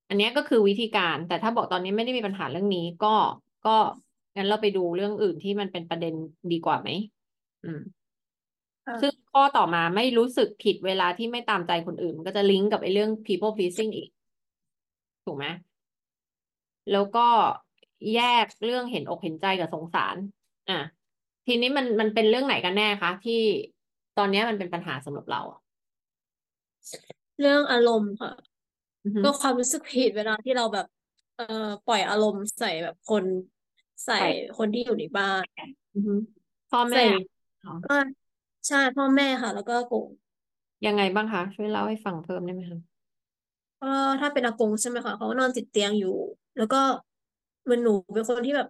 [0.08, 3.14] อันนี้ก็คือวิธีการ แต่ถ้าบอกตอนนี้ไม่ได้มีปัญหาเรื่องนี้ ก็
[3.66, 3.76] ก็
[4.36, 6.14] งั้นเราไปดูเรื่องอื่นที่มันเป็นประเด็น
[6.52, 6.88] ดีกว่าไหม
[7.64, 7.80] อืม
[9.02, 14.08] ซึ่งข้อต่อมาไม่รู้สึกผิดเวลาที่ไม่ตามใจคนอื่น มันก็จะลิงก์กับไอ้เรื่อง people pleasing อีก
[15.24, 15.46] ถูกไหม
[16.92, 17.26] แล้วก็
[18.14, 20.16] แยกเรื่องเห็นอกเห็นใจกับสงสาร
[20.68, 20.80] อะ
[21.52, 23.40] ทีนี้มันมันเป็นเรื่องไหนกันแน่คะที่
[24.18, 25.40] ตอนนี้มันเป็นปัญหาสำหรับเรา
[27.40, 28.32] เรื่องอารมณ์ค่ะ
[29.24, 30.86] ก็ความรู้สึกผิดเวลาที่เราแบบ
[31.36, 33.24] เอ่อปล่อยอารมณ์ใส่แบบคน
[34.06, 34.18] ใส่
[34.58, 35.44] คนที่อยู่ในบ้าน
[36.70, 37.02] พ่อแม่
[37.88, 37.96] ก็
[38.68, 40.06] ใช่พ่อแม่ค่ะ แล้วก็กง
[40.86, 42.80] ยังไงบ้างคะช่วยเล่าให้ฟังเพิ่มได้ไหมคะ
[43.82, 46.16] ก็ถ้าเป็นอากงใช่ไหมคะเขานอนติดเตียงอยู่
[46.58, 46.80] แล้วก็
[47.64, 48.68] เหมือนหนูเป็นคนที่แบบ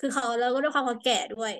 [0.00, 1.52] คือเขาแล้วก็ด้วยความเขาแก่ด้วย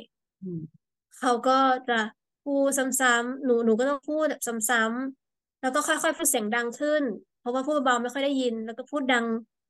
[1.18, 1.58] เขาก็
[1.88, 1.98] จะ
[2.44, 2.68] พูด
[3.00, 7.02] ซ้ำๆหนูหนูก็ต้องพูดแบบซ้ำๆแล้วก็ค่อยๆพูดเสียงดังขึ้น
[7.40, 9.24] เพราะว่าพูดเบาไม่ค่อยได้ยิน แล้วก็พูดดัง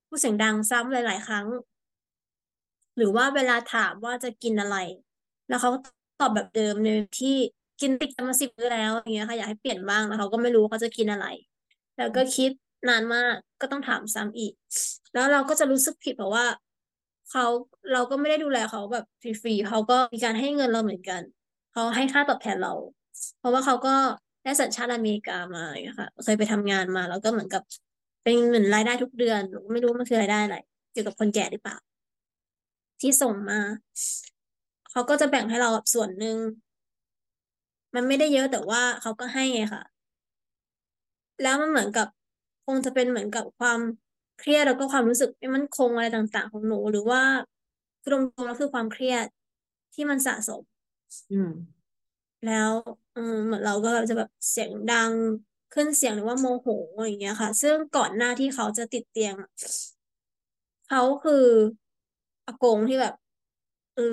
[0.09, 1.47] พูดเสียงดังซ้ำหลาย ๆ ครั้ง
[2.97, 4.77] หรือว่าเวลาถามว่าจะกินอะไร
[5.49, 5.71] แล้วเขา
[6.21, 6.89] ตอบแบบเดิมใน
[7.21, 7.37] ที่
[7.81, 11.27] กินติดกันมาสิบมื้อแล้วอย่างเงี้ยค่ะอยากให้เปลี่ยนบ้างแล้วเขาก็ไม่รู้เขาจะกินอะไร
[11.99, 12.51] แล้วก็คิด
[12.89, 14.53] นานมากก็ต้องถามซ้ำอีก
[15.15, 16.45] แล้วเราก็จะรู้สึกผิดเพราะว่า
[17.31, 17.45] เขา
[17.93, 21.23] เราก็ไม่ได้ดูแลเขาแบบฟรีๆเขาก็มีการให้เงินเราเหมือนกัน
[21.73, 22.73] เขาให้ค่าตอบแทนเรา
[23.39, 23.95] เพราะว่าเขาก็
[24.45, 25.65] ได้สัญชาติอเมริกามา
[25.99, 27.63] ค่ะเคยไปทำงานมา แล้วก็เหมือนกับ
[28.23, 29.41] เป็นเงินรายได้ทุกเดือน
[29.73, 30.57] ไม่รู้มันคือรายได้อะไร
[30.93, 31.77] เกี่ยวกับคนแก่หรือเปล่า
[33.01, 33.61] ที่ส่งมา
[34.91, 36.37] เขาก็จะแบ่งให้เราส่วนหนึ่ง
[37.95, 39.83] มันไม่ได้เยอะแต่ว่าเขาก็ให้ไงค่ะ
[41.43, 42.07] แล้วมันเหมือนกับ
[42.67, 43.81] คงจะเป็นเหมือนกับความ
[44.39, 47.23] เครียดแล้วก็ความรู้สึกไม่มั่นคงอะไรต่าง ๆ ของหนู หรือว่า
[48.03, 49.27] คือรวมๆแล้วคือความเครียด
[49.95, 50.63] ที่มันสะสม
[51.31, 51.51] อืม
[52.47, 52.73] แล้ว
[53.17, 55.13] อืมเหมือนเราก็จะแบบเสียงดัง
[55.75, 56.69] ขึ้นเสียงหรือว่าโมโห
[57.07, 59.35] อย่างเงี้ยค่ะ ซึ่งก่อนหน้าที่เขาจะติดเตียง
[60.89, 61.47] เขาคือ
[62.47, 63.15] อากงที่แบบ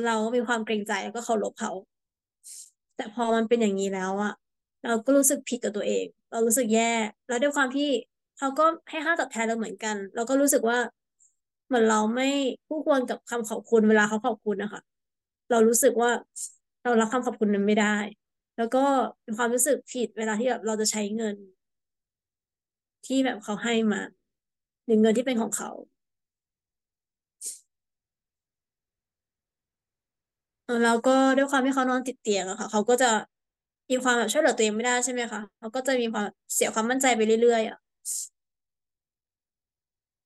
[0.05, 1.71] เรามีความเกรงใจแล้วก็เคารพเขา
[2.95, 4.33] แต่พอมันเป็นอย่างนี้แล้วอะ
[4.83, 6.91] เราก็รู้สึกผิดกับตัวเอง เรารู้สึกแย่
[7.27, 7.89] แล้วด้วยความที่
[8.37, 10.77] เขาก็ให้ค่าตอบแทนเราเหมือนกัน เราก็รู้สึกว่า
[11.67, 12.29] เหมือนเราไม่
[12.67, 14.81] คู่ควรกับคำขอบคุณเวลาเขาขอบคุณนะคะ
[15.49, 16.11] เรารู้สึกว่า
[16.83, 17.97] เรารับคำขอบคุณนั้นไม่ได้
[18.57, 18.83] แล้วก็
[19.25, 21.35] มีความรู้สึกผิดเวลาที่แบบเราจะใช้เงิน
[23.05, 24.01] ที่แบบเขาให้มา
[24.85, 25.69] หรือเงินที่เป็นของเขา
[30.83, 33.07] แล้วก็ด้วยความที่เขานอนติดเตียงอะค่ะ เขาก็จะ
[33.89, 36.25] มีความแบบช่วยเหลือตัวเองไม่ได้ใช่ไหมคะเขาก็จะมีความ
[36.55, 37.77] เสียความมั่นใจไปเรื่อยๆอะ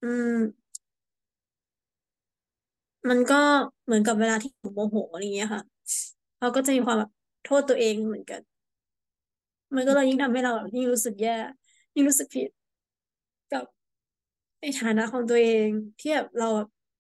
[0.02, 0.70] อืม
[3.10, 3.36] มันก็
[3.86, 5.64] เหมือนกับเวลาที่ผมโมโหอะไรเงี้ยค่ะ
[6.38, 7.10] เขาก็จะมีความแบบ
[7.44, 8.42] โทษตัวเองเหมือนกัน
[9.76, 11.36] มันก็เลยยิ่งทำให้เรายิ่งรู้สึกแย่
[11.96, 12.50] ยิ่งรู้สึกผิด
[13.52, 13.64] กับ
[14.62, 15.70] ในฐานะของตัวเอง
[16.00, 16.48] ที่แบบเรา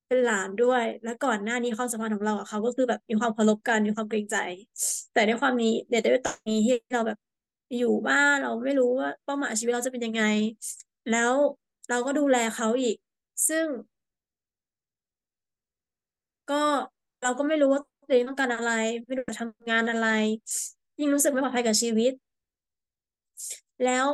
[0.07, 4.35] เป็นหลานด้วย และก่อนหน้านี้ความสัมพันธ์ของเรากับเขาก็คือแบบมีความเคารพกันมีความเกรงใจ
[5.11, 7.17] แต่ในความนี้เดี๋ยวในตอนนี้ที่เราแบบ
[7.77, 10.23] อยู่บ้านเราไม่รู้ว่าเป้าหมายชีวิตเราจะเป็นยังไง
[11.11, 11.33] แล้ว
[11.89, 12.95] เราก็ดูแลเขาอีก
[13.49, 13.65] ซึ่ง
[16.51, 16.63] ก็
[17.23, 18.71] เราก็ไม่รู้ว่าตัวเองต้องการอะไร
[19.07, 20.07] ไม่รู้จะทำงานอะไร
[20.99, 22.11] ยิ่งรู้สึกไม่ปลอดภัยกับชีวิต
[23.85, 24.05] แล้ว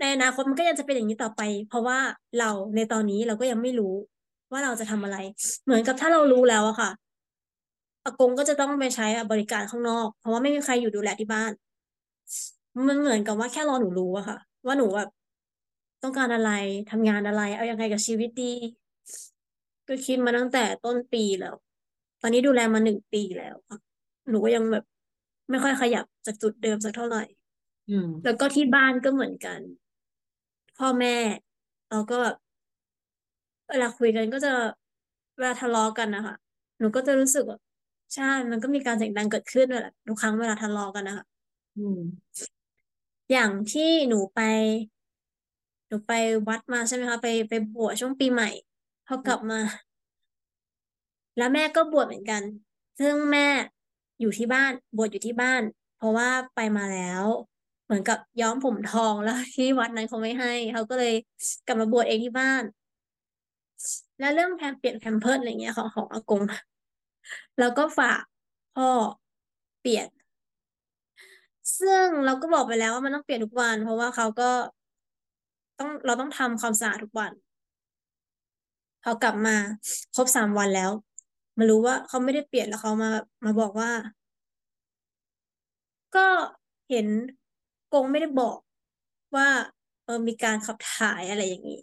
[0.00, 1.98] ในอนาคตมันก็ยังจะเป็นอย่างนี้ต่อไป เพราะว่า
[2.38, 3.94] เราในตอนนี้เราก็ยังไม่รู้
[4.52, 5.16] ว่าเราจะทำอะไร
[5.64, 6.90] เหมือนกับถ้าเรารู้แล้วอะค่ะ
[8.04, 11.52] อากงก็จะต้องไปใช้บริการข้างนอก เพราะว่าไม่มีใครอยู่ดูแลที่บ้าน
[12.88, 15.08] มันเหมือนกับว่าแค่รอหนูรู้อะค่ะ ว่าหนูแบบ
[16.02, 16.50] ต้องการอะไร
[16.90, 18.52] ทำงานอะไร เอายังไงกับชีวิตดี
[19.88, 21.54] ก็คิดมาตั้งแต่ต้นปีแล้ว
[22.20, 23.78] ตอนนี้ดูแลมาหนึ่งปีแล้วค่ะ
[24.30, 24.84] หนูก็ยังแบบ
[25.50, 27.22] ไม่ค่อยขยับจากจุดเดิมสักเท่าไหร่
[27.90, 29.60] อืมแล้วก็ที่บ้านก็เหมือนกัน
[30.78, 31.16] พ่อแม่
[31.90, 32.36] เราก็แบบ
[33.70, 34.52] เวลาคุยกันก็จะ
[35.36, 36.34] เวลาทะเลาะกันนะคะ
[36.78, 37.58] หนูก็จะรู้สึกว่า
[38.14, 41.24] ใช่ มันก็มีการเสียงดังเกิดขึ้นด้วยแหละทุกครั้งเวลาทะเลาะกันนะคะ
[43.30, 44.38] อย่างที่หนูไป
[45.88, 46.12] หนูไป
[46.48, 48.48] วัดมาใช่ไหมคะไปไปบวชช่วงปีใหม่
[49.06, 49.56] พอกลับมา
[51.36, 52.42] แล้วแม่ก็บวชเหมือนกัน
[52.98, 53.46] ซึ่งแม่
[54.20, 55.62] อยู่ที่บ้านบวชอยู่ที่บ้าน
[55.96, 57.24] เพราะว่าไปมาแล้ว
[57.84, 61.12] เหมือนกับย้อมผมทองแล้วที่วัดนั้นเขาไม่ให้เขาก็เลย
[61.64, 62.62] กลับมาบวชเองที่บ้าน
[64.18, 66.42] แล้วเรื่องแพมเปลี่ยนแพมเพิร์สอะไรเงี้ยของของอากง
[67.58, 68.22] แล้วก็ฝาก
[68.74, 68.88] พ่อ
[69.80, 70.08] เปลี่ยน
[71.78, 74.44] ซึ่งเราก็บอกไปแล้วว่ามันต้องเปลี่ยนทุกวัน เพราะว่าเขาก็
[75.78, 77.32] ต้องเราต้องทำความสะอาดทุกวัน
[79.02, 79.56] พอกลับมา
[80.14, 80.90] ครบสามวันแล้ว
[81.58, 83.10] มารู้ว่าเขาไม่ได้เปลี่ยนแล้วเขามา
[83.44, 83.90] มาบอกว่า
[86.16, 86.20] ก็
[86.90, 87.06] เห็น
[87.92, 88.58] กงไม่ได้บอก
[89.36, 89.48] ว่า
[90.04, 91.78] เออมีการขับถ่ายอะไรอย่างนี้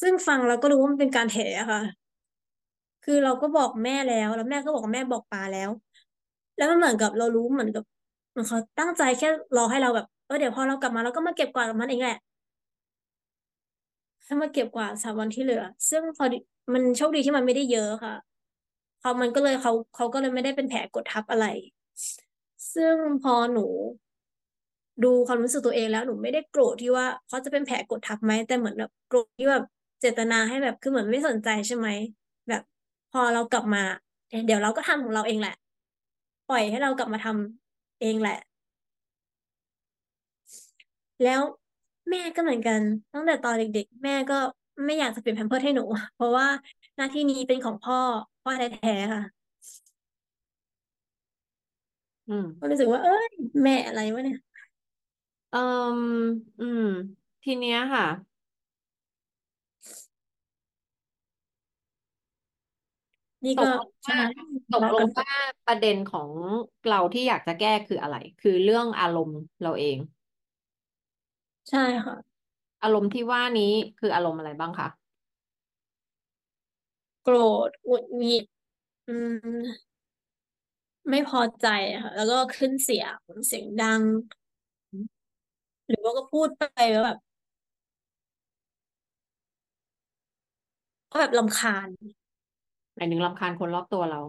[0.00, 1.82] ซึ่งฟังเราก็รู้ว่ามันเป็นการแถอะค่ะ
[3.04, 5.70] คือเราก็บอกแม่แล้ว แล้วแม่ก็บอกแม่บอกปาแล้ว
[6.56, 7.84] แล้วมันเหมือนกับเรารู้เหมือนกับ
[8.38, 12.16] มือนเขาตั้งใจแค่รอให้เราแบบเออเดี๋ยวพอเรากลับมาเราก็มาเก็บกวาดกับมันเองแหละ
[14.24, 16.24] ให้มาเก็บกวาดสามวันที่เหลือ ซึ่งพอ
[16.74, 18.14] มันโชคดีที่มันไม่ได้เยอะค่ะ
[19.00, 21.46] เขามันก็เลยเขาเขาก็เลยไม่ได้เป็นแผลกดทับอะไร
[22.74, 23.66] ซึ่งพอหนู
[25.04, 29.62] ดูความรู้สึกตัวเองแล้วหนูไม่ได้โกรธที่ว่าเขาจะเป็นแผลกดทับไหมแต่เหมือนแบบโกรธที่แบบ
[30.00, 31.88] เจตนาให้แบบคือเหมือนไม่สนใจใช่ไหม
[32.48, 32.62] แบบ
[33.12, 33.82] พอเรากลับมา
[34.46, 35.54] เดี๋ยวเราก็ทำของเราเองแหละ
[36.46, 37.67] ปล่อยให้เรากลับมาทำ
[38.00, 38.36] เองแหละ
[41.22, 41.42] แล้ว
[42.10, 44.34] แม่ก็เหมือนกัน ตั้งแต่ตอนเด็ก ๆ แม่ก็
[44.86, 45.82] ไม่อยากจะเปลี่ยนแพมเพิร์สให้หนู
[46.14, 46.46] เพราะว่า
[46.96, 47.96] หน้าที่นี้เป็นของพ่อ
[48.42, 49.22] พ่อแท้ๆค่ะ
[52.26, 53.26] อืม ก็รู้สึกว่า เอ้ย
[53.62, 54.36] แม่อะไรวะเนี่ย
[55.50, 55.56] เอ่
[55.98, 56.00] ม
[56.58, 56.80] อืม
[57.42, 58.04] ทีเนี้ยค่ะ
[63.44, 64.22] นี่ก็ตกลงใช่ว่าไหม
[64.72, 66.30] ตกทะลเลาะงกันว่าประเด็นของ
[66.88, 69.98] เราที่อยากจะแก้คืออะไร คือเรื่องอารมณ์เราเอง
[71.70, 72.16] ใช่ค่ะ
[72.82, 74.88] อารมณ์ที่ว่านี้คืออารมณ์อะไรบ้างคะ
[77.22, 77.36] โกร
[77.68, 78.44] ธหงุดหงิด
[79.08, 79.12] อื
[79.46, 79.58] ม
[81.10, 84.02] ไม่พอใจอะค่ะ แล้วก็ขึ้นเสียงเสียงดัง
[85.88, 87.18] หรือว่าก็พูดไปแล้วแบบ
[91.10, 91.88] ก็แบบรำคาญ
[92.98, 94.20] หมายถึงรำคาญคนรอบตัวเรา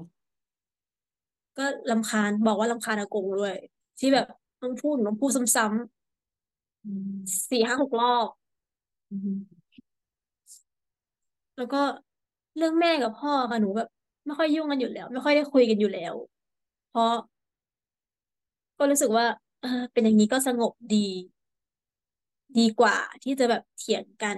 [1.57, 3.55] ก็รำคาญบอกว่ารำคาญอากงด้วย
[3.99, 4.25] ที่แบบ
[4.61, 8.27] ต้องพูดต้องพูดซ้ำอืมๆสี่ห้าหกรอบ
[9.09, 9.29] อืม
[11.55, 11.77] แล้วก็
[12.57, 13.87] เรื่องแม่กับพ่อค่ะหนูแบบ
[14.25, 16.15] ไม่ค่อยยุ่งกันอยู่แล้ว ไม่ค่อยได้คุยกันอยู่แล้ว
[16.87, 17.05] เพราะ
[18.77, 19.25] ก็รู้สึกว่า
[19.61, 20.97] เออเป็นอย่างนี้ก็สงบดี
[22.57, 24.37] ดีกว่าที่จะแบบเถียงกัน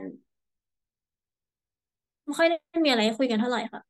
[2.25, 3.81] ไม่ค่อยได้มีอะไรให้คุยกันเท่าไหร่ค่ะ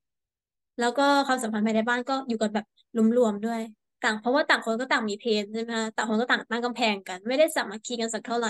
[0.77, 2.65] แล้วก็ความสัมพันธ์ภายในบ้านก็อยู่กันแบบ
[2.95, 3.59] รวมๆด้วย
[4.01, 8.49] ต่างเพราะว่าต่างคนก็ต่างมีเพนใช่ไหมคะต่างคนก็ต่างตั้งกำแพงกัน ไม่ได้สามัคคีกันสักเท่าไหร่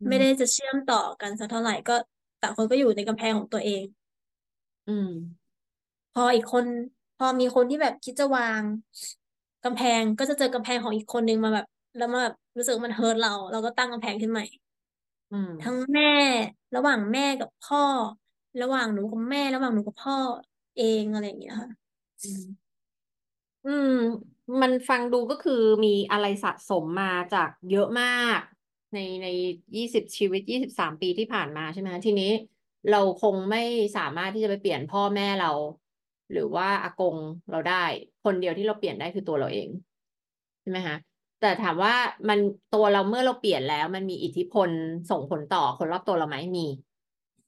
[0.00, 1.92] อืไม่มได้จะเชื่อมต่อกันสักเท่าไหร่ก็
[2.40, 3.84] ต่างคนก็อยู่ในกำแพงของตัวเอง
[4.86, 5.06] อืม
[6.12, 6.64] พออีกคน
[7.16, 8.64] พอมีคนที่แบบคิดจะวาง
[9.62, 11.66] กำแพงก็จะเจอกำแพงของอีกคนนึงมาแบบ
[11.96, 14.44] แล้วมาแบบรู้สึกว่ามันเฮิร์ตเรา เราก็ตั้งกำแพงขึ้นใหม่
[15.30, 16.04] อืมทั้งแม่
[16.74, 17.80] ระหว่างแม่กับพ่อ
[18.60, 20.16] ระหว่างหนูกับแม่ ระหว่างหนูกับพ่อ
[20.76, 21.70] เองอะไรอย่างเงี้ยค่ะ
[22.22, 22.42] อืม
[23.64, 23.88] อืม
[24.60, 25.52] มันฟังดูก็คือ
[25.84, 28.06] มีอะไรสะสมมาจากเยอะมา
[28.38, 28.40] ก
[28.92, 29.26] ในใน
[29.76, 32.26] ยี่สิบชีวิตยี่สิบสามปีที่ผ่านมาใช่ไหมคะทีนี้
[32.88, 33.58] เราคงไม่
[33.96, 35.46] สามารถที่จะไปเปลี่ยนพ่อแม่เรา
[36.30, 37.16] หรือว่าอากง
[37.50, 37.74] เราได้
[38.24, 39.68] คนเดียวที่เราเปลี่ยนได้คือตัวเราเอง
[40.60, 40.96] ใช่ไหมคะ
[41.38, 41.94] แต่ถามว่า
[42.28, 42.38] มัน
[42.70, 44.70] ตัวเราเมื่อเราเปลี่ยนแล้ว มันมีอิทธิพล
[45.10, 46.66] ส่งผลต่อคนรอบตัวเราไหมมี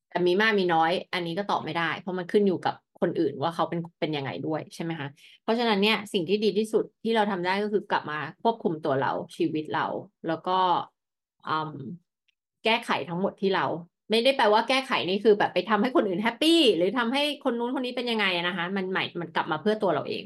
[0.08, 5.08] แต่มีมากมีน้อย อันนี้ก็ตอบไม่ได้ เพราะมันขึ้นอยู่กับ คนอื่นว่าเขาเป็นเป็นยังไงด้วยใช่ไหมคะ
[5.42, 9.86] เพราะฉะนั้นเนี่ยสิ่งที่ดีที่สุดที่เราทำได้ก็คือกลับมาควบคุมตัวเราชีวิตเรา
[10.26, 10.58] แล้วก็
[12.64, 13.66] แก้ไขทั้งหมดที่เรา
[14.10, 20.24] ไม่ได้แปลว่าแก้ไขนี่คือแบบไปทำให้คนอื่นแฮปปี้หรือทำให้คนนู้นคนนี้เป็นยังไงนะคะมันใหม่มันกลับมาเพื่อตัวเราเอง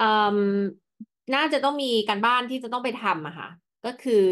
[0.00, 0.02] อ
[1.34, 3.48] น่าจะต้องมีการบ้านที่จะต้องไปทำอะค่ะ
[3.84, 4.26] ก็คือ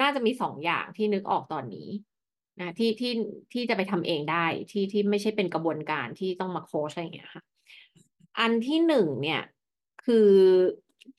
[0.00, 1.88] น่าจะมีสองอย่างที่นึกออกตอนนี้
[2.60, 3.12] นะที่ที่
[3.52, 7.42] ที่จะไปทำเองได้ที่ที่ไม่ใช่เป็นกระบวนการที่ต้องมาโค้ชอะไรอย่างเงี้ยค่ะ
[8.38, 9.42] อันที่หนึ่งเนี่ย
[10.04, 10.30] คือ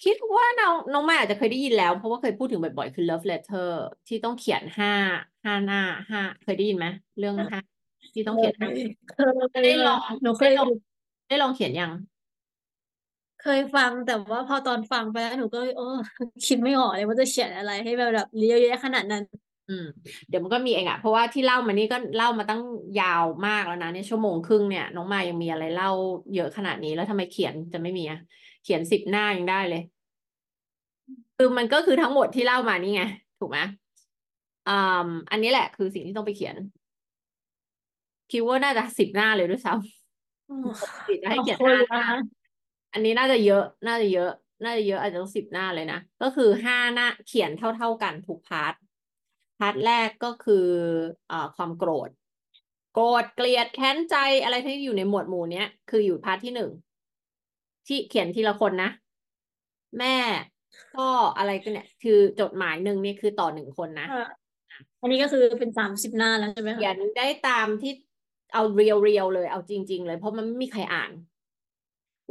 [0.04, 3.70] คิดว่าน้องน้องไม่อาจจะเคยได้ยินแล้ว เพราะว่าเคยพูดถึงบ่อยๆ คือ love letter
[4.08, 4.94] ที่ต้องเขียนห้า
[5.46, 6.88] ห้าหน้าห้าเคยได้ยินไหม
[7.20, 7.62] เรื่องห้า
[8.14, 8.70] ที่ต้องเขียนห้า
[9.52, 10.70] เคยได้ลองหนูเคยได้ลอง
[11.30, 11.92] ได้ลองเขียนยัง
[13.44, 15.88] เคยฟังแต่ว่าพอตอนฟังไปแล้วหนูก็ โอ้
[16.48, 19.24] คิดไม่ออกเลยว่าจะเขียนอะไรให้แบบแบบเยอะแยะขนาดนั้น
[19.70, 19.86] อืม
[20.30, 22.62] เดี๋ยวมันก็มีเองอะเพราะว่าที่เล่ามานี่ก็เล่ามาตั้ง
[23.02, 25.92] ยาวมากแล้วนะเนี่ยชั่วโมงครึ่งเนี่ย น้องมายยังมีอะไรเล่า
[26.36, 28.20] เยอะขนาดนี้แล้วทำไมเขียนจะไม่มีอะ
[28.64, 29.82] เขียนสิบหน้ายังได้เลย
[31.38, 33.04] คือมันก็คือทั้งหมดที่เล่ามานี่ไง
[33.40, 33.60] ถูกไหม
[34.68, 36.56] อ่าอันนี้แหละคือสิ่งที่ต้องไปเขียน
[38.32, 42.24] คิดว่าน่าจะสิบหน้าเลยด้วยซ้ำอ๋อปกติจะให้เขียนขอบคุณห้าหน้านะ
[42.94, 44.32] อันนี้น่าจะเยอะน่าจะเยอะ
[44.64, 48.74] น่าจะเยอะอาจจะต้องสิบหน้าเลยนะ ก็คือห้าหน้าเขียนเท่า ๆกันทุก part
[49.60, 50.66] part แรกก็คือ
[51.32, 52.10] อ่าความโกรธ
[52.94, 56.70] โกรธเกลียดแค้นใจอะไรที่อยู่ในหมวดหมู่เนี้ย คืออยู่ part ที่หนึ่ง
[57.88, 58.90] ที่เขียนทีละคนนะ
[60.00, 60.16] แม่
[60.96, 64.26] พ่ออะไรกันเนี่ย คือจดหมายหนึ่งเนี่ยคือต่อหนึ่งคนนะอะ
[65.02, 67.92] อันนี้ก็คือเป็นสามสิบหน้าแล้วใช่ไหมคะเขียนได้ตามที่
[68.54, 71.12] เอาเรียวเรียวเลยเอาจริง ๆ เลยเพราะมันไม่มีใครอ่าน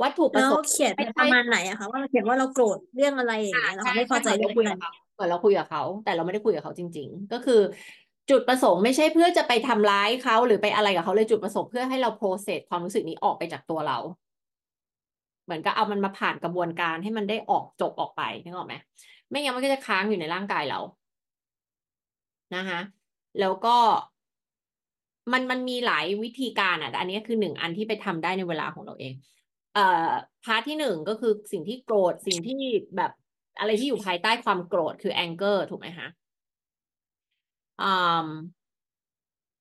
[0.02, 7.61] วัตถุประแล้วสงค์เขียนไม่ปใช่ระมาณไหนอะคะว่าเราเขียนว่าเราโกรธเรื่องอะไรอย่างเงี้ยเราใช่ไม่พอใจใช่เรื่องคุยอะไรกับ เหมือนเราคุยกับเขา แต่เราไม่ได้คุยกับเขาจริง ๆ ก็คือ
[8.31, 13.99] จุดประสงค์ไม่ใช่เพื่อจะไปทำร้ายเขาหรือไปอะไรกับเขาเลยจุดประสงค์เพื่อให้เราโปรเซสความรู้สึกนี้ออกไปจากตัวเรา
[15.45, 18.74] เหมือนกับเอามันมาผ่านกระบวนการให้มันได้ออกจบออกไปนึกออกไหม
[19.31, 20.78] ไม่งั้นมันก็จะค้างอยู่ในร่างกายเรา
[22.55, 22.81] นะคะ
[23.40, 23.77] แล้วก็
[25.32, 29.15] มันมันมีหลายวิธีการอะแต่อันนี้คือหนึ่งอันที่ไปทำได้ในเวลาของเราเอง
[29.74, 30.11] เอ่อ
[30.45, 32.61] พาร์ทที่หนึ่งก็คือสิ่งที่โกรธสิ่งที่
[32.97, 33.12] แบบ
[33.59, 36.09] อะไรที่อยู่ภายใต้ความโกรธคือ anger ถูกไหมคะ
[37.80, 37.85] อื
[38.26, 38.28] ม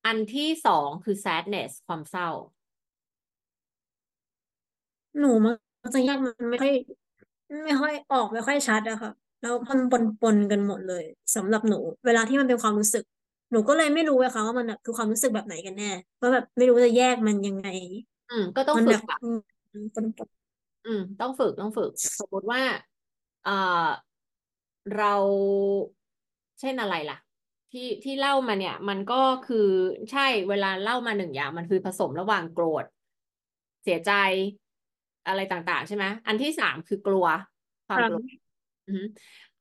[0.06, 2.30] อันที่สองคือ sadness ความเศร้า
[5.18, 5.50] หนูมั
[5.88, 6.72] นจะแยกมันไม่ค่อย
[7.64, 9.10] ไม่ค่อยออกไม่ค่อยชัดอะค่ะ
[9.40, 11.04] แล้วมันปนปนกันหมดเลย
[11.36, 11.76] สำหรับหนู
[12.06, 13.04] เวลาที่มันเป็นความรู้สึก
[13.52, 15.86] หนูก็เลยไม่รู้อะค่ะว่ามันแบบคือความรู้สึกแบบไหนกันแน่
[16.20, 17.66] ว่าแบบไม่รู้จะแยกมันยังไง
[18.28, 19.36] อืม ก็ต้องมันฝึแบกบอะอืม
[19.94, 20.28] ปนปน
[20.84, 22.60] อืม ต้องฝึกต้องฝึก สมมติว่า
[23.48, 23.56] เอ่
[23.86, 23.88] อ
[24.96, 25.14] เรา
[26.60, 27.18] เช่นอะไรล่ะ
[27.72, 29.68] ที่ที่เล่ามาเนี่ย มันก็คือ
[30.10, 32.84] ใช่เวลาเล่ามาหนึ่งอย่าง มันคือผสมระหว่างโกรธ
[33.82, 34.12] เสียใจ
[35.26, 37.26] อะไรต่าง ๆ ใช่ไหมอันที่สามคือกลัว
[37.86, 38.20] ความกลัว
[38.86, 39.02] อือฮึ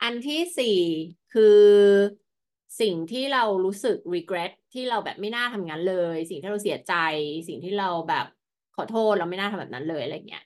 [0.02, 0.68] อันที่สี่
[1.30, 1.44] คือ
[2.80, 6.94] สิ่งที่เรารู้สึก regret ที่เราแบบไม่น่าทำงั้นเลย สิ่งที่เราเสียใจ
[7.48, 8.26] สิ่งที่เราแบบ
[8.76, 10.44] ขอโทษเราไม่น่าทำแบบนั้นเลยอะไรเงี้ย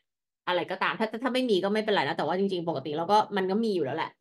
[0.52, 4.12] อะไรก็ตาม ถ้าถ้าไม่มีก็ไม่เป็นไรนะ แต่ว่าจริงๆ ปกติเราก็มันก็มีอยู่แล้วแหละ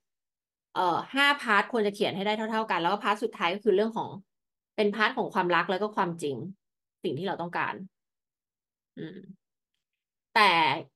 [0.74, 4.09] เอ่อห้า part ควรจะเขียนให้ได้เท่า ๆ กัน แล้วก็ part สุดท้ายก็คือเรื่องของ
[4.77, 6.36] เป็น part ของความรักแล้วก็ความจริง
[7.05, 7.74] สิ่งที่เราต้องการ
[8.97, 9.19] อืม
[10.36, 10.51] แต่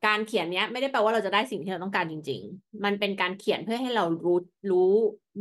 [0.07, 4.39] การเขียนเนี้ย ไม่ได้แปลว่าเราจะได้สิ่งที่เราต้องการจริง ๆ มันเป็นการเขียนเพื่อให้เรารู้
[4.71, 4.91] รู้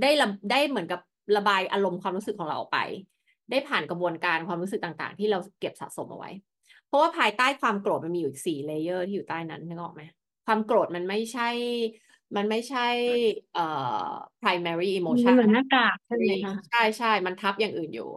[0.02, 1.00] ได้ระได้เหมือนกับ
[1.38, 2.80] ระบายอารมณ์ความรู้สึกของเราออกไป
[3.52, 6.30] ได้ผ่านกระบวนการความรู้สึกต่างๆ ที่เราเก็บสะสมเอาไว้
[6.94, 10.02] ราะว่าภายใต้ความโกรธมันมีอยู่อีกสี่เลเยอร์ที่อยู่ใต้นั้นนึกออกไหม
[10.46, 11.50] ความโกรธมันไม่ใช่
[12.36, 12.88] มันไม่ใช่
[13.54, 13.66] เอ่
[14.06, 14.10] อ
[14.42, 18.10] primary มัน emotion เหมือนหน้ากากใช่ไหมคะใช่ใช่มันทับอย่างอื่นอยู่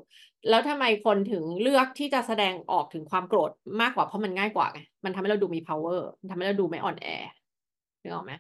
[0.49, 3.51] แล้วทำไมคนถึงเลือกที่จะแสดงออกถึงความโกรธ
[3.81, 7.07] มากกว่าเพราะมันง่ายกว่าไงมันทำให้เราดูมี power มันทำให้เราดูไม่อ่อนแอ
[8.03, 8.33] นึกออกไหม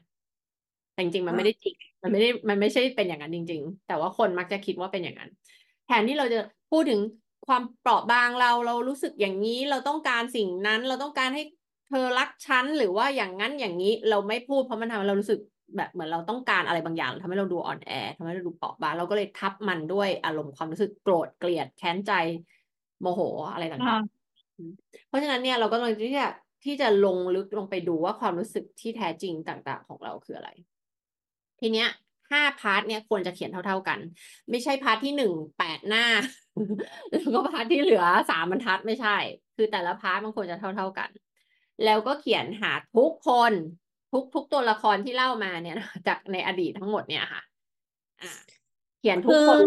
[0.92, 5.30] แต่จริงๆมันไม่ได้จริงมันไม่ได้มันไม่ใช่เป็นอย่างนั้นจริง ๆ แต่ว่าคนมักจะคิดว่าเป็นอย่างนั้น
[5.86, 6.40] แทนที่เราจะ
[6.70, 7.00] พูดถึง
[7.46, 11.42] ความเปราะบางเราเรารู้สึกอย่างนี้เราต้องการสิ่งนั้น เราต้องการให้
[11.88, 15.40] เธอรักฉันหรือว่าอย่างนั้นอย่างนี้เราไม่พูดเพราะมันทำให้เรารู้สึก
[15.76, 22.12] แบบเหมือนเราต้องการอะไรบางอย่างทำให้เราดูอ่อนแอทำให้เราดูเปราะบางเราก็เลยทับมันด้วยอารมณ์ความรู้สึกโกรธเกลียดแค้นใจ
[23.00, 23.20] โมโห
[23.52, 26.28] อะไรต่างๆ เพราะฉะนั้นเนี่ยเราก็เลยที่จะ
[26.64, 30.50] ที่จะลงลึกลงไปดูว่าความรู้สึกที่แท้จริงต่าง ๆ ของเราคืออะไร
[31.60, 31.88] ทีเนี้ย
[32.30, 33.98] ห้า part เนี่ยควรจะเขียนเท่า ๆกัน
[34.50, 36.04] ไม่ใช่ part ที่หนึ่งแปดหน้า
[37.10, 39.16] แล้วก็ part ที่เหลือสามบรรทัดไม่ใช่
[39.56, 41.10] คือแต่ละ part มันควรจะเท่าๆกัน
[41.84, 43.52] แล้วก็เขียนหาทุกคน
[44.12, 47.42] ทุกทุกตัวละครที่เล่ามาเนี่ยนะจากในอดีตทั้งหมดเนี่ยค่ะ
[48.22, 48.32] อ่า
[48.98, 49.60] เขียนทุกคือคน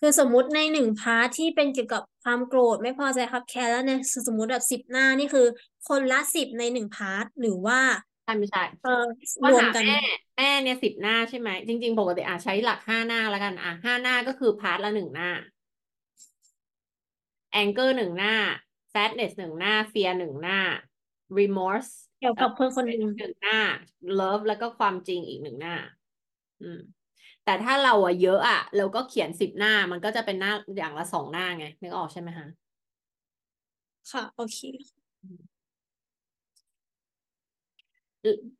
[0.00, 5.46] คือสมมุติในหนึ่ง part ที่เป็นเกี่ยวกับความโกรธไม่พอใจคับแค้นแล้วเนี่ยสมมุติแบบสิบหน้านี่คือ
[5.88, 7.80] คนละสิบในหนึ่ง partหรือว่า
[8.24, 9.04] ใช่ไม่ใช่เออ
[9.42, 10.02] ว่ารวมหากันแม่
[10.36, 15.30] แม่เนี่ยสิบหน้าใช่ไหมจริง ๆ ปกติอาจใช้หลักห้าหน้าแล้วกัน อะห้าหน้าก็คือ part ละหนึ่งหน้า
[17.60, 18.34] anger หนึ่งหน้า
[18.92, 20.58] sadness หนึ่งหน้า fear หนึ่งหน้า
[21.38, 23.58] remorse เกี่ยวกับคนคนหนึ่งหนึ่งหน้า
[24.18, 25.74] love แล้วก็ความจริงอีกหนึ่งหน้า
[26.62, 26.80] อืม
[27.44, 32.46] แต่ถ้าเราอะเยอะอะเราก็เขียนสิบหน้า มันก็จะเป็นหน้าอย่างละสองหน้าไงนึกออกใช่ไหมคะ
[34.10, 34.58] ค่ะโอเค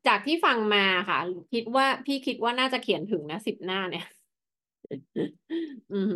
[0.07, 1.19] จากที่ฟังมาค่ะ
[1.53, 4.05] คิดว่าพี่คิดว่าน่าจะเขียนถึงนะสิบหน้าเนี่ย
[5.93, 6.15] อืม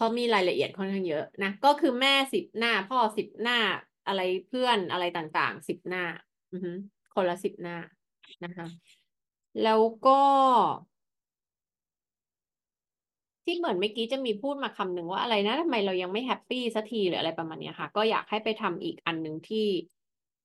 [0.00, 3.58] เพรามีรายละเอียดค่อนข้างเยอะนะก็คือแม่สิบหน้า พ่อสิบหน้า
[4.06, 6.04] อะไรเพื่อนอะไรต่างๆสิบหน้า
[6.52, 6.68] อือ
[7.14, 7.76] คนละสิบหน้า
[8.44, 8.66] นะคะ
[9.62, 10.20] แล้วก็
[13.44, 19.66] ที่เหมือนเมื่อกี้จะมีพูดมาคำหนึ่งว่าอะไรนะทำไมเรายังไม่แฮปปี้สักทีหรืออะไรประมาณนี้ค่ะ ก็อยากให้ไปทำอีกอันหนึ่งที่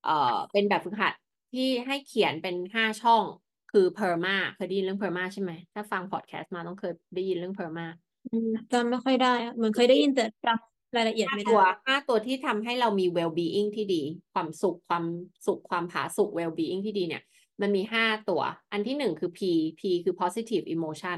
[0.05, 1.13] เอ่อ เป็นแบบฝึกหัด
[1.53, 3.23] ที่ให้เขียนเป็นห้าช่อง
[3.71, 7.87] คือ PERMA เคยได้ยินเรื่อง PERMA ใช่ไหม ถ้าฟังพอดแคสต์มาต้องเคยได้ยินเรื่อง PERMA
[8.31, 14.01] อืมจำไม่ค่อยได้อะเหมือนเคยได้ยินแต่จำรายละเอียดห้าไม่ตัวได้ห้าตัวที่ทำให้เรามี well being ที่ดี
[14.33, 15.05] ความสุขความ
[15.47, 17.23] สุขความผาสุก well being ที่ดีเนี่ย
[17.61, 18.41] มันมีห้าตัว
[18.71, 19.39] อันที่หนึ่งคือ P
[19.79, 21.17] P คือ positive emotion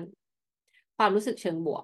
[0.97, 1.83] ความรู้สึกเชิงบวก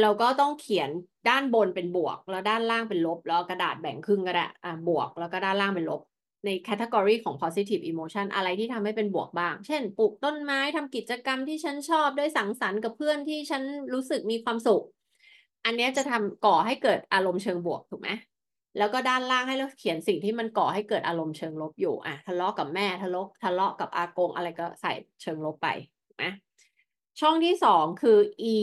[0.00, 0.90] เราก็ต้องเขียน
[1.28, 6.00] ด้านบนเป็นบวก แล้วด้านล่างเป็นลบ แล้วกระดาษแบ่งครึ่งก็ได้อ่าบวก แล้วก็ด้านล่างเป็นลบ
[6.44, 13.62] ในแคตตากรีของ positive emotion อะไรที่ทำให้เป็นบวกบ้าง เช่น ปลูกต้นไม้ทำกิจกรรมที่ฉันชอบได้สังสรรค์กับเพื่อนที่ฉัน
[13.92, 14.84] รู้สึกมีความสุข
[15.64, 18.10] อันนี้จะทำก่อให้เกิดอารมณ์เชิงบวกถูกไหม
[18.78, 24.92] แล้วก็ด้านล่างให้เราเขียนสิ่งที่มันก่อให้เกิดอารมณ์เชิงลบอยู่อะทะเลาะกับแม่ทะเลาะทะเลาะกับอากงอะไรก็ใส่
[25.22, 25.68] เชิงลบไป
[26.06, 26.24] ถูกไหม
[27.20, 28.18] ช่องที่สองคือ
[28.54, 28.56] e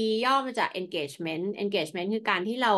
[0.00, 2.72] e ย่อมาจาก engagement engagement คือการที่เรา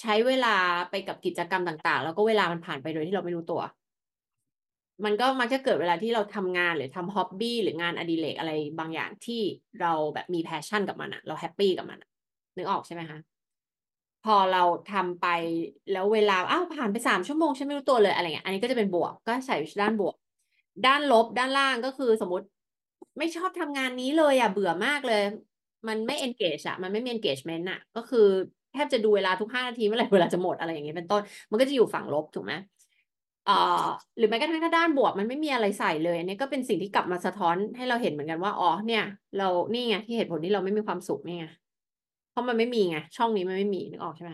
[0.00, 0.56] ใช้เวลา
[0.90, 3.62] ไปกับกิจกรรมต่างๆ แล้วก็เวลามันผ่านไปโดยที่เราไม่รู้ตัว
[5.04, 9.42] มันก็มักจะเกิดเวลาที่เราทำงานหรือทำ hobby หรืองานอดิเรกอะไรบางอย่างที่
[9.80, 11.98] เราแบบมี passion กับมันอะเรา happy กับมัน
[12.56, 13.18] นึกออกใช่ไหมคะ
[14.24, 14.62] พอเรา
[14.92, 15.26] ทำไป
[15.92, 20.14] แล้วเวลาอ้าวผ่านไปสามชั่วโมงฉันไม่รู้ตัวเลยอะไรเงี้ยอันนี้ก็จะเป็นบวกก็ใส่ด้านบวก
[20.86, 22.46] ด้านลบด้านล่างก็คือสมมติ
[23.18, 25.22] ไม่ชอบทำงานนี้เลยอะเบื่อมากเลย
[25.88, 28.26] มันไม่ engage อะมันไม่มี engagement อะก็คือ
[28.72, 32.52] แทบจะดูเวลาทุกห้านาทีเมื่อไหร่เวลาจะหมดอะไรอย่างเงี้ยเป็นต้น มันก็จะอยู่ฝั่งลบถูกไหม
[34.16, 39.04] หรือแม้กระทั่งถ้าด้านบวกมันไม่มีอะไรใส่เลยอันนี้ก็เป็นสิ่งที่กลับมาสะท้อนให้เราเห็นเหมือนกันว่าอ๋อเนี่ย
[39.38, 41.46] เรานี่ไงที่เหตุผลที่เราไม่มีความสุขนี่ไง
[42.30, 44.30] เพราะมันไม่มีไงช่องนี้มันไม่มีนึกออกใช่ไหม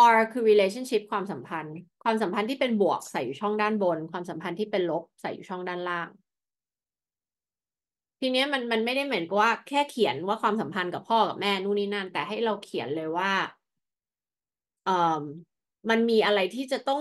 [0.00, 6.08] or คือ relationship ความสัมพันธ์ ความสัมพันธ์ที่เป็นบวกใส่อยู่ช่องด้านบน ความสัมพันธ์ที่เป็นลบใส่อยู่ช่องด้านล่าง
[8.20, 13.32] ทีเนี้ยมันมันไม่ได้เหมือนกับว่าแค่เขียนว่าความสัมพันธ์กับพ่อกับแม่นู่นนี่นั่น แต่ให้เราเขียนเลยว่า
[14.84, 15.22] เอ่อ
[15.90, 17.00] มันมีอะไรที่จะต้อง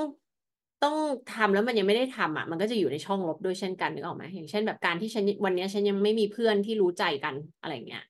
[0.83, 0.95] ต้อง
[1.35, 8.03] ทำแล้วมันยังไม่ได้ทำอะ มันก็จะอยู่ในช่องลบด้วยเช่นกันนึกออกไหมอย่างเช่นแบบการที่ฉันวันนี้ฉันยังไม่มีเพื่อนที่รู้ใจกันอะไรเงี้ย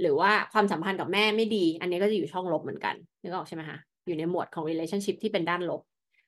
[0.00, 5.80] หรือว่าความสัมพันธ์กับแม่ไม่ดี อันนี้ก็จะอยู่ช่องลบเหมือนกันนึกออกใช่ไหมคะอยู่ในหมวดของ relationship ที่เป็นด้านลบ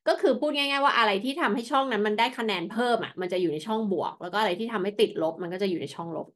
[0.08, 6.26] ก็คือพูดง่าย ๆ ว่าอะไรที่ทำให้ช่องนั้นมันได้คะแนนเพิ่มอะมันจะอยู่ในช่องบวก แล้วก็อะไรที่ทำให้ติดลบ มันก็จะอยู่ในช่องลบ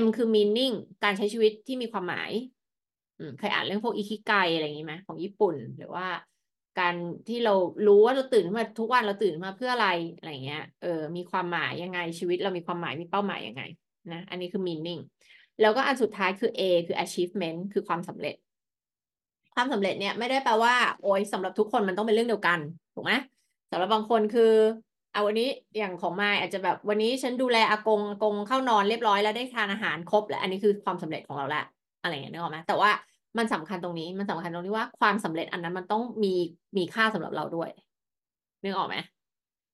[0.00, 2.30] M คือ meaning การใช้ชีวิตที่มีความหมาย
[3.18, 6.06] อืมเคยอ่านเรื่องพวกอิคิไกอะไรอย่างนี้ไหมของญี่ปุ่นหรือว่า
[6.78, 6.94] การ
[7.28, 7.54] ที่เรา
[7.86, 13.62] รู้ว่าเราตื่นมาทุกวันเราตื่นมาเพื่ออะไรอะไรเงี้ยเออมีความหมายยังไงชีวิตเรามีความหมายมีเป้าหมายยังไง
[14.12, 15.00] นะอันนี้คือ meaning
[15.60, 18.34] แล้วก็อันสุดท้ายคือ A คือ achievement คือความสำเร็จ
[19.54, 22.58] ความสำเร็จเนี่ยไม่ได้แปลว่า โอ้ยสำหรับทุกคนมันต้องเป็นเรื่องเดียวกัน
[22.94, 23.12] ถูกไหม
[23.70, 24.52] สำหรับบางคนคือ
[25.12, 25.48] เอาวันนี้
[25.78, 31.62] อย่างของมาอาจจะแบบวันนี้ฉันดูแลอากงอากงเข้านอนเรียบร้อยแล้วได้ทานอาหารครบแล้วอันนี้คือความสำเร็จของเราละ
[32.02, 32.90] อะไรเงี้ยนึกออกไหมแต่ว่า
[33.38, 36.34] มันสำคัญตรงนี้มันสำคัญตรงที่ว่าความสำเร็จอันนั้นมันต้องมี
[36.76, 37.70] มีค่าสำหรับเราด้วย
[38.62, 38.96] นึกออกไหม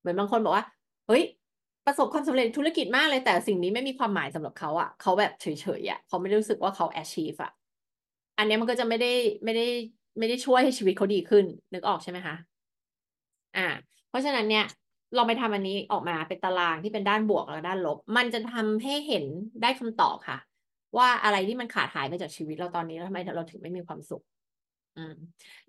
[0.00, 0.64] เหมือนบางคนบอกว่า
[1.08, 1.22] เฮ้ย
[1.86, 5.46] ประสบความสำเร็จธุรกิจมากเลยแต่สิ่งนี้ไม่มีความหมายสำหรับเขาอะเขาแบบเฉ
[5.80, 7.52] ยๆอะเขาไม่ได้รู้สึกว่าเขา achieve อะ
[8.38, 9.12] อันนี้มันก็จะไม่ได้
[9.44, 9.66] ไม่ได้
[10.18, 12.34] ไม่ได้ช่วยให้ชีวิตเขาดีขึ้น นึกออกใช่ไหมคะ
[13.56, 13.68] อ่า
[14.08, 14.64] เพราะฉะนั้นเนี่ย
[15.16, 19.24] ลองไปทำอันนี้ออกมาเป็นตารางที่เป็นด้านบวกแล้วด้านลบ มันจะทำให้เห็น
[19.62, 20.38] ได้คำตอบค่ะ
[20.98, 24.22] ว่าอะไรที่มันขาดหายไปจากชีวิตเราตอนนี้แล้วทำไมเราถึงไม่มีความสุข
[24.96, 25.16] อืม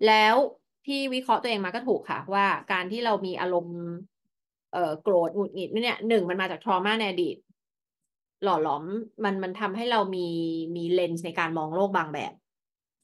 [0.06, 0.34] แล้ว
[0.84, 3.78] พี่วิเคราะห์ตัวเองมาก็ถูกค่ะ ว่าการที่เรามีอารมณ์
[4.72, 7.36] เอ่อโกรธหงุดหงิดเนี่ยหนึ่งมันมาจากทรมาในอดีต
[8.42, 8.84] หล่อหลอม
[9.24, 10.26] มันมันทำให้เรามี
[10.76, 12.32] มีเลนส์ในการมองโลกบางแบบ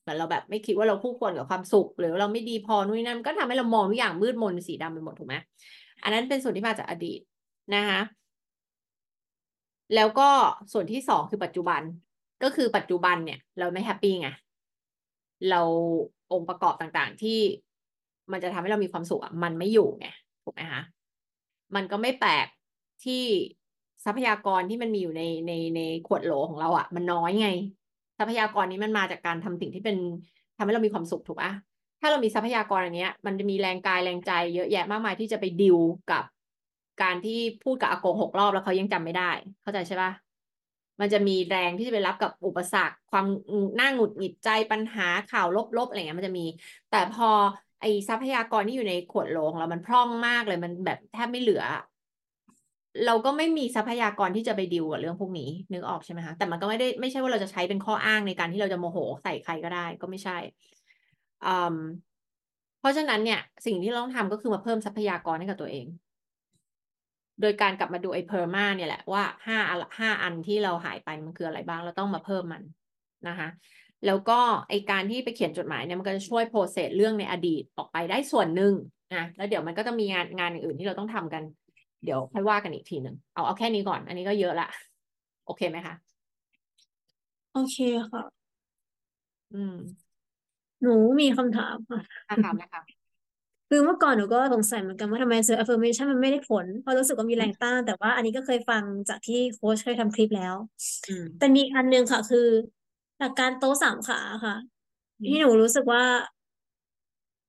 [0.00, 5.34] เหมือนเราแบบไม่คิดว่าเราคู่ควรกับความสุข หรือเราไม่ดีพอนู่นนนั่นก็ทำให้เรามองทุกอย่างมืดมนสีดำไปหมดถูกไหม
[6.02, 7.20] อันนั้นเป็นส่วนที่มาจากอดีต
[7.74, 8.00] นะคะ
[9.94, 10.28] แล้วก็
[10.72, 11.82] ส่วนที่สองคือปัจจุบัน
[12.42, 14.28] ก็คือปัจจุบันเนี่ย เราไม่แฮปปี้ไง
[15.50, 15.60] เรา
[16.32, 17.38] องค์ประกอบต่างๆ ที่
[18.32, 20.06] มันจะทำให้เรามีความสุขมันไม่อยู่ไง
[20.44, 20.82] ถูกไหมคะ
[21.74, 22.46] มันก็ไม่แปลก
[23.04, 23.22] ที่
[24.04, 27.48] ทรัพยากรที่มันมีอยู่ในในในขวดโหลของเราอะ มันน้อยไง
[28.18, 29.96] ทรัพยากรนี้มันมาจากการทำสิ่งที่เป็น
[30.56, 31.52] ทำให้เรามีความสุขถูกปะ
[32.00, 35.78] ถ้าเรามีทรัพยากรอันเนี้ย มันจะมีแรงกายแรงใจเยอะแยะมากมายที่จะไปดิว
[36.10, 36.24] กับ
[37.02, 39.30] การที่พูดกับอากงหกรอบแล้วเขายังจำไม่ได้
[39.62, 40.10] เข้าใจใช่ปะ
[41.02, 43.26] มันจะมีแรงที่จะไปรับกับอุปสรรค ความ
[43.76, 45.46] หน้าหงุดหงิดใจปัญหาข่าว
[45.76, 46.46] ลบๆอะไรเงี้ยมันจะมี
[46.90, 47.28] แต่พอ
[47.80, 51.62] ไอทรัพยากรที่อยู่ในขวดโหลของเรามันพร่องมากเลยมันแบบแทบไม่เหลือ
[53.04, 60.38] เราก็ไม่มีทรัพยากรที่จะไปดิวกับเรื่องพวกนี้นึกออกใช่ไหมคะแต่มันก็ไม่ได้ไม่ใช่ว่าเราจะใช้เป็นข้ออ้างในการที่เราจะโมโหใส่ใครก็ได้ ก็ไม่ใช่
[61.42, 61.76] อืม
[62.78, 65.86] เพราะฉะนั้นเนี่ย สิ่งที่เราต้องทำก็คือมาเพิ่มทรัพยากรให้กับตัวเอง
[67.42, 69.58] โดยการกลับมาดูไอ้เพอร์มาเนี่ยแหละว่าห้า
[69.98, 72.62] ห้าอันที่เราหายไปมันคืออะไรบ้างเราต้องมาเพิ่มมัน
[73.28, 73.48] นะคะ
[74.06, 74.38] แล้วก็
[74.68, 78.74] ไอการที่ไปเขียนจดหมายเนี่ยมันก็จะช่วยโปรเซสเรื่องในอดีตออกไปได้ส่วนหนึ่ง
[79.14, 81.42] นะแล้วเดี๋ยวมันก็จะมีงานงานอื่นที่เราต้องทำกัน
[82.04, 84.68] เดี๋ยวค่อยว่ากันอีกทีหนึ่งเอาเอาแค่นี้ก่อน อันนี้ก็เยอะละ
[85.46, 85.94] โอเคไหมคะ
[87.52, 87.76] โอเค
[88.10, 88.22] ค่ะ
[89.52, 89.72] อืม
[90.82, 90.90] หนู
[91.20, 91.98] มีคำถามค่ะ
[92.28, 93.01] อะถามนะคะ
[93.74, 100.54] คือเมื่อก่อนหนูก็สงสัยเหมือนกันว่าทำไม self affirmation มันไม่ได้ผล เพราะรู้สึกว่ามีแรงต้าน แต่ว่าอันนี้ก็เคยฟังจากที่โค้ชเคยทำคลิปแล้ว
[101.08, 102.46] อืมแต่มีอีกอันหนึงค่ะ คือ
[103.18, 104.56] หลักการโต๊ะสามขาค่ะ
[105.20, 106.02] อืมที่หนูรู้สึกว่า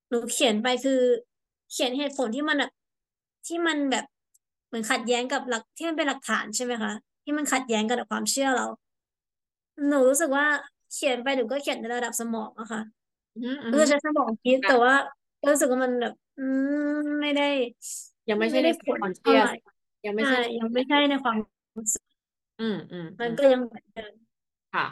[0.10, 1.00] หนูเขียนไปคือ
[1.72, 2.72] เขียนเหตุผลที่มันแบบ
[3.48, 4.06] ที่มันแบบ
[4.68, 6.94] เหมือนขัดแย้งกับหลักที่มันเป็นหลักฐานใช่ไหมคะ
[7.24, 8.66] ที่มันขัดแย้งกับความเชื่อเรา
[9.88, 10.46] หนูรู้สึกว่า
[10.94, 12.82] เขียนไปหนูก็เขียนในระดับสมองอะค่ะ
[13.38, 14.94] อืมอืมคือใช้สมองคิดค่ะแต่ว่า
[15.52, 16.42] รู้สึกว่ามันแบบ อื
[16.96, 17.44] มไม่ได้
[18.30, 19.54] ยังไม่ใช่ไม่ในได้ผลคอนเชีเท่ายไหสร่
[20.06, 21.36] ยังไม่ใช่ ใช่ในยังไม่ใช่ในความ
[21.78, 22.04] รู้สึก
[22.60, 24.14] อืมอืมมันอืมก็ยังเหมือนเดิม
[24.74, 24.86] ค่ะ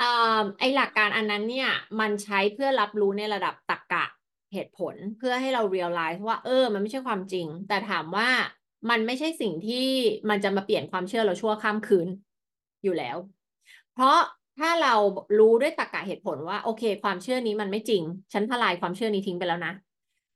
[0.00, 1.70] อ่าไอหลักการอันนั้นเนี่ย
[2.00, 4.04] มันใช้เพื่อรับรู้ในระดับตรรกะ
[4.54, 8.28] เหตุผลเพื่อให้เรา realize ว่า เออ มันไม่ใช่ความจริง แต่ถามว่า
[8.90, 9.86] มันไม่ใช่สิ่งที่
[10.30, 12.08] มันจะมาเปลี่ยนความเชื่อเราชั่วข้ามคืน
[12.84, 13.16] อยู่แล้ว
[13.92, 14.18] เพราะ
[14.60, 14.94] ถ้าเรา
[15.38, 19.72] รู้ด้วยตรรกะเหตุผลว่า โอเค ความเชื่อนี้มันไม่จริง ฉันทลายความเชื่อนี้ทิ้งไปแล้วนะ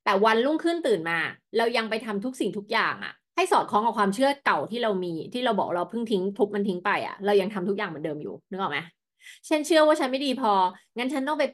[0.04, 1.18] แต่วันรุ่งขึ้นตื่นมา
[1.56, 8.78] เรายังไปทำทุกสิ่งทุกอย่างอะให้สอดคล้องกับความเชื่อเก่าที่เรามีที่เราบอกเราเพิ่งทิ้งทุบมันทิ้งไปอะเรายังทำทุกอย่างเหมือนเดิมอยู่นึกออกไหม
[9.48, 10.52] ฉันเชื่อว่าฉันไม่ดีพอ
[10.96, 11.44] งั้นฉันต้องไป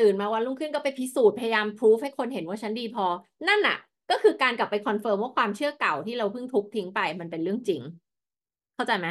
[0.00, 3.06] ตื่นมาวันรุ่งขึ้นก็ไปพิสูจน์พยายามพิสูจน์ให้คนเห็นว่าฉันดีพอ
[3.48, 3.78] นั่นน่ะ
[4.10, 7.80] ก็คือการกลับไป confirm ว่าความเชื่อเก่าที่เราเพิ่งทุบทิ้งไปมันเป็นเรื่องจริง
[8.74, 9.08] เข้าใจไหม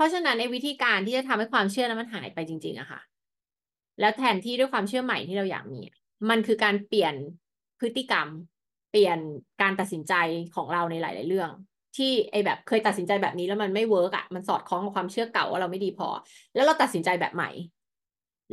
[0.00, 3.00] เพราะฉะนั้นในวิธีการที่จะทำให้ความเชื่อนั้นมันหายไปจริง ๆอะค่ะ
[4.00, 5.80] แล้วแทนที่ด้วยความเชื่อใหม่ที่เราอยากมี
[6.30, 7.14] มันคือการเปลี่ยน
[7.80, 8.28] พฤติกรรม
[8.90, 9.18] เปลี่ยน
[9.62, 10.14] การตัดสินใจ
[10.54, 11.50] ของเราในหลาย ๆ เรื่อง
[11.96, 16.08] ที่ไอ้แบบเคยตัดสินใจแบบนี้แล้วมันไม่เวิร์กอะมันสอดคล้องกับความเชื่อเก่าว่าเราไม่ดีพอ
[16.54, 17.50] แล้วเราตัดสินใจแบบใหม่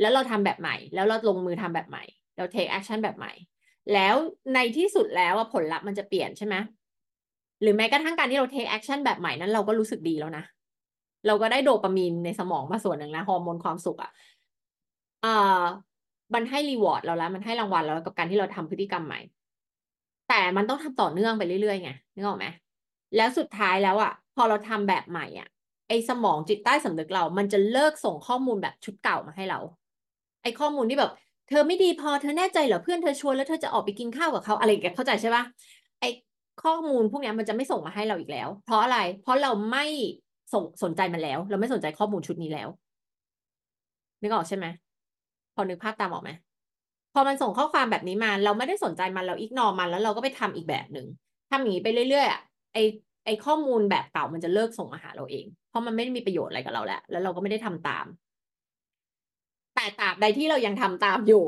[0.00, 2.04] แล้วเราทำแบบใหม่ แล้วเราลงมือทำแบบใหม่
[2.36, 3.32] เรา take action แบบใหม่
[3.94, 4.14] แล้ว
[4.54, 6.54] ในที่สุดแล้วผลลัพธ์มันจะเปลี่ยนใช่ไหม
[7.62, 10.44] หรือแม้กระทั่งการที่เรา take action แบบใหม่นั้นเราก็รู้สึกดีแล้วนะ
[11.26, 14.10] เราก็ได้โดปามีนในสมองมาส่วนหนึ่งนะฮอร์โมนความสุขอะ
[15.22, 15.64] เอ่อ
[16.34, 19.20] มันให้ reward เราแล้วมันให้รางวัลเรากับการที่เราทำพฤติกรรมใหม่
[20.28, 22.46] แต่มันต้องทำต่อเนื่องไปเรื่อยๆไงนึกออกไหม
[23.16, 25.48] แล้วสุดท้ายแล้วอะพอเราทำแบบใหม่อะ
[25.88, 29.58] ไอสมองจิตใต้สำนึกเรา มันจะเลิกส่งข้อมูลแบบชุดเก่ามาให้เรา
[30.42, 31.12] ไอข้อมูลที่แบบ
[31.48, 35.44] เธอไม่ดีพอเธอแน่ใจเหรอเพื่อนเธอชวนแล้วเธอจะออกไปกินข้าวกับเขาอะไรอย่างเงี้ยเข้าใจใช่ปะ
[36.00, 36.04] ไอ
[36.62, 39.84] ข้อมูลพวกเนี้ยมันจะไม่ส่งมาให้เราอีกแล้ว เพราะอะไร เพราะเราไม่
[40.52, 42.68] สนสนใจมันแล้ว เราไม่สนใจข้อมูลชุดนี้แล้ว
[44.22, 44.66] นึกออกใช่ไหม
[45.54, 46.30] พอนึกภาพตามออกไหม
[47.14, 51.06] พอมันส่งข้อความแบบนี้มา เราไม่ได้สนใจมันเราอิกนอมันแล้วเราก็ไปทำอีกแบบหนึ่ง
[51.50, 52.40] ทำอย่างนี้ไปเรื่อยๆอะ
[52.74, 52.78] ไอ
[53.26, 58.06] ไอข้อมูลแบบเก่ามันจะเลิกส่งมาหาเราเอง เพราะมันไม่ได้มีประโยชน์อะไรกับเราแล้วแล้วเราก็ไม่ได้ทำตาม
[59.74, 61.44] แต่ตราบใดที่เรายังทำตามอยู่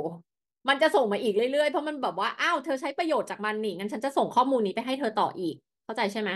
[0.68, 5.55] มันจะส่งมาอีกเรื่อยๆเพราะมันแบบว่าอ้าวเธอใช้ประโยชน์จากมันนี่งั้นฉันจะส่งข้อมูลนี้ไปให้เธอต่ออีก
[5.85, 6.31] เข้าใจใช่ไหม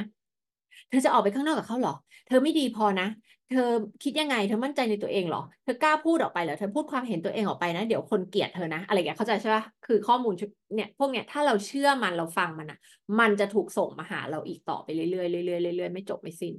[0.89, 1.95] เธอจะออกไปข้างนอกกับเขาเหรอ
[2.27, 3.07] เธอไม่ดีพอนะ
[3.51, 3.69] เธอ
[4.03, 12.79] คิดยังไง เธอมั่นใจในตัวเองเหรอ เธอกล้าพูดออกไปเหรอ เธอพูดความเห็นตัวเองออกไปนะ เดี๋ยวคนเกลียดเธอนะ อะไรอย่างเงี้ยเข้าใจใช่ปะคือข้อมูลชุดเนี่ยพวกเนี้ยถ้าเราเชื่อมันเราฟังมันอะ
[13.21, 15.07] มันจะถูกส่งมาหาเราอีกต่อไปเรื่อ
[15.43, 16.55] ยๆเรื่อยๆเรื่อยๆไม่จบไม่สิ้น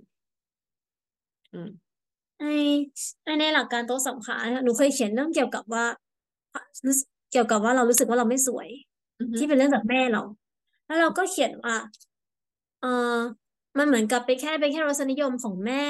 [1.51, 1.67] อืม
[2.39, 2.43] ใน
[3.25, 5.85] ในในหลักการโต๊ะสามขาเนี่ยหนูเคยเขียนเรื่องเกี่ยวกับว่า
[6.87, 8.69] รู้สึกเกี่ยวกับว่าเรารู้สึกว่าเราไม่สวย
[9.19, 10.21] อือฮึที่เป็นเรื่องจากแม่เรา
[10.85, 11.75] แล้วเราก็เขียนว่า
[12.81, 12.87] เออ
[13.77, 15.85] มันเหมือนกับไปนแค่เป็นแค่รสนิยมของแม่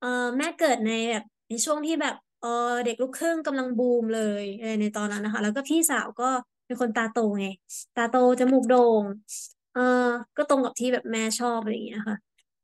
[0.00, 0.06] เออ
[0.38, 2.48] แม่เกิดในแบบในช่วงที่แบบเออ
[2.84, 4.44] เด็กลูกครึ่งกำลังบูมเลย
[4.80, 6.30] ในตอนนั้นนะคะ แล้วก็พี่สาวก็
[6.66, 7.46] เป็นคนตาโตไง
[7.96, 9.04] ตาโตจมูกโด่ง
[9.74, 9.80] เออ
[10.36, 12.16] ก็ตรงกับที่แบบแม่ชอบอะไรอย่างเงี้ยค่ะ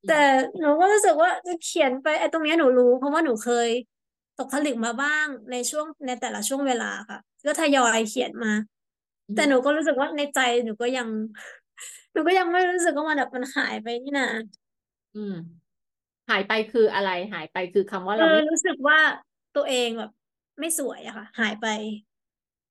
[0.09, 0.21] แต่
[0.59, 3.69] หนูก็รู้สึกว่าจะเขียนไปไอ้ตรงเนี้ยหนูรู้ เพราะว่าหนูเคย
[4.39, 8.53] ตกผลึกมาบ้างในช่วงในแต่ละช่วงเวลาค่ะ ก็ทยอยเขียนมา
[9.35, 11.09] แต่หนูก็รู้สึกว่าในใจหนูก็ยัง
[12.13, 14.27] หนูก็ยังไม่รู้สึกว่ามันแบบมันหายไปนี่นะ
[15.15, 15.33] อืม
[16.29, 18.99] หายไปคืออะไร หายไปคือคำว่าเอเราอไม่ รู้สึกว่า
[19.55, 20.11] ตัวเองแบบ
[20.61, 21.67] ไม่สวยอะค่ะ หายไป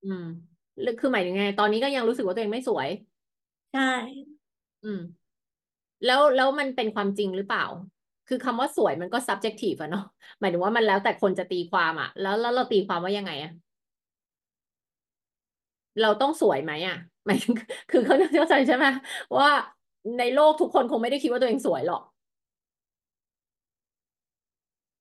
[0.04, 0.24] อืม
[0.82, 2.88] หรือคือหมายถึงไง ตอนนี้ก็ยังรู้สึกว่าตัวเองไม่สวย
[3.72, 3.82] ใช่
[4.84, 5.00] อืม
[6.06, 7.66] แล้วแล้วมันเป็นความจริงหรือเปล่า
[8.28, 10.04] คือคำว่าสวยมันก็ subjective อะเนาะ
[10.40, 13.52] หมายถึงว่ามันแล้วแต่คนจะตีความอะแล้วแล้วเราตีความว่ายังไงอะ
[16.00, 17.54] เราต้องสวยไหมอะหมายถึง
[17.92, 18.86] คือเขาเข้าใจใช่ไหม
[19.38, 19.50] ว่า
[20.20, 22.04] ในโลกทุกคนคงไม่ได้คิดว่าตัวเองสวยหรอก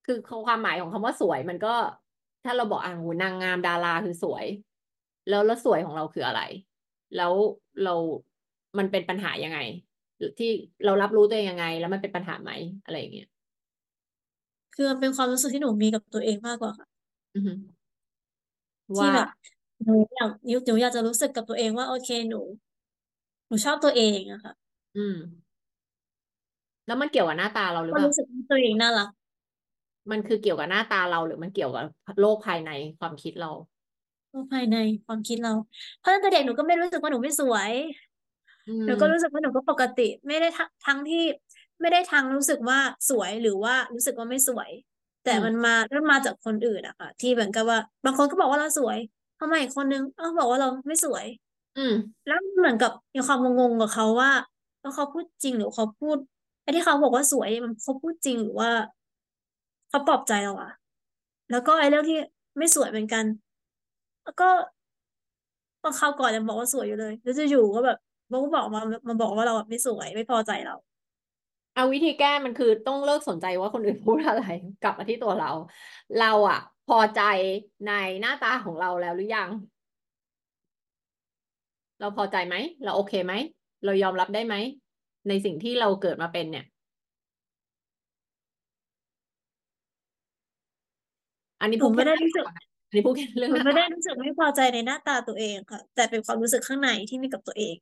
[0.06, 1.74] คือความหมายของคำว่าสวยมันก็
[2.44, 4.46] ถ้าเราบอกอะโหนางงามดาราคือสวย
[5.28, 6.40] แล้วแล้วสวยของเราคืออะไร
[7.16, 7.32] แล้ว
[7.84, 7.94] เรา
[8.78, 9.58] มันเป็นปัญหายังไง
[10.38, 10.50] ที่
[10.84, 12.50] เรารับรู้ตัวเองยังไง แล้วมันเป็นปัญหาไหม
[12.84, 13.28] อะไรอย่างเงี้ย
[14.74, 16.86] คือมันเป็นความรู้สึกที่หนูมีกับตัวเองมากกว่าค่ะ
[17.34, 17.52] อือฮึ
[18.96, 19.28] ที่ว่าแบบ
[19.84, 20.30] หนูอยาก
[20.66, 22.40] หนูอยากจะรู้สึกกับตัวเองว่า โอเคหนู
[23.46, 24.52] หนูชอบตัวเองอะค่ะ
[24.94, 25.14] อืม
[26.86, 29.08] แล้วมันเกี่ยวกับหน้าตาเราหรือก็เปล่า รู้สึกว่าตัวเองน่ารัก
[30.10, 31.84] มันคือเกี่ยวกับหน้าตาเราหรือมันเกี่ยวกับ
[32.20, 33.50] โลกภายในความคิดเรา
[34.52, 34.76] ภายใน
[35.06, 35.52] ความคิดเรา
[35.98, 37.70] เพราะตั้งแต่เด็กหนูก็ไม่รู้สึกว่าหนูไม่สวย
[38.66, 41.24] อืหนูมก็รู้สึกว่าหนูก็ปกติ ไม่ได้ทั้งทั้งที่
[41.80, 42.78] ไม่ได้ทั้งรู้สึกว่า
[43.08, 44.70] สวยหรือว่ารู้สึกว่าไม่สวย
[45.24, 48.98] แต่อืม มันมาเริ่มมาจากคนอื่นอะค่ะที่เหมือนกับว่า บางคนก็บอกว่าเราสวย
[49.40, 51.26] ทำไมอีกคนนึงเอ้าบอกว่าเราไม่สวย
[51.76, 51.92] อืม
[52.26, 54.30] แล้วเหมือนกับมีความงงๆกับเขาว่า
[54.80, 56.18] แล้วเขาพูดจริงหรือเขาพูด
[56.62, 58.70] ไอ้ที่เขาบอกว่าสวยมันเขาพูดจริงหรือว่า
[59.88, 60.70] เขาปลอบใจเราอะ
[61.50, 62.18] แล้วก็ไอ้เรื่องที่
[62.58, 63.24] ไม่สวยเหมือนกัน
[64.24, 64.48] แล้วก็
[65.84, 67.96] บางคราวก่อนยังบอกว่าสวยอยู่เลย แล้วจะอยู่ๆก็แบบ
[68.30, 70.74] มันก็บอกมามาบอกว่าเราแบบไม่สวยไม่พอใจเรา
[71.74, 74.42] เอาวิธีแก้มันคือต้องเลิกสนใจว่าคนอื่นพูดอะไร
[74.80, 75.46] กลับมาที่ตัวเรา
[76.16, 76.58] เราอะ
[76.90, 77.22] พอใจ
[77.88, 79.50] ในหน้าตาของเราแล้วหรือยัง
[82.00, 83.32] เราพอใจไหม เราโอเคไหม
[83.84, 84.54] เรายอมรับได้ไหม
[85.28, 86.64] ในสิ่งที่เราเกิดมาเป็นเนี่ย
[91.60, 92.44] อันนี้หนูพูดไม่แค่ได้รู้สึก
[92.88, 97.74] อันนี้พูดแค่เรื่องหนูหน้าไม่ได้ตารู้สึกไม่พอใจในหน้าตาตัวเองค่ะ แต่เป็นความรู้สึกข้างในที่มีกับตัวเอง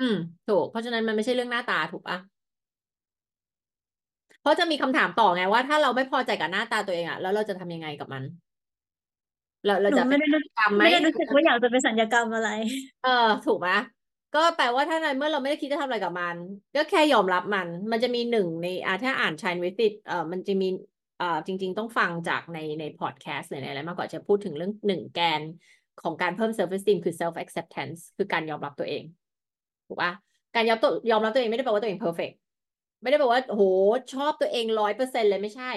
[0.00, 0.16] อืม
[0.48, 2.18] ถูก เพราะฉะนั้นมันไม่ใช่เรื่องหน้าตาถูกปะ
[4.40, 8.22] เพราะจะมีคำถามต่อไงว่าถ้าเราไม่พอใจกับหน้าตาตัวเองอะแล้วเราจะทำยังไงกับมัน
[9.66, 12.50] เราเราหนูจะไม่เป็นได้รู้กรรมไหมไม่ได้รู้สึกว่าอยากจะไปสัญญกรรมอะไร
[13.04, 13.68] เออ ถูกไหม
[14.34, 16.36] ก็แปลว่าถ้าในเมื่อเราไม่ได้คิดจะทำอะไรกับมัน
[16.76, 20.68] ก็แค่ยอมรับมัน มันจะมีหนึ่งในอ่าถ้าอ่าน Shine with it เอ่อมันจะมี
[21.18, 25.40] เอ่อจริง ๆ ต้องฟังจากในในพอดแคสต์หรือในอะไรมากกว่าจะพูดถึงเรื่องหนึ่งแกน
[26.02, 29.02] ของการเพิ่ม self esteem คือ self acceptance คือการยอมรับตัวเอง
[29.88, 30.12] ถูกปะ
[30.54, 32.34] การยอมตัวยอมรับตัวเองไม่ได้แปลว่าตัวเอง perfect
[33.02, 33.62] ไม่ได้แปลว่าโห
[34.14, 35.72] ชอบตัวเองร้อยเปอร์เซ็นเลยไม่ใช่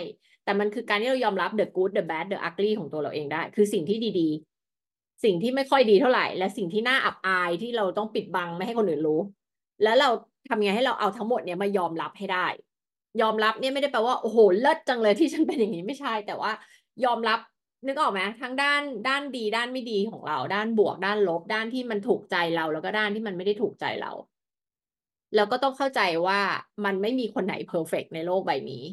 [0.48, 9.22] แต่มันคือการที่เรายอมรับ the good the bad the ugly ของตัวเราเองได้ คือสิ่งที่ดีๆ สิ่งที่ไม่ค่อยดีเท่าไหร่ และสิ่งที่น่าอับอายที่เราต้องปิดบังไม่ให้คนอื่นรู้
[9.84, 10.10] แล้วเรา
[10.48, 12.48] ทำไงให้เราเอาทั้งหมดเนี่ยมายอมรับให้ได้
[13.22, 16.52] ยอมรับเนี่ยไม่ได้แปลว่าโอ้โหเลิศจังเลยที่ฉันเป็นอย่างนี้ไม่ใช่ แต่ว่า
[17.06, 17.40] ยอมรับ
[17.88, 24.12] นึกออกไหมทั้งด้านด้านดีด้านไม่ดีของเรา ด้านบวกด้านลบ ด้านที่มันถูกใจเรา แล้วก็ด้านที่มันไม่ได้ถูกใจเรา
[25.36, 26.40] แล้วก็ต้องเข้าใจว่า
[26.86, 28.84] มันไม่มีคนไหน perfect ในโลกใบนี้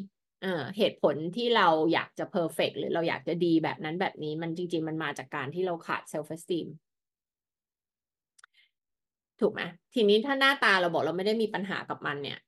[0.77, 6.67] เหตุผลที่เราอยากจะ perfect หรือเราอยากจะดีแบบนั้นแบบนี้มันจริง ๆ มันมาจากการที่เราขาด self-esteem
[9.41, 9.61] ถูกไหม
[9.93, 12.39] ทีนี้ถ้าหน้าตาเราบอกเราไม่ได้มีปัญหากับมันเนี่ย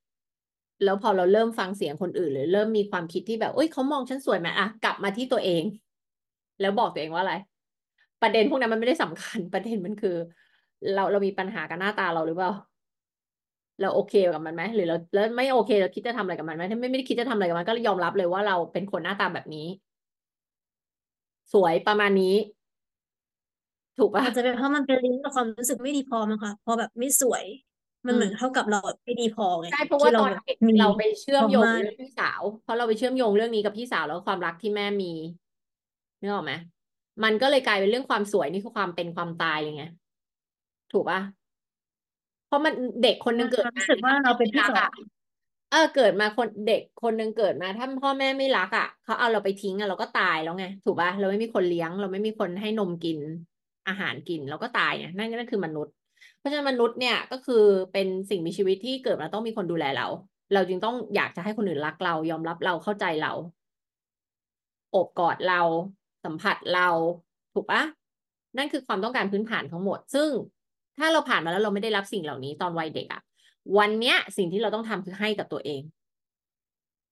[0.83, 5.63] แล้วพอเราเริ่มฟังเสียงคนอื่น หรือเริ่มมีความคิดที่แบบเอ้ยเขามองฉันสวยไหมอะกลับมาที่ตัวเอง
[6.61, 7.33] แล้วบอกตัวเองว่าอะไร
[8.21, 10.15] ประเด็นพวกนั้นมันไม่ได้สำคัญประเด็นมันคือ
[10.93, 12.51] เราเรามีปัญหากับหน้าตาเราหรือเปล่า
[13.81, 19.67] เราโอเคกับมันไหมหรือเราแล้วไม่โอเคเราคิดจะทำอะไรกับมันไหมถ้าไม่ไม่ได้คิดจะทำอะไรกับมันก็ยอมรับเลยว่าเราเป็นคนหน้าตาแบบนี้
[21.53, 22.35] สวยประมาณนี้
[23.97, 27.43] ถูกปะอาจจะเป็นเพราะมันเป็นลิงก์กับความรู้สึกไม่ดีพอมั้งคะพอแบบไม่สวย
[28.05, 35.13] มันเหมือนเท่ากับเราไม่ดีพอไงใช่เพราะว่าที่ตอนแบบเด็กมีเราไปเชื่อมโยงความเรื่องพี่สาว เพราะเราไปเชื่อมโยงเรื่องนี้กับพี่สาวแล้วความรักที่แม่มี
[36.21, 36.53] นึกออกไหม
[37.23, 39.85] มันก็เลยกลายเป็นเรื่องความสวยนี่คือความเป็นความตายเลยไง
[40.93, 41.19] ถูกปะ
[42.47, 44.89] เพราะมันเด็กคนหนึงเกิดรู้สึกว่าเราเป็นที่สองอะ
[45.71, 53.19] เออเกิดมาคนเด็กคนหนึงเกิดมา ถ้าพ่อแม่ไม่รักอะเขาเอาเราไปทิ้งอะเราก็ตายแล้วไงถูกปะเราไม่มีคนเลี้ยง เราไม่มีคนให้นมกิน
[53.87, 55.93] อาหารกินเราก็ตายไงนั่นนั่นคือมนุษย์
[56.37, 57.63] เพราะฉะนั้นมนุษย์เนี่ยก็คือ
[57.93, 60.07] เป็นสิ่งมีชีวิตที่เกิดมาต้องมีคนดูแลเรา
[60.53, 63.31] เราจึงต้องอยากจะให้คนอื่นรักเรา ยอมรับเราเข้าใจเรา
[64.91, 65.61] โอบกอดเรา
[66.25, 66.87] สัมผัสเรา
[67.53, 67.81] ถูกปะ
[68.57, 70.29] นั่นคือความต้องการพื้นฐานทั้งหมด ซึ่ง
[70.99, 73.21] ถ้าเราผ่านมาแล้วเราไม่ได้รับสิ่งเหล่านี้ตอนวัยเด็กอะ
[73.77, 75.81] วันเนี้ยสิ่งที่เราต้องทำคือให้กับตัวเอง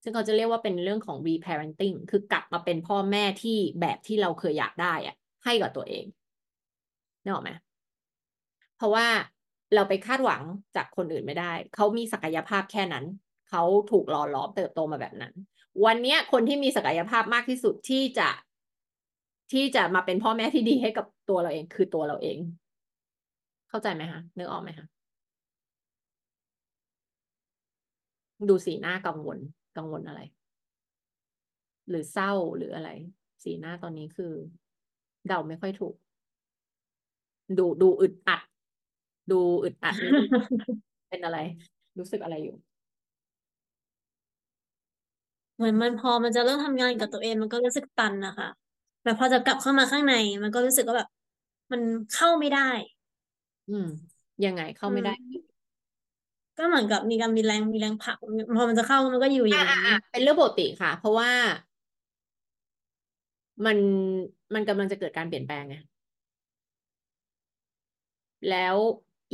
[0.03, 6.05] ซึ่งเขาจะเรียกว่าเป็นเรื่องของ reparenting คือกลับมาเป็นพ่อแม่ที่แบบที่เราเคยอยากได้อะให้กับตัวเอง
[7.23, 7.51] นึกออกไหม
[8.77, 9.07] เพราะว่า
[9.75, 10.41] เราไปคาดหวัง
[10.75, 13.05] จากคนอื่นไม่ได้ เขามีศักยภาพแค่นั้น
[13.49, 15.33] เขาถูกหล่อหลอมเติบโตมาแบบนั้น
[15.85, 18.29] วันเนี้ยคนที่มีศักยภาพมากที่สุดที่จะ
[19.51, 22.37] ที่จะมาเป็นพ่อแม่ที่ดีให้กับตัวเราเองคือตัวเราเอง
[23.69, 24.85] เข้าใจไหมคะนึกออกไหมคะ
[28.49, 29.39] ดูสีหน้ากังวล
[29.77, 30.21] กังวลอะไร
[31.89, 32.89] หรือเศร้าหรืออะไร
[33.43, 34.33] สีหน้าตอนนี้คือ
[35.27, 35.95] เดาไม่ค่อยถูก
[37.57, 38.41] ดูดูอึดอัด
[39.31, 40.29] ดูอึดอัดนิดนึง
[41.09, 41.37] เป็นอะไร
[41.99, 42.55] รู้สึกอะไรอยู่
[45.55, 48.49] เหมือนมันพอมันจะเริ่มทำงานกับตัวเองมันก็รู้สึกตันนะคะ
[49.03, 50.13] แต่พอจะกลับเข้ามาข้างใน
[50.43, 51.09] มันก็รู้สึกว่าแบบ
[51.71, 51.81] มัน
[52.15, 52.69] เข้าไม่ได้
[53.67, 53.85] อืม
[54.43, 55.55] ยังไงเข้าอืไม่ได้ม
[56.57, 58.15] ก็เหมือนกับมีการมีแรงมีแรงผลัก
[58.55, 61.31] พอมันจะเข้ามันก็อยู่ออ่าย่างอ่านั้น อ่าเป็นเรื่องปกติค่ะ เพราะว่า
[63.65, 63.77] มัน
[64.53, 65.75] มันกำลังจะเกิดการเปลี่ยนแปลงไง
[68.49, 68.77] แล้ว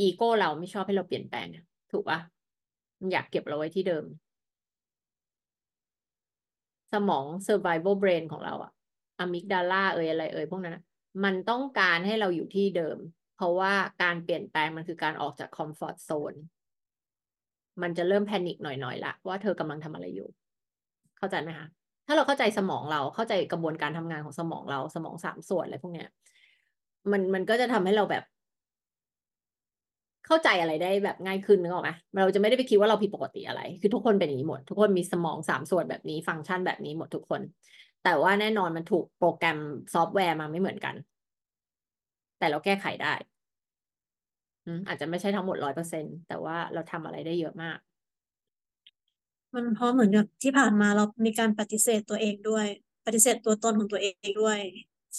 [0.00, 1.58] อีโก้เราไม่ชอบให้เราเปลี่ยนแปลงไง
[1.90, 2.18] ถูกปะ
[3.00, 4.04] มันอยากเก็บเราไว้ที่เดิม
[6.92, 8.70] สมอง survival brain ของเราอะ
[9.18, 10.82] อะมิกดาลาเอ่ยอะไรเอ่ยพวกนั้นอะ
[11.24, 16.34] มันต้องการให้เราอยู่ที่เดิมเพ ราะว่าการเปลี่ยนแปลงมันคือการออกจากคอมฟอร์ z โซน
[17.82, 20.28] มันจะเริ่ม panic หน่อยๆละว่าเธอกำลังทำอะไรอยู่
[21.18, 21.66] เข้าใจไหมคะ
[22.06, 26.08] ถ้าเราเข้าใจสมองเราเข้าใจกระบวนการทำงานของสมองเราสมองสามส่วนอะไรพวกเนี้ย
[27.12, 28.24] มันมันก็จะทำให้เราแบบ
[30.26, 31.90] เข้าใจอะไรได้แบบง่ายขึ้นนึกออกไหม
[32.22, 37.40] เราจะไม่ได้ไปคิดว่าเราผิดปกติอะไร คือทุกคนเป็นอย่างนี้หมด ทุกคนมีสมองสามส่วนแบบนี้ ฟังก์ชันแบบนี้หมดทุกคน
[38.04, 39.58] แต่ว่าแน่นอนมันถูกโปรแกรม
[39.94, 40.94] ซอฟต์แวร์มาไม่เหมือนกัน
[42.38, 43.14] แต่เราแก้ไขได้
[44.64, 47.78] อืมอาจจะไม่ใช่ทั้งหมดร้อยเปอร์เซ็นแต่ว่าเราทำอะไรได้เยอะมาก
[49.54, 52.66] มันเพราะเหมือนกับที่ผ่านมาเรามีการปฏิเสธตัวเองด้วย
[53.06, 54.58] ปฏิเสธตัวตนของตัวเองด้วย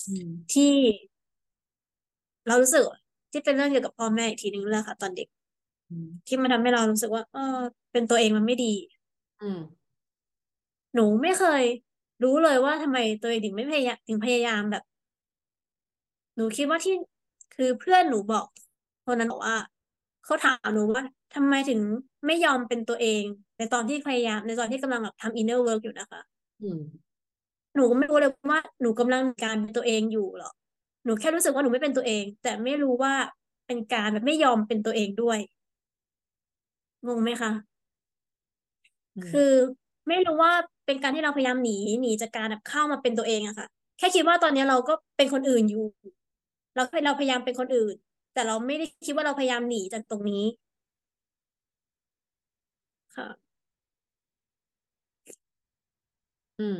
[0.07, 0.73] อืมที่
[2.47, 2.83] เรารู้สึก
[3.31, 5.27] ที่เป็นเรื่องเกี่ยวกับพ่อแม่อีกทีนึงแล้วค่ะ ตอนเด็ก
[5.89, 7.59] อืมที่มันทำให้เรารู้สึกว่า เออ
[7.91, 8.73] เป็นตัวเองมันไม่ดี
[9.41, 9.59] อืม
[10.95, 11.63] หนูไม่เคย
[12.23, 14.83] รู้เลยว่าทำไมตัวเองถึงไม่พยายามถึงพยายามแบบ
[16.35, 16.93] หนูคิดว่าที่
[17.55, 18.45] คือเพื่อนหนูบอก
[19.05, 19.55] คนนั้นบอกว่า
[20.25, 21.03] เขาถามหนูว่า
[21.35, 21.79] ทำไมถึง
[22.27, 23.23] ไม่ยอมเป็นตัวเอง
[23.57, 26.21] ในตอนที่พยายามในตอนที่กำลังแบบทำ inner work อยู่นะคะ
[26.61, 26.79] อืม
[27.75, 30.53] หนูก็ไม่รู้เลยว่าหนูกำลังการเป็นตัวเองอยู่หรอก
[31.05, 33.13] หนูแค่รู้สึกว่าหนูไม่เป็นตัวเอง แต่ไม่รู้ว่า
[33.67, 35.39] เป็นการแบบไม่ยอมเป็นตัวเองด้วย
[37.07, 37.51] งงไหมคะ
[39.15, 39.51] อืมคือ
[40.07, 40.53] ไม่รู้ว่า
[40.85, 43.67] เป็นการที่เราพยายามหนีหนีจากการแบบเข้ามาเป็นตัวเองอะค่ะ
[43.97, 45.85] แค่คิดว่าตอนนี้เราก็เป็นคนอื่นอยู่
[46.75, 47.95] เราเราพยายามเป็นคนอื่น
[48.33, 50.43] แต่เราไม่ได้คิดว่าเราพยายามหนีจากตรงนี้
[53.15, 53.53] ค่ะ
[56.59, 56.77] อืม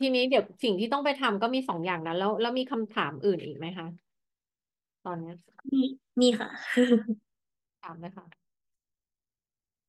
[0.00, 3.86] ทีนี้เดี๋ยวสิ่งที่ต้องไปทำก็มีสองอย่างนั้นแล้ว แล้วมีคำถามอื่นอีกไหมคะ
[5.04, 5.34] ตอนเนี้ย
[5.72, 5.86] นี่
[6.20, 6.48] นี่ค่ะ
[7.82, 8.26] ถามเลยค่ะ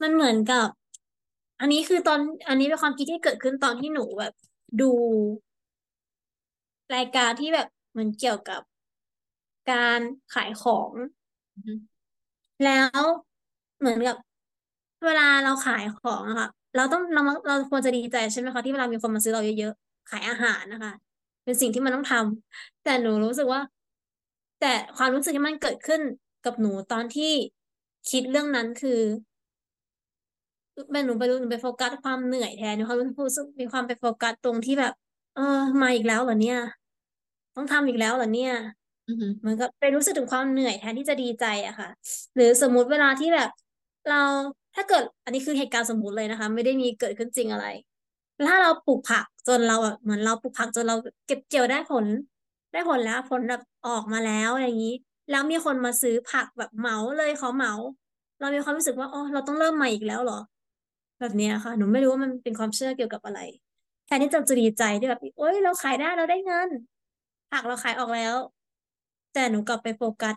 [0.01, 0.67] มันเหมือนกับ
[1.59, 4.33] อันนี้คือตอน อันนี้เป็นความคิดที่เกิดขึ้นตอนที่หนูแบบ
[4.81, 4.91] ดู
[6.95, 8.61] รายการที่แบบเหมันเกี่ยวกับ
[9.67, 9.99] การ
[10.29, 10.93] ขายของ
[11.53, 11.73] อือฮึ
[12.63, 12.69] แล้
[13.01, 13.03] ว
[13.79, 14.15] เหมือนกับ
[15.05, 20.91] เวลาเราขายของอะค่ะเราต้องเราเราควรจะดีใจใช่ไหมคะที่เวลามีคนมาซื้อเราเยอะๆขายอาหารนะคะ
[21.43, 23.61] เป็นสิ่งที่มันต้องทำแต่หนูรู้สึกว่า
[24.59, 26.01] แต่ความรู้สึกที่มันเกิดขึ้น
[26.43, 27.31] กับหนูตอนที่
[28.09, 28.99] คิดเรื่องนั้นคือ
[30.91, 34.93] แม่หนูไปรู้หนูไปโฟกัสความเหนื่อยแทนมีความรู้สึกมีความไปโฟกัสตรงที่แบบ
[35.33, 35.41] เออ
[35.81, 36.57] มาอีกแล้วเหรอเนี่ย
[37.55, 38.82] ต้องทำอีกแล้วเหรอเนี่ยอือฮึเห
[39.45, 41.89] มือนกับไปรู้สึกถึงความเหนื่อยแทนที่จะดีใจอะค่ะ
[42.35, 43.49] หรือสมมุติเวลาที่แบบ
[44.09, 44.21] เรา
[44.75, 47.65] ถ้าเกิดอันนี้คือเหตุการณ์สมมุติเลยนะคะ ไม่ได้มีเกิดขึ้นจริงอะไร
[48.49, 50.95] ถ้าเราปลูกผักจนเราอะเหมือนเราปลูกผักจนเรา
[51.27, 52.05] เก็บเกี่ยวได้ผล
[52.71, 54.95] ได้ผลแล้วผลแบบออกมาแล้วอะไรอย่างนี้
[55.29, 57.73] แล้วมีคนมาซื้อผักแบบเหมาเลยเขาเหมา
[58.39, 60.39] เรามีความรู้สึกว่าอ๋อเราต้องเริ่มใหม่อีกแล้วเหรอ
[61.19, 63.39] แบบนี้ค่ะ หนูไม่รู้ว่ามันเป็นความเชื่อเกี่ยวกับอะไร
[64.05, 66.69] แทนที่จะจะดีใจที่แบบโอ๊ยเราขายได้เราได้เงิน
[67.51, 68.35] ผักเราขายออกแล้ว
[69.33, 70.35] แต่หนูกลับไปโฟกัส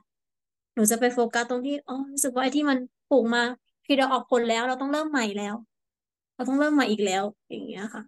[0.74, 2.78] หนูจะไปโฟกัสตรงที่อ๋อรู้สึกว่าไอ้ที่มัน
[3.09, 3.43] ปลูกมา
[3.85, 5.55] คือเราออกผลแล้วเราต้องเริ่มใหม่แล้ว
[6.35, 8.02] เราต้องเริ่มใหม่อีกแล้ว อย่างเงี้ยค่ะ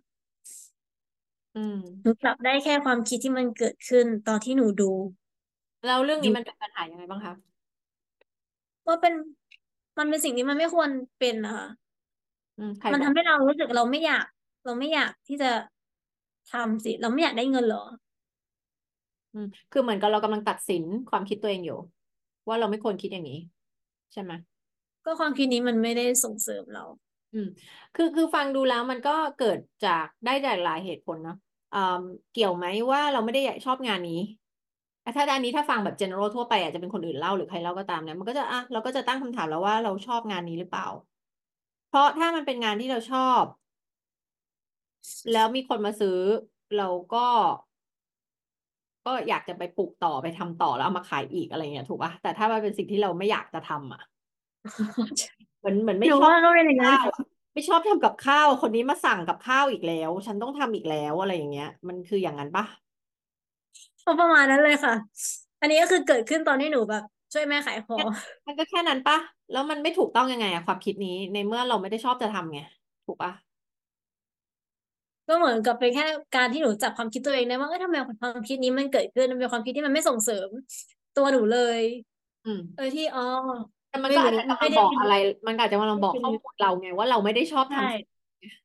[1.55, 4.91] อืมหนูกลับได้แค่ความคิดที่มันเกิดขึ้นตอนที่หนูดู
[5.85, 7.35] แล้วเรื่องอนี้ยู่มันเป็นปัญหายังไงบ้างคะ
[8.87, 9.15] ว่าเป็น
[9.99, 11.67] มันเป็นสิ่งที่มันไม่ควรเป็นนะคะ
[12.57, 14.25] อืมใครมันบอทำกให้เรารู้สึกเราไม่อยาก
[14.65, 15.51] เราไม่อยากที่จะ
[16.53, 17.85] ทำสิ เราไม่อยากได้เงินเหรอ
[19.33, 21.79] อืมคือเหมือนกับเรากำลังตัดสินความคิดตัวเองอยู่
[22.49, 23.39] ว่าเราไม่ควรคิดอย่างนี้
[24.13, 24.33] ใช่ไหม
[25.05, 26.85] ก็ความคิดนี้มันไม่ได้ส่งเสริมเรา
[27.35, 27.49] อืม
[27.97, 31.37] คือคือฟังดูแล้วมันก็เกิดจากได้จากหลายเหตุผลเนาะ
[31.75, 32.03] อ่า
[32.33, 34.21] เกี่ยวไหมว่าเราไม่ได้อยากชอบงานนี้
[35.05, 40.87] อะถ้าอันนี้ถ้าฟังแบบ general ทั่วไปอาจจะเป็นคนอื่นเล่าหรือใครเล่าก็ตามเนี่ยมันก็จะอะเราก็จะตั้งคำถามแล้วว่าเราชอบงานนี้หรือเปล่า
[41.89, 43.45] เพราะถ้ามันเป็นงานที่เราชอบ
[45.33, 46.19] แล้วมีคนมาซื้อ
[46.77, 47.19] เราก็
[49.09, 54.03] ก็อยากจะไปปลูกต่อไปทำต่อแล้วเอามาขายอีกอะไรเงี้ยถูกป่ะแต่ถ้ามันเป็นสิ่งที่เราไม่อยากจะทำอะ
[55.61, 57.21] เหมือนเหมือนไม่หนูชอบว่าก็เป็นอย่างนั้นข้าวอะ
[57.55, 62.65] ไม่ชอบทำกับข้าว คนนี้มาสั่งกับข้าวอีกแล้ว ฉันต้องทำอีกแล้วอะไรอย่างเงี้ย มันคืออย่างนั้นปะ
[64.05, 64.95] ก็ประมาณนั้นเลยค่ะ
[65.61, 67.99] อันนี้ก็คือเกิดขึ้นตอนที่หนูแบบ ช่วยแม่ขายของ
[68.47, 69.19] มันก็แค่นั้นปะ
[69.53, 72.61] แล้วมันไม่ถูกต้องยังไงอะความคิดนี้ในเมื่อเราไม่ได้ชอบจะทำไง
[73.07, 73.33] ถูกปะ
[75.29, 76.05] ก็เหมือนกับเป็นแค่
[76.37, 80.49] การที่หนูจับความคิดตัวเองได้ว่าเอ้ยทำไมความคิดนี้มันเกิดขึ้นมันเป็นความคิดที่มันไม่ส่งเสริม
[81.17, 81.81] ตัวหนูเลย
[82.47, 83.25] อืม เออที่อ๋อ
[83.91, 85.15] แต่มันไม่รู้ก็อาจจะกำลัไม่ได้เป็นงบอกอะไร
[85.47, 87.91] มันก็อาจจะกำลังบอกเป็นข้อมูลเราไง ว่าเราไม่ได้ชอบใช่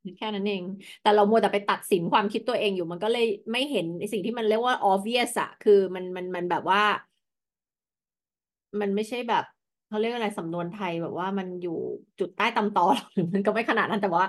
[0.03, 0.64] ทำแค่นั้นเอง
[1.02, 6.81] แต่เรามัวแต่ไปตัดสินความคิดตัวเองอยู่ มันก็เลยไม่เห็นสิ่งที่มันเรียกว่า obvious อะคือมันมันมันแบบว่า
[8.81, 9.44] มันไม่ใช่แบบ
[9.88, 11.77] เขาเรียกอะไรสำนวนไทยแบบว่ามันอยู่
[12.19, 14.26] จุดใต้ตำตอหรอกหรือมันก็ไม่ขนาดนั้นแต่ว่า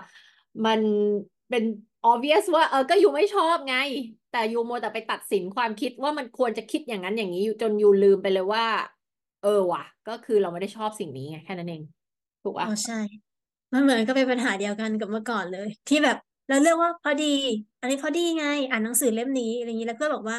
[0.66, 0.81] มัน
[1.55, 1.66] เป็น
[2.12, 3.74] obvious ว่าเออก็อยู่ไม่ชอบไง
[4.31, 8.64] แต่อยู่มัวแต่ไปตัดสินความคิดว่ามันควรจะคิดอย่างนั้นอย่างนี้อยู่จนอยู่ลืมไปเลยว่า
[9.40, 11.82] เออว่ะ ก็คือเราไม่ได้ชอบสิ่งนี้ไงแค่นั้นเอง
[12.43, 12.94] ถูกปะอ๋อใช่
[13.72, 16.16] มันเหมือนก็เป็นปัญหาเดียวกันกับเมื่อก่อนเลย ที่แบบ
[16.48, 17.24] เราเลือกว่าพอดี
[17.81, 20.39] อันนี้พอดีไง อ่านหนังสือเล่มนี้อะไรอย่างนี้แล้วก็บอกว่า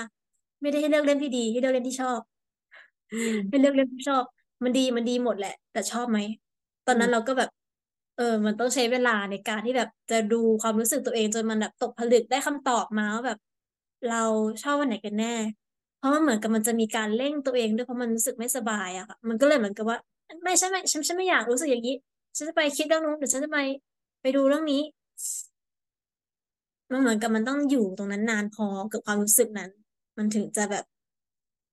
[0.62, 2.22] ไม่ได้ให้เลือกเล่มที่ดีให้เลือกเล่มที่ชอบ
[3.12, 4.24] อืมให้เลือกเล่มที่ชอบ
[4.64, 6.20] มันดีมันดีหมดแหละ แต่ชอบไหม
[6.86, 7.50] ตอนนั้นเราอืมก็แบบ
[8.16, 13.38] เออ มันต้องใช้เวลาในการที่แบบจะดูความรู้สึกตัวเองจนมันแบบตกผลึกได้คำตอบมาว่าแบบ
[14.06, 14.22] เรา
[14.62, 15.28] ชอบวันไหนกันแน่
[15.98, 19.98] เพราะมันเหมือนกับมันจะมีการเร่งตัวเองด้วยเพราะมันรู้สึกไม่สบายอะค่ะ มันก็เลยเหมือนกับว่า
[20.44, 21.96] ไม่ใช่ไม่ฉันฉันไม่อยากรู้สึกอย่างนี้
[22.38, 23.60] ฉันจะไปคิดเรื่องนู้นหรือฉันจะไป
[24.22, 24.82] ไปดูเรื่องนี้
[26.92, 29.70] มันเหมือนกับมันต้องอยู่ตรงนั้นนานพอกับความรู้สึกนั้น
[30.18, 30.84] มันถึงจะแบบ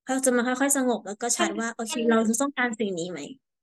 [0.05, 3.21] เขาจะมาค่อยๆสงบแล้วก็มันชัดว่าโอเคมันเราต้องการสิ่งนี้ไหม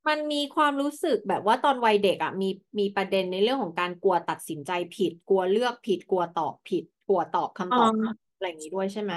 [0.09, 2.49] มันมีความรู้สึกแบบว่าตอนวัยเด็กอะมี
[2.79, 9.13] มีประเด็นในเรื่องของการกลัวตัดสินใจผิด กลัวเลือกผิด กลัวตอบผิด กลัวตอบอ๋คำตอบออะไรอย่างนี้ด้วยใช่ไหม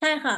[0.00, 0.34] ใช่ค่ะ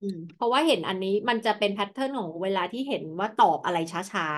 [0.00, 4.28] อืม เพราะว่าเห็นอันนี้มันจะเป็นแพทเทิร์นของเวลาที่เห็นว่าตอบอะไรช้า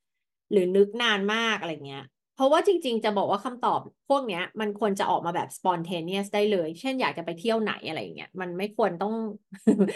[0.00, 2.04] ๆ หรือนึกนานมากอะไรเงี้ย
[2.34, 9.12] เพราะว่าจริง ๆ จะบอกว่าคำตอบพวกเนี้ย มันควรจะออกมาแบบ spontaneous ได้เลย เช่นอยากจะไปเที่ยวไหนอะไรเงี้ยมันไม่ควรต้อง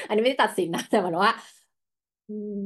[0.06, 1.34] อันนี้ไม่ได้ตัดสินนะแต่หมายว่า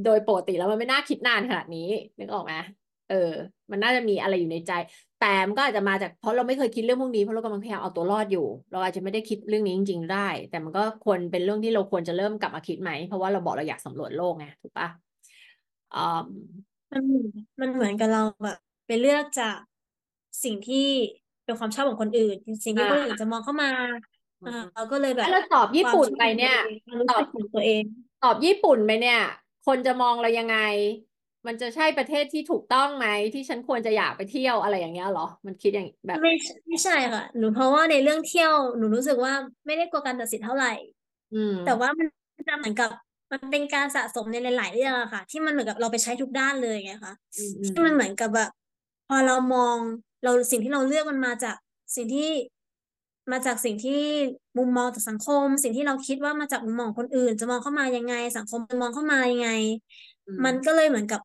[0.05, 1.87] โดยปกติแล้วมันไม่น่าคิดนานขนาดนี้
[2.19, 2.53] นึกออกไหม
[3.09, 3.31] เออ
[3.71, 4.71] มันน่าจะมีอะไรอยู่ในใจ
[5.21, 14.87] แต่มันก็อาจจะมาจากเพราะเราไม่เคยคิดเรื่องพวกนี้เพราะเรากำลังพยายามเอาตัวรอดอยู่ เราอาจจะไม่ได้คิดเรื่องนี้จริง ๆ ได้ แต่มันก็ควรเป็นเรื่องที่เราควรจะเริ่มกลับมาคิดไหม เพราะว่าเราบอกเราอยากสำรวจโลกไงถูกปะ
[15.95, 16.25] อืม
[16.91, 17.03] มัน
[17.61, 18.57] มันเหมือนกับเราแบบ
[18.87, 19.55] ไปเลือกจาก
[20.43, 20.87] สิ่งที่
[21.45, 23.69] เป็นความชอบของคนอื่น สิ่งอ่ที่คนอื่นาจะมองเข้ามา
[24.47, 27.83] อ่าเราก็เลยแบบถ้าเราตอบญี่ปุ่นความชอบของตัไปเนี่ยวเองความตอบรู้สึกของตัวเอง
[28.23, 29.19] ตอบญี่ปุ่นไปเนี่ย
[29.65, 30.57] คนจะมองเรายังไง
[31.47, 36.33] มันจะใช่ประเทศที่ถูกต้องไหมที่ฉันควรจะอยากไปเที่ยวอะไรอย่างเงี้ยเหรอ มันคิดอย่างแบบไม่
[36.69, 39.33] ไม่ใช่ค่ะหนูเพราะว่าในเรื่องเที่ยวหนูรู้สึกว่า
[39.65, 40.73] ไม่ได้กลัวการตัดสินเท่าไหร่
[41.33, 42.07] อืม แต่ว่ามัน
[42.47, 42.89] จะเหมือนกับ
[43.31, 48.49] มันเป็นการสะสมในหลาย ๆ เรื่องอะค่ะ ที่มันเหมือนกับเราไปใช้ทุกด้านเลยไงคะอืมอืมที่มันเหมือนกับแบบ
[49.07, 49.77] พอเรามอง
[50.23, 51.55] เราสิ่งที่เราเลือกมันมาจาก
[51.95, 52.29] สิ่งที่
[53.31, 53.91] มาจากสิ่งที่
[54.57, 59.47] มุมมองจากสังคม สิ่งที่เราคิดว่ามาจากมุมมองคนอื่น จะมองเข้ามายังไง สังคมจะมองเข้ามายังไง
[60.27, 61.19] อืมันก็มเลยเหมือนกับ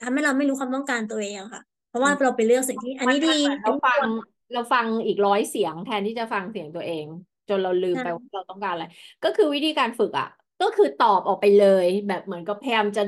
[0.00, 7.06] ทำให้เราไม่รู้ความต้องการตัวเองอะค่ะ เพราะอืมว่าเราไปเลือกสิ่งที่ อันมันนี้ดีมันเหมือนเราฟังอันนี้ควรเราฟังอีกร้อยเสียงแทนที่จะฟังเสียงตัวเอง
[7.48, 8.84] จนเราลืมไปว่าใช่เราต้องการอะไร
[9.22, 10.26] ก็คือวิธีการฝึกอะ
[10.60, 13.02] ก็คือตอบออกไปเลย แบบเหมือนกับพยายามจะ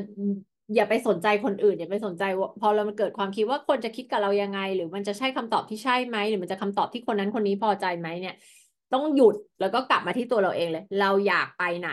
[0.74, 2.22] อย่าไปสนใจคนอื่น อย่าไปสนใจ
[2.60, 8.34] พอเรามันเกิดความคิดว่าคนจะคิดกับเรายังไง หรือมันจะใช่คำตอบที่ใช่ไหมหรือมันจะคำตอบที่คนนั้นคนนี้พอใจไหมเนี่ย
[8.94, 11.90] ต้องหยุดแล้วก็กลับมาที่ตัวเราเองเลย เราอยากไปไหน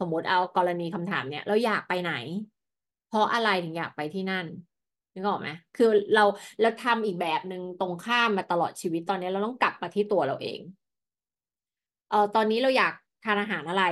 [0.00, 2.12] สมมติเอากรณีคำถามเนี่ย เราอยากไปไหน
[3.08, 4.46] เพราะอะไรถึงอยากไปที่นั่น
[5.14, 6.24] นึกออกไหมคือเรา
[6.60, 10.60] เราทำอีกแบบหนึ่งตรงข้ามมาตลอดชีวิตตอนนี้เราต้องกลับมาที่ตัวเราเอง
[12.08, 12.92] เออตอนนี้เราอยาก
[13.24, 13.82] ทานอาหารอะไร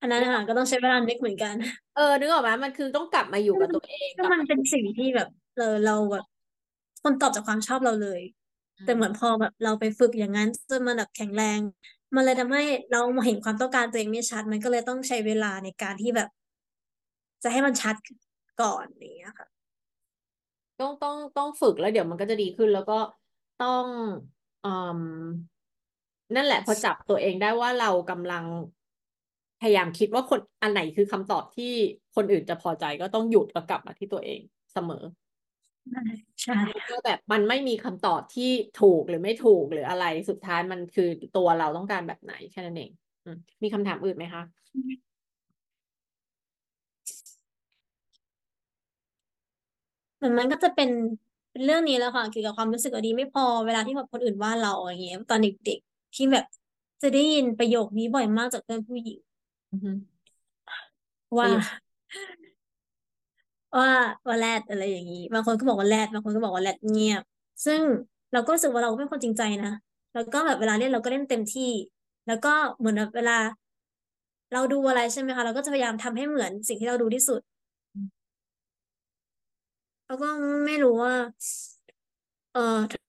[0.00, 1.54] อันนั้นนะคะก็ต้องใช้เวลานึกเหมือนกัน
[1.94, 6.24] เออนึกออกไหมมันคือต้องกลับมาอยู่กับตัวเองก็กลับมามันเป็นสิ่งที่แบบเราเราแบบ
[7.02, 8.20] คนตอบจากความชอบเราเลย
[8.78, 11.60] อืแต่เหมือนพมอแบบเราไปฝึกอย่างนั้นจนมันแบบแข็งแรง
[12.14, 16.28] มันเลยทำให้เรามาเห็นความต้องการตัวเองไม่ชัด มันก็เลยต้องใช้เวลาในการที่แบบ
[17.42, 17.94] จะให้มันชัด
[18.62, 19.46] ก่อนอย่างเงี้ยค่ะ
[20.80, 22.98] ต้องต้องต้องฝึกแล้วเดี๋ยวมันก็จะดีขึ้นแล้วก็
[23.62, 23.86] ต้อง
[24.64, 24.68] อื
[24.98, 25.00] ม
[26.34, 28.44] นั่นแหละพอจับตัวเองได้ว่าเรากำลัง
[29.60, 31.72] พยายามคิดว่าคนอันไหนคือคำตอบที่
[32.16, 34.40] คนอื่นจะพอใจก็ต้องหยุดแล้วกลับมาที่ตัวเอง
[34.72, 35.04] เสมอ
[35.92, 36.00] ใช่
[36.42, 42.90] ใช่แล้วก็แบบมันไม่มีคำตอบที่ถูกหรือไม่ถูกหรืออะไรสุดท้ายมันคือตัวเราต้องการแบบไหนแค่นั้นเอง
[43.24, 44.42] อืมมีคำถามอื่นไหมคะ
[50.16, 50.90] เหมือนมันก็จะเป็น
[51.50, 56.44] เป็นเรื่องนี้แล้วค่ะเกี่ยวกับความรู้สึกดีไม่พอเวลาที่แบบคนอื่นว่าเราอย่างเงี้ยตอนเด็กๆที่แบบ
[57.02, 59.18] จะได้ยินประโยคนี้บ่อยมากจากเพื่อนผู้หญิง
[59.70, 59.90] อือฮึ
[61.40, 61.62] ประว่าโยค
[63.74, 63.86] ว่า
[64.28, 67.22] ว่าแรดอะไรอย่างนี้บางคนก็บอกว่าแรดบางคนก็บอกว่าแรดเงียบ
[67.64, 67.82] ซึ่ง
[68.32, 69.68] เราก็รู้สึกว่าเราเป็นคนจริงใจนะ
[70.12, 71.62] แล้วก็แบบเวลาเล่นเราก็เล่นเต็มที่
[72.26, 72.48] แล้วก็
[72.78, 73.32] เหมือนแบบเวลา
[74.52, 77.40] เราดูอะไรใช่ไหมคะเราก็จะพยายามทำให้เหมือนสิ่งที่เราดูที่สุด
[80.06, 80.28] แล้วก็
[80.66, 81.14] ไม่รู้ว่า
[82.50, 82.60] เออ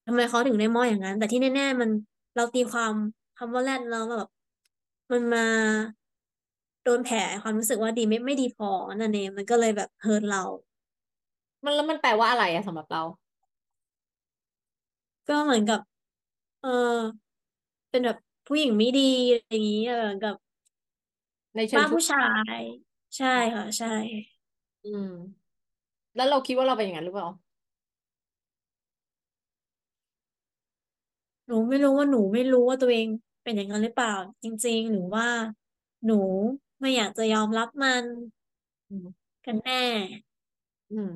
[0.06, 1.90] ทำไมเขาถึงได้มองอย่างนั้น แต่ที่แน่ ๆ มัน
[2.34, 2.94] เราตีความ
[3.36, 4.26] คำว่าแรดแล้วแบบ
[5.12, 5.40] มันมา
[6.84, 10.42] โดนแผลความรู้สึกว่าดีไม่ไม่ดีพอนั่นเองมันก็เลยแบบเฮิร์ตเรา
[11.64, 13.02] มันแล้วมันแปลว่าอะไรอะสำหรับเรา
[15.28, 15.80] ก็เหมือนกับ
[16.60, 16.68] เออ
[17.90, 19.02] เป็นแบบผู้หญิงไม่ดี
[19.50, 20.34] อย่างนี้เออเหมือนกับ
[21.56, 22.26] ในเชิงชุดบ้าผู้ชา
[22.56, 22.58] ย
[23.16, 23.86] ใช่ค่ะ ใช่
[24.84, 25.10] อืม
[26.16, 27.28] แล้วเราคิดว่าเราเป็นอย่างนั้นหรือเปล่า
[31.46, 33.06] หนูไม่รู้ว่าหนูไม่รู้ว่าตัวเอง
[33.42, 35.26] เป็นอย่างนั้นหรือเปล่า จริง ๆ หรือว่า
[36.06, 36.14] หนู
[36.80, 38.06] ไม่อยากจะยอมรับมัน
[38.88, 39.06] อืม
[39.44, 39.74] กันแน่
[40.90, 41.10] อืม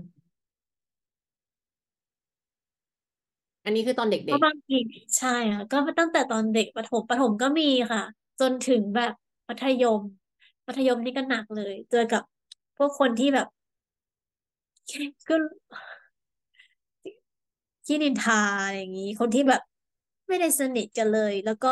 [3.64, 4.76] อันนี้คือตอนเด็กเพราะบางที
[5.18, 8.02] ใช่ค่ะก็ตั้งแต่ตอนเด็กประถมประถมก็มีค่ะ
[8.40, 9.12] จนถึงแบบ
[9.48, 10.00] มัธยม
[10.66, 12.22] มัธยมนี่ก็หนักเลย เจอกับ
[12.76, 13.46] พวกคนที่แบบ
[15.28, 15.34] ก็
[17.86, 18.34] ขี้นินทา
[18.64, 19.60] อะไรอย่างนี้ คนที่แบบ
[20.28, 21.68] ไม่ได้สนิทกันเลย แล้วก็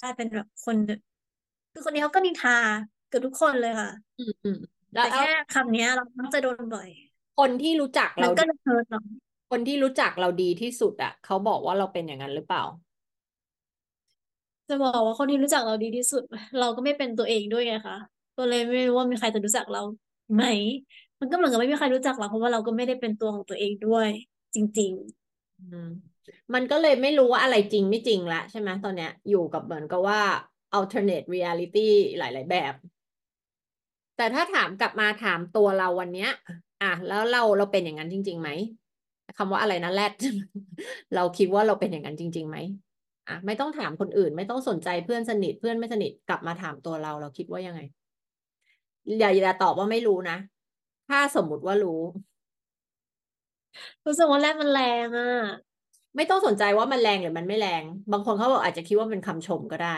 [0.00, 0.76] กลายเป็นแบบคน
[1.72, 2.52] คือคนนี้เขาก็นินทา
[2.94, 4.58] เกือบทุกคนเลยค่ะๆอืมอืม
[4.94, 6.88] แล้วเอาแต่แค่คำเนี้ยเรามักจะโดนบ่อย
[7.38, 9.00] คนที่รู้จักเราดีมันก็จะเฮิร์ตเรา
[9.50, 12.62] คนที่รู้จักเราดีที่สุดอะเขาบอกว่าเราเป็นอย่างนั้นหรือเปล่า
[14.68, 16.22] จะบอกว่าคนที่รู้จักเราดีที่สุด
[16.60, 17.96] เราก็ไม่เป็นตัวเองด้วยไงคะ
[18.36, 19.82] ก็เลยไม่รู้ว่ามีใครจะรู้จักเรา
[20.34, 20.42] ไหม
[21.20, 24.08] มันก็เหมือนกับไม่มีใครรู้จักเราเพราะว่าเราก็ไม่ได้เป็นตัวของตัวเองด้วย
[24.54, 24.92] จริง
[25.60, 25.88] อืม
[26.54, 30.20] มันก็เลยไม่รู้ว่าอะไรจริงไม่จริงละใช่ไหมตอนเนี้ย อยู่กับเหมือนกับว่า
[30.76, 31.88] alternate reality
[32.18, 32.72] หลาย ๆ แบบ
[34.16, 36.30] แต่ถ้าถามกลับมาถามตัวเราวันเนี้ย
[36.82, 38.50] อะแล้วเราเราเป็นอย่างนั้นจริงๆไหม
[39.38, 40.12] คำว่าอะไรนะแรด
[41.14, 42.56] เราคิดว่าเราเป็นอย่างนั้นจริงๆไหม
[43.28, 47.80] อะไม่ต้องถามคนอื่น ไม่ต้องสนใจเพื่อนสนิทเพื่อนไม่สนิทกลับมาถามตัวเราเราคิดว่ายังไง
[49.18, 50.36] อย่าอย่าตอบว่าไม่รู้นะ
[51.08, 55.26] ถ้าสมมุติว่ารู้ๆรู้สึกว่าแรกมันแรงอะ
[56.16, 59.96] ไม่ต้องสนใจว่ามันแรงหรือมันไม่แรง บางคนเขาบอกอาจจะคิดว่าเป็นคำชมก็ได้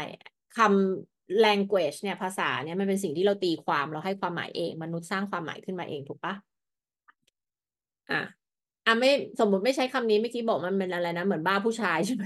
[0.57, 6.35] คำ language เนี่ยภาษาเนี่ยมันเป็นสิ่งที่เราตีความเราให้ความหมายเอง มนุษย์สร้างความหมายขึ้นมาเองถูกปะ
[8.11, 8.23] อะ
[8.87, 9.11] อะไม่
[9.41, 12.25] สมมุติไม่ใช้คำนี้เมื่อกี้บอกมันเป็นอะไรนะ เหมือนบ้าผู้ชายใช่ไหม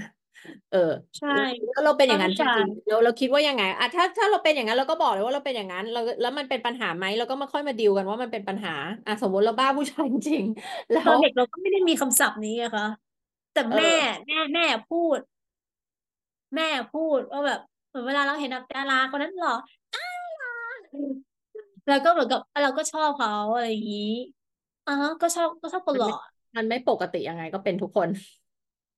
[0.71, 1.29] เออ ใช่
[1.69, 8.75] แล้วเราเป็นอย่างนั้นจบ้าผู้ชายริงๆเราเราคิดว่ายังไงอะถ้าถ้าเราเป็นอย่างนั้นเราก็บอกเลยว่าเราเป็นอย่างนั้นเราแล้วมันเป็นปัญหาไหมเราก็มาค่อยมาดีลกันว่ามันเป็นปัญหา
[9.05, 12.87] อะสมมติเราบ้าผู้ชายจริงๆแล้วตอนเด็กเราก็ไม่ได้มีคำศัพท์นี้อะค่ะ
[13.53, 15.19] แต่เอแม่อแม่แม่พูด
[16.55, 17.59] แม่พูดว่าแบบ
[17.93, 19.51] เหมือนเวลาเราเห็นแบบดาราคนนั้นหล่อ
[19.93, 20.83] อ้าว
[21.87, 23.99] แล้วก็เหมือนกับเราก็ชอบเขาอะไรอย่างนี้
[24.85, 24.91] อ๋อ
[25.21, 26.11] ก็ชอบก็ชอบคนหล่อมันไม่
[26.57, 28.09] มันไม่ปกติยังไงก็เป็นทุกคน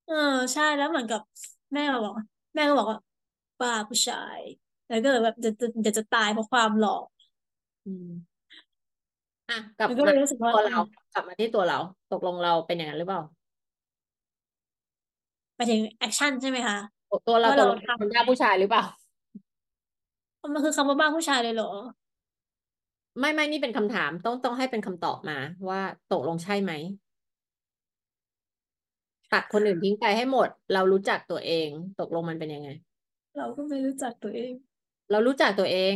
[0.05, 0.15] เออ
[0.53, 1.21] ใช่แล้วเหมือนกับ
[1.73, 2.13] แม่ก็บอก
[2.55, 2.97] แม่ก็บอกว่า
[3.57, 4.41] ป้าผู้ชาย
[4.87, 6.91] แล้วก็เลยแบบจะจะจะจะตายเพราะความหล่อ
[7.85, 8.41] อืม
[9.49, 11.75] อะกลับแล้วก็เลมายรู้สึกว่าตัวเราอืมกลับมาที่ตัวเรา
[12.09, 13.21] ตกลงเราเป็นอย่างนั้นหรือเปล่า
[15.55, 16.77] ไปถึงแอคชั่นใช่ไหมคะ
[17.27, 18.83] ตัวเราว่าเราตกลงทำไหมเป็นหน้าผู้ชายหรือเปล่า
[20.53, 21.71] มันคือคำว่าบ้าผู้ชายเลยเหรอ
[23.19, 25.37] ไม่ไม่นี่เป็นคำถามต้องต้องให้เป็นคำตอบมา
[25.69, 25.81] ว่า
[26.13, 26.71] ตกลงใช่ไหม
[29.33, 31.67] ตัดคนอื่นทิ้งไปให้หมด เรารู้จักตัวเอง
[31.99, 32.69] ตกลงมันเป็นยังไง
[33.37, 34.51] เราก็ไม่รู้จักตัวเอง
[35.11, 35.95] เรารู้จักตัวเอง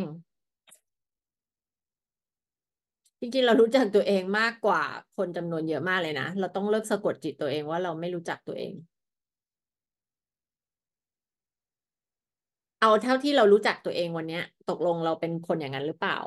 [3.19, 4.83] จริงๆ เรารู้จักตัวเองมากกว่า
[5.17, 8.73] คนจำนวนเยอะมากเลยนะ เราต้องเลิกสะกดจิตตัวเองว่าเราไม่รู้จักตัวเอง
[12.81, 16.17] เอาเท่าที่เรารู้จักตัวเองวันเนี้ย ตกลงเราเป็นคนอย่างนั้นหรือเปล่า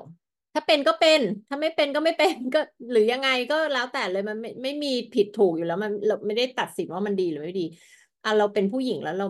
[0.55, 2.61] ถ้าเป็นก็เป็น ถ้าไม่เป็นก็ไม่เป็นก็
[2.91, 7.67] หรือยังไงก็แล้วแต่เลยมันไม่ไม่มีผิดถูกอยู่แล้ว มันเราไม่ได้ตัดสินว่ามันดีหรือไม่ดี
[8.25, 9.27] อะเราเป็นผู้หญิงแล้วเรา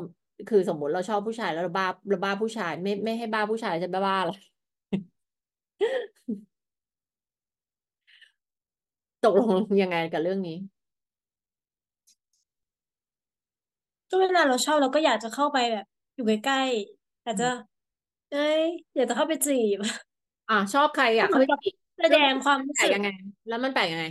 [0.49, 4.33] คือสมมติเราชอบผู้ชายแล้วเราบ้าเราบ้าผู้ชาย ไม่ไม่ให้บ้าผู้ชายจะบ้าบ้าอะไร
[9.23, 10.57] ตกลงยังไงกับเรื่องนี้
[14.11, 15.85] ก็เวลาเราชอบเราก็อยากจะเข้าไปแบบ
[16.15, 16.59] อยู่ใกล้
[17.25, 17.73] อาจจะอืม
[18.31, 18.63] เอ้ย
[18.95, 19.79] อยากจะเข้าไปจีบ
[20.49, 23.09] อะชอบใครก็เหมือนกับอะเขาไปจีบแสดเรื่องงความรู้สึกแปลกยังไง
[23.47, 24.05] แล้วมันแปลกยังไง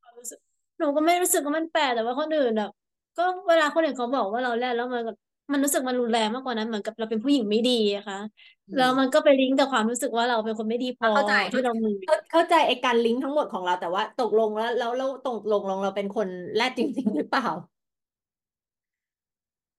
[0.00, 0.38] ความรู้สึก
[0.78, 2.70] หนูก็ไม่รู้สึกว่ามันแปลกแต่ว่าคนอื่นแบบ
[3.16, 5.16] ก็เวลาคนอื่นเขาบอกว่าเราแรดแล้วมันแบบ
[5.52, 8.16] มันรู้สึกมันรุนแรงมากกว่านั้นเหมือนกับเราเป็นผู้หญิงไม่ดีอะค่ะ
[8.74, 17.44] แล้วมันอืมก็ไปลิงก์กับความรู้สึกว่าเราเป็นคนไม่ดีพอเข้าใจเข้าใจที่เรามีเข้าเข้าใจไอ้การลิงก์ทั้งหมดของเราแต่ว่าตกลงแล้วแล้วแล้วตกลงลงเราเป็นคนแรดจริง ๆ หรือเปล่า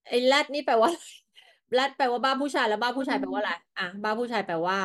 [0.08, 1.25] ไอ้แรดนี่แปลว่าอะไร
[1.76, 4.80] แรดแปลว่าบ้าผู้ชายแล้วบ้าผู้ชายแปลว่าอะไรอะบ้าผู้ชายแปลว่า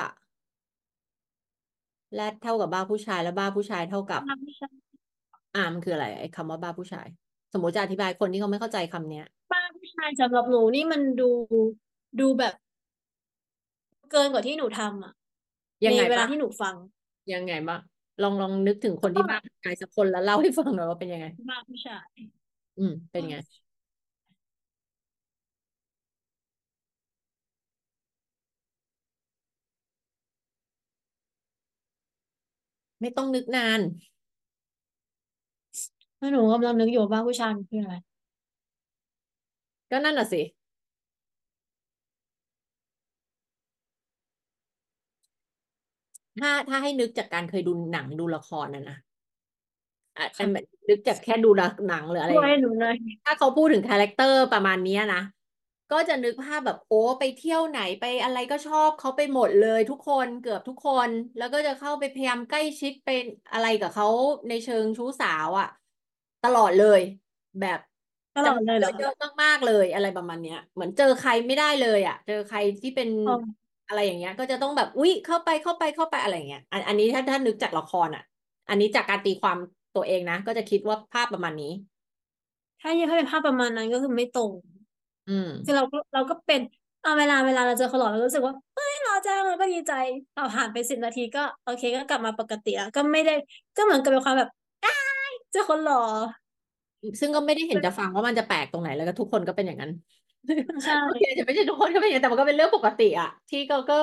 [2.15, 4.69] แรดเท่ากับบ้าผู้ชายแล้วบ้าผู้ชายเท่ากับไม่ใช่
[5.55, 7.07] อ่ามันคืออะไรไอ้คำว่าบ้าผู้ชาย
[7.53, 11.31] สมมติจะอธิบายคนที่เขาไม่เข้าใจคำเนี้ย บ้านผู้ชายสำหรับหนูนี่มันดู
[12.21, 12.55] ดูแบบ
[14.11, 15.13] เกินกว่าที่หนูทำอะ
[15.85, 16.75] ยังในไงเวลาบ้างที่หนูฟัง
[17.35, 17.81] ยังไงบ้าง
[18.23, 22.07] ลองลองนึกถึงคนที่บ้านใครสักคนแล้วเล่าให้ฟังหน่อยว่าเป็นยังไง บ้านผู้ชาย
[22.79, 23.37] อืม เป็นไง
[33.01, 33.81] ไม่ต้องนึกนาน
[36.19, 37.95] แล้วหนูกำลังนึกอยู่ว่าบ้าผู้ชายมันคืออะไร
[39.91, 40.43] ก็นั่นน่ะสิ
[46.41, 48.97] ถ้าถ้าให้นึกจากการเคยดูหนังดูละครนะนะ
[50.17, 50.49] อะค่ะอัน
[50.89, 51.51] นึกจากแค่ดู
[51.89, 52.95] หนังหรืออะไรอช่วย่างยเงี้ย ช่วยหนูหน่อย
[53.25, 55.23] ถ้าเขาพูดถึง character ประมาณเนี้ยนะ
[55.91, 64.07] ก็จะนึกภาพแบบโอ้ไปเที่ยวไหนไปอะไรก็ชอบเขาไปหมดเลยทุกคนเกือบทุกคน แล้วก็จะเข้าไปพยายามใกล้ชิดเป็นอะไรกับเขา
[64.49, 65.67] ในเชิงชู้สาวอะ
[66.43, 67.01] ตลอดเลย
[67.61, 67.79] แบบ
[68.37, 69.13] ตลอดเลยเหรอเยอะ
[69.43, 78.23] มากๆเลยอะไรประมาณเนี้ย เหมือนเจอใครไม่ได้เลยอะเจอใครที่เป็นอ๋ออะไรอย่างเงี้ย ก็จะต้องแบบอุ๊ยเข้าไปเข้าไปเข้าไปอะไรอย่างเงี้ยอันอันนี้ถ้าถ้านึกจากละครอะ
[78.69, 79.57] อันนี้จากการตีความ
[79.95, 81.73] ตัวเองนะก็จะคิดว่าภาพประมาณนี้
[82.81, 84.80] ถ้าถ้าเป็นภาพประมาณนั้นก็คือไม่ตรงอืม
[85.65, 86.61] คือเราก็เราก็เป็น
[87.03, 89.93] เอาเวลาเวลาเราเจอเขาหล่อเราก็รู้สึกว่าเฮ้ยหล่อจังเราก็ดีใจ
[90.35, 93.33] เราผ่านไปสิบนาทีก็โอเคก็กลับมาปกติแล้วก็ไม่ได้
[93.77, 94.51] ก็เหมือนกับเป็นความแบบ
[94.85, 94.93] อ้า
[95.31, 96.01] ยเจอคนหล่อ
[97.21, 99.93] ซึ่งก็ไม่ได้เห็นจะฟังว่ามันจะแปลกตรงไหนแล้วก็ทุกคนก็เป็นอย่างนั้น
[100.85, 103.99] ใช่โอเคจะไม่ใช่ทุกคนก็เป็นอย่างนั้นแต่มันก็เป็นเรื่องปกติอะที่ก็ก็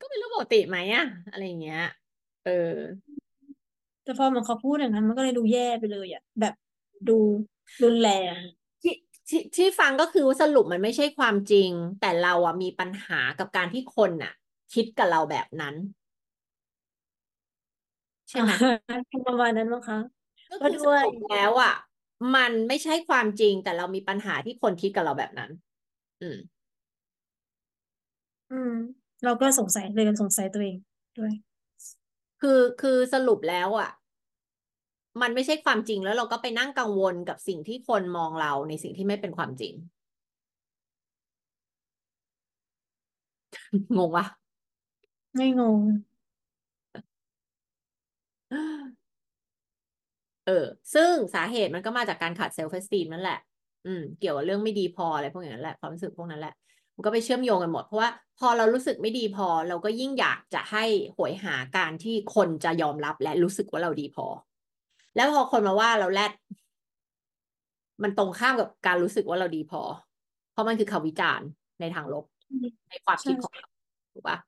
[0.00, 1.80] ก็เป็นเรื่องปกติไหมอะอะไรอย่างเงี้ย
[2.44, 2.50] เออ
[4.04, 6.54] แต่พอเหมันเขาพูดอย่างนั้นมันก็เลยดูแย่ไปเลยอะแบบ
[7.08, 7.12] ดู
[7.82, 8.34] รุนแรง
[9.28, 11.70] ที่ที่ที่ฟังก็คือว่าสรุปมันไม่ใช่ความจริง
[12.00, 14.32] แต่เราอะมีปัญหากับการที่คนอะ
[14.74, 15.74] คิดกับเราแบบนั้น
[18.30, 18.50] ใช่ไหม
[19.26, 19.98] ประมาณนั้นมั้งคะ
[20.50, 21.74] ก็ก็คือสด้วยรุปแล้วอะ
[22.34, 25.50] มันไม่ใช่ความจริง แต่เรามีปัญหาที่คนคิดกับเราแบบนั้น
[26.22, 26.38] อืม
[28.50, 28.72] อืม
[29.24, 30.76] เราก็สงสัยเลยสงสัยตัวเอง
[31.16, 31.32] ด้วย
[32.40, 33.88] คือคือสรุปแล้วอะ
[35.22, 39.74] มันไม่ใช่ความจริงแล้วเราก็ไปนั่งกังวลกับสิ่งที่คนมองเราในสิ่งที่ไม่เป็นความจริง
[43.96, 44.24] งงวะ
[45.34, 45.80] ไม่งง
[50.46, 53.38] เออ ซึ่งสาเหตุมันก็มาจากการขาดเซลฟ์เอสตีมนั่นแหละ
[53.86, 56.54] อืม เกี่ยวกับเรื่องไม่ดีพออะไรพวกอย่างนั้นแหละความรู้สึกพวกนั้นแหละ
[56.94, 60.84] มันก็ไปเชื่อมโยงกันหมด เพราะว่าพอเรารู้สึกไม่ดีพอ เราก็ยิ่งอยากจะให้
[61.14, 64.26] โหยหาการที่คนจะยอมรับและรู้สึกว่าเราดีพอ
[65.14, 66.32] แล้วพอคนมาว่าเราแรด
[68.02, 69.82] มันตรงข้ามกับการรู้สึกว่าเราดีพอ
[70.52, 71.48] เพราะมันคือคำวิจารณ์
[71.80, 72.24] ในทางลบ
[72.90, 73.68] ในความคิดใช่ของเรา
[74.14, 74.38] ถูกปะ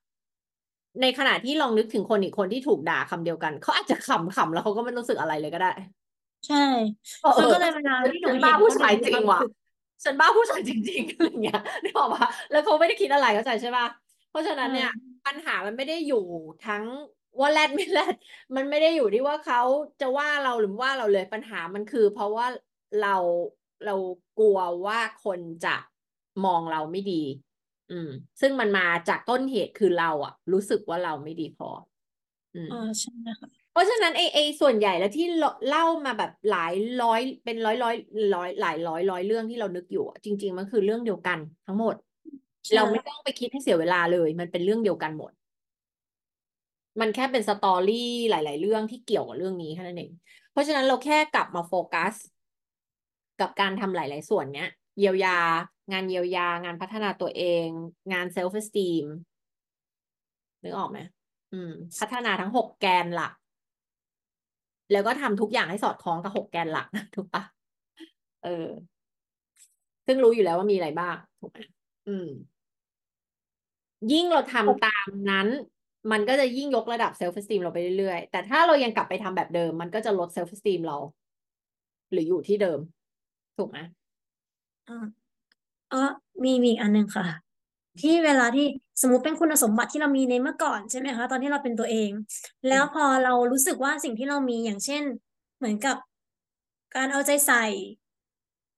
[1.01, 5.71] ในขณะที่ลองนึกถึงคนอีกคนที่ถูกด่าคำเดียวกัน เขาอาจจะขำขำแล้วเขาก็ไม่รู้สึกอะไรเลยก็ได้
[6.47, 6.65] ใช่
[7.21, 9.51] เออมันก็เลยเวลาที่หนูฉันเห็บ้านผู้ก็ชายเลยจริงมีว่ะความรู้สึก
[10.03, 13.85] ฉันบ้าผู้ชายจริงๆอะไรเงี้ยนึกออกปะแล้วเขาไม่ได้คิดอะไรเข้าใจใช่ปะ
[14.29, 14.91] เพราะฉะนั้นเนี่ย
[15.27, 16.25] ปัญหามันไม่ได้อยู่
[16.67, 16.83] ทั้ง
[17.39, 18.15] ว่าแรดไม่แรด
[18.55, 19.61] มันไม่ได้อยู่ที่ว่าเขา
[19.99, 22.47] จะว่าเราหรือว่าเราเลยปัญหามันคือ เพราะว่า
[23.01, 23.15] เรา
[23.85, 23.95] เรา
[24.39, 25.75] กลัวว่าคนจะ
[26.45, 27.23] มองเราไม่ดี
[27.89, 28.09] อืม
[28.41, 31.69] ซึ่งมันมาจากต้นเหตุคือเราอะรู้สึกว่าเราไม่ดีพอ
[32.55, 33.11] อืมอ่าใช่
[33.41, 35.25] ค่ะเพราะฉะนั้นไอไอส่วนใหญ่แล้วที่
[35.67, 37.95] เล่ามาแบบหลายร้อยเป็นร้อยร้อย
[38.33, 41.95] ร้อยหลายร้อยร้อยเรื่องที่เรานึกอยู่อะจริง ๆ มันคือเรื่องเดียวกันทั้งหมด
[42.67, 45.31] ใช่เราไม่ต้องไปคิดให้เสียเวลาเลย มันเป็นเรื่องเดียวกันหมด
[46.99, 50.11] มันแค่เป็น story หลาย ๆ เรื่องที่เกี่ยวกับเรื่องนี้แค่นั้นเอง
[50.51, 52.13] เพราะฉะนั้นเราแค่กลับมาโฟกัส
[53.41, 54.69] กับการทำหลาย ๆ ส่วนเนี้ย
[54.99, 55.39] เยียวยา
[55.91, 57.67] งานเยียวยา งานพัฒนาตัวเอง
[58.13, 59.05] งาน self-esteem
[60.63, 60.99] นึกออกไหม
[61.53, 63.33] อืม พัฒนาทั้งหกแกนหลัก
[64.91, 67.43] แล้วก็ทำทุกอย่างให้สอดคล้องกับหกแกนหลักถูกปะ
[68.43, 68.67] เออ
[70.07, 71.59] ซึ่งรู้อยู่แล้วว่ามีอะไรบ้างถูกไหม
[72.07, 72.27] อืม
[74.11, 75.47] ยิ่งเราทำตามนั้น
[76.11, 80.97] มันก็จะยิ่งยกระดับเซลฟ์ e ส t ีมเราไปเรื่อยๆ แต่ถ้าเรายังกลับไปทำแบบเดิม มันก็จะลดเซลฟ์ e ส t ีมเรา
[82.11, 82.79] หรืออยู่ที่เดิม
[83.57, 83.77] ถูกไหม
[84.89, 85.05] อ่า
[85.89, 86.09] เออ
[86.43, 87.25] มีมีอีกอันหนึ่งค่ะ
[88.01, 88.65] ที่เวลาที่
[89.01, 92.11] สมมติเป็นคุณสมบัติที่เรามีในเมื่อก่อนใช่ไหมคะ ตอนที่เราเป็นตัวเอง
[92.67, 95.03] แล้วพอเรารู้สึกว่าสิ่งที่เรามีอย่างเช่น
[95.57, 95.97] เหมือนกับ
[96.95, 97.63] การเอาใจใส่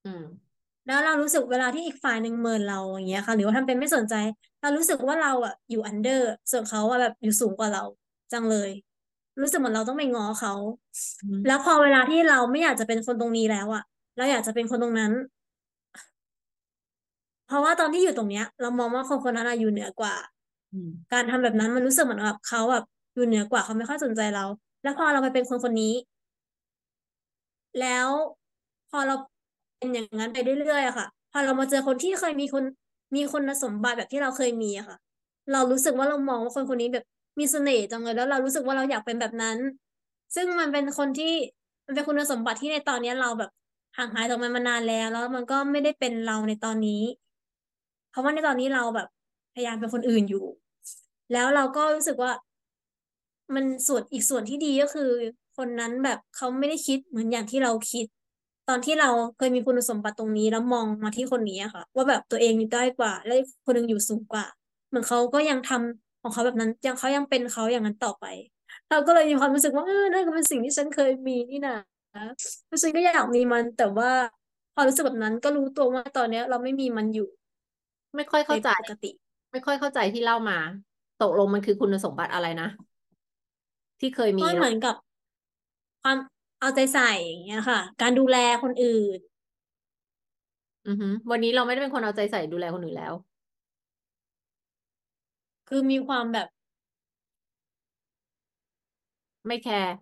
[0.03, 0.48] อืม
[0.90, 4.16] แล้วเรารู้สึกเวลาที่อีกฝ่ายหนึ่งเมินเราอย่างเงี้ยค่ะ หรือว่าทำเป็นไม่สนใจ
[4.61, 7.84] เรารู้สึกว่าเราอะอยู่อันเดอร์ ส่วนเขาอะแบบอยู่สูงกว่าเรา
[8.34, 8.70] จังเลย
[9.41, 10.53] รู้สึกเหมือนเราต้องไปง้อเขา
[11.24, 13.84] อืมแล้วพอเวลาที่เราไม่อยากจะเป็นคนตรงนี้แล้วอะ
[14.18, 15.11] เราอยากจะเป็นคนตรงนั้น
[17.48, 20.16] เพราะว่าตอนที่อยู่ตรงเนี้ย เรามองว่าคนคนนั้นอะอยู่เหนือกว่า
[20.74, 22.84] อืมการทำแบบนั้นมันรู้สึกเหมือนแบบเขาแบบ
[23.14, 24.45] อยู่เหนือกว่าเขาไม่ค่อยสนใจเรา
[24.84, 25.94] แล้วพอเราไปเป็นคนคนนี้
[27.80, 28.10] แล้ว
[28.90, 29.16] พอเรา
[29.80, 32.64] เป็นอย่างนั้นไปเรื่อยๆอะค่ะ พอเรามาเจอคนที่เคยมีคน
[33.15, 34.97] มีคุณสมบัติแบบที่เราเคยมีอะค่ะ
[35.51, 37.06] เรารู้สึกว่าเรามองว่าคนคนนี้แบบ
[37.39, 39.57] มีเสน่ห์จังเลยแล้วเรารู้สึกว่าเราอยากเป็นแบบนั้น
[40.35, 41.34] ซึ่งมันเป็นคนที่
[41.85, 43.51] มันเป็นคุณสมบัติที่ในตอนนี้เราแบบ
[43.97, 47.03] ห่างหายจากมันมานานแล้ว แล้วมันก็ไม่ได้เป็นเราในตอนนี้
[48.10, 49.07] เพราะว่าในตอนนี้เราแบบ
[49.53, 50.45] พยายามเป็นคนอื่นอยู่
[51.34, 52.31] แล้วเราก็รู้สึกว่า
[53.56, 55.11] มันส่วนอีกส่วนที่ดีก็คือ
[55.57, 58.06] คนนั้นแบบเขาไม่ได้คิดเหมือนอย่างที่เราคิด
[58.69, 64.45] ตอนที่เราเคยมีคุณสมบัติตรงนี้แล้วมองมาที่คนนี้อะค่ะ ว่าแบบตัวเองอยู่ด้อยกว่า แล้วอีกคนหนึงอยู่สูงกว่า
[64.89, 68.25] เหมือนเขาก็ยังทำของเขาแบบนั้นยังเขายังเป็นเขาอย่างนั้นต่อไป
[68.89, 71.77] เราก็เลยมีความรู้สึกว่าเออนั่นก็เป็นสิ่งที่ฉันเคยมีนี่นะ
[72.67, 74.09] แล้วฉันก็อยากมีมันแต่ว่า
[74.73, 77.27] พอรู้สึกแบบนั้นก็รู้ตัวว่าตอนเนี้ย เราไม่มีมันอยู่
[78.15, 79.11] ไม่ค่อยในเข้าใจปกติ
[79.51, 80.57] ไม่ค่อยเข้าใจที่เล่ามา
[81.21, 82.69] ตกลงมันคือคุณสมบัติอะไรนะ
[83.99, 84.95] ที่เคยมีก็เหแล้วมือนกับ
[86.03, 86.17] ความ
[86.60, 89.19] เอาใจใส่อย่างเงี้ยค่ะ การดูแลคนอื่น
[90.88, 93.14] อือฮึวันนี้เราไม่ได้เป็นคนเอาใจใส่ดูแลคนอื่นแล้ว
[95.68, 96.48] คือมีความแบบ
[99.48, 99.94] ไม่แคร์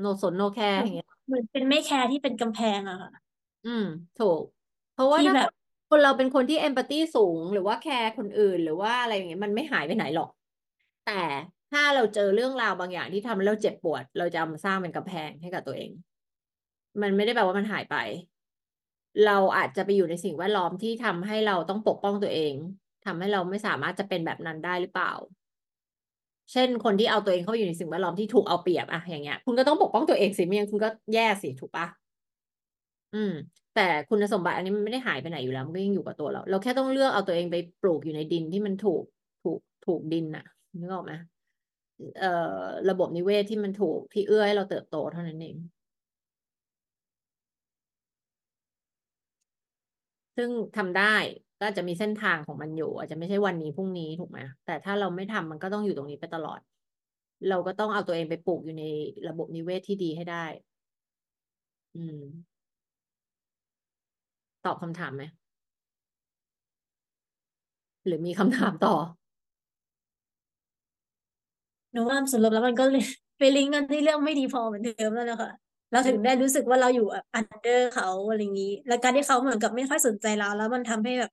[0.00, 3.10] no สน no แคร์อย่างเงี้ย เหมือนเป็นไม่แคร์ที่เป็นกำแพงอะค่ะ
[3.64, 3.84] อืม
[4.16, 4.42] ถูก
[4.92, 5.50] เพราะว่าถ้าที่แบบ
[5.90, 10.28] คนเราเป็นคนที่ empathy สูง หรือว่าแคร์คนอื่น หรือว่าอะไรอย่างเงี้ยมันไม่หายไปไหนหรอก
[11.04, 11.12] แต่
[11.72, 15.90] ถ้าเราเจอเรื่องราวบางอย่างที่ทำให้เราเจ็บปวด เราจะมาสร้างเป็นกำแพงให้กับตัวเอง
[17.02, 17.96] มันไม่ได้แปลว่ามันหายไป
[19.26, 22.54] เราอาจจะไปอยู่ในสิ่งแวดล้อมที่ทำให้เราต้องปกป้องตัวเอง
[23.06, 25.12] ทำให้เราไม่สามารถจะเป็นแบบนั้นได้หรือเปล่า
[26.52, 31.86] เช่นคนที่เอาตัวเองเข้าอยู่ในสิ่งแวดล้อมที่ถูกเอาเปรียบอะอย่างเงี้ย คุณก็ต้องปกป้องตัวเองสิไม่งั้นคุณก็แย่สิถูกปะ
[33.14, 33.32] อืม
[33.72, 39.02] แต่คุณสมบัติอันนี้มันไม่ได้หายไปไหนอยู่แล้วมันก็ยังอยู่กับตัวเรา เราแค่ต้องเลือกเอาตัวเองไปปลูกอยู่ในดินที่มันถูก
[39.42, 40.44] ถูกถูกดินน่ะ
[40.80, 41.12] นึกออกไหม
[42.90, 45.56] ระบบนิเวศที่มันถูกที่เอื้อให้เราเติบโตเท่านั้นเอง
[50.36, 51.16] ซึ่งทำได้
[51.60, 56.60] ก็จจะมีเส้นทางของมันอยู่ อาจจะไม่ใช่วันนี้พรุ่งนี้ถูกไหมแต่ถ้าเราไม่ทำมันก็ต้องอยู่ตรงนี้ไปตลอด
[57.48, 58.84] เราก็ต้องเอาตัวเองไปปลูกอยู่ใน
[59.28, 60.44] ระบบนิเวศที่ดีให้ได้
[61.94, 62.16] อืม
[64.64, 65.22] ตอบคำถามไหม
[68.06, 68.94] หรือมีคำถามต่อ
[71.96, 73.04] หนูว่าสรุปแล้วมันก็เลย
[73.38, 75.50] ไปลิงก์กันที่เรื่องไม่ดีพอเหมือนเดิมแล้วนะคะ
[75.90, 81.30] เราถึงได้รู้สึกว่าเราอยู่under เขาอะไรอย่างนี้ แล้วการที่เขาเหมือนกับไม่ค่อยสนใจเรา แล้วมันทำให้แบบ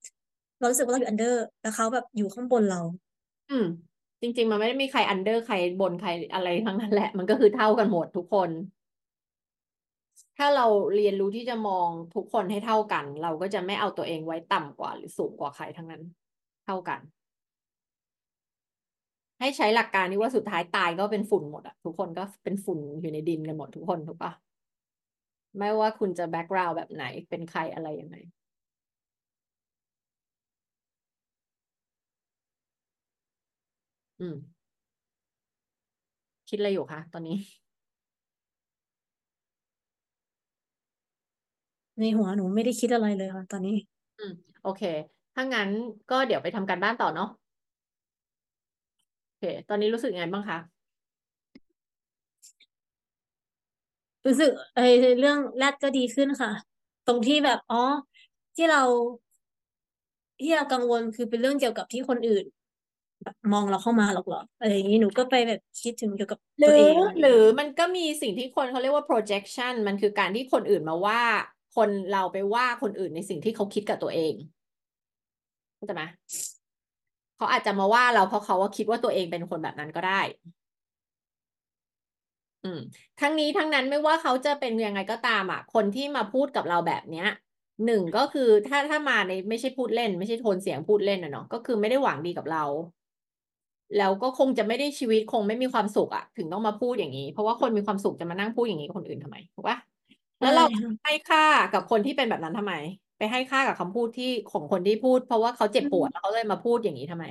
[0.60, 2.82] เรารู้สึกว่าเราอยู่ under แล้วเขาแบบอยู่ข้างบนเรา
[3.50, 3.66] อืม
[4.22, 8.50] จริง ๆ มันไม่ได้มีใคร under ใครบนใครอะไรทั้งนั้นแหละ มันก็คือเท่ากันหมดทุกคน
[10.38, 10.66] ถ้าเรา
[10.96, 16.04] เรียนรู้ที่จะมองทุกคนให้เท่ากัน เราก็จะไม่เอาตัวเองไว้ต่ำกว่า หรือสูงกว่าใครทั้งนั้น
[16.66, 17.00] เท่ากัน
[19.44, 24.32] ให้ใช้หลักการนี้ว่าสุดท้ายตายก็เป็นฝุ่นหมดอะทุกคนก็เป็นฝุ่นอยู่ในดินกันหมดทุกคนถูกปะ
[25.58, 28.16] ไม่ว่าคุณจะแบ็กกราวด์แบบไหนเป็นใครอะไรยังไง
[34.20, 34.36] อืม
[36.48, 37.34] คิดอะไรอยู่คะตอนนี้
[42.00, 43.72] ในหัวหนูไม่ได้คิดอะไรเลยค่ะตอนนี้
[44.18, 44.82] อืม โอเค
[45.34, 45.70] ถ้างั้น
[46.10, 50.60] ก็เดี๋ยวไปทำการบ้านต่อเนาะโอเค ตอนนี้รู้สึกยังไงบ้างคะ
[54.26, 54.84] รู้สึกเออ
[55.20, 56.52] เรื่องแรดก็ดีขึ้นค่ะ
[57.08, 57.84] ตรงที่แบบอ๋อ
[58.56, 58.82] ที่เรา
[60.42, 62.46] ที่เรากังวลคือเป็นเรื่องเกี่ยวกับที่คนอื่น
[63.24, 71.22] แบบมองเราเข้ามาหรอกเหรออะไรอย่างนี้หนูก็ไปแบบคิดถึงเกี่ยวกับหรือตัวเองอะไรอหรือย่างนี้มันก็มีสิ่งที่คนเขาเรียกว่า projection มันคือการที่คนอื่นมาว่า
[71.76, 74.34] คนเราไปว่าคนอื่นในสิ่งที่เขาคิดกับตัวเอง
[75.76, 76.04] เข้าใจไหม
[77.44, 80.22] เขาอาจจะมาว่าเราเพราะเขาว่าคิดว่าตัวเองเป็นคนแบบนั้นก็ได้
[82.64, 82.80] อืม
[83.20, 87.28] ทั้งนี้ทั้งนั้นไม่ว่าเขาจะเป็นยังไงก็ตามอะ คนที่มาพูดกับเราแบบเนี้ย
[87.86, 92.64] หนึ่งก็คือถ้าถ้ามาในไม่ใช่พูดเล่น ไม่ใช่โทนเสียงพูดเล่นนะเนาะก็คือไม่ได้หวังดีกับเรา
[93.98, 99.78] แล้วก็คงจะไม่ได้ชีวิตคงไม่มีความสุขอะถึงต้องมาพูดอย่างนี้ เพราะว่าคนมีความสุขจะมานั่งพูดอย่างนี้กับคนอื่นทำไมถูกปะ
[100.42, 101.42] แล้ใช่วเราค่ะให้ค่า
[101.72, 102.74] กับคนที่เป็นแบบนั้นทำไม
[103.18, 107.26] ไปให้ค่ากับคำพูดที่ของคนที่พูด เพราะว่าเขาเจ็บอืปวดแล้วมเขาเลยมาพูดอย่างนี้ทำไม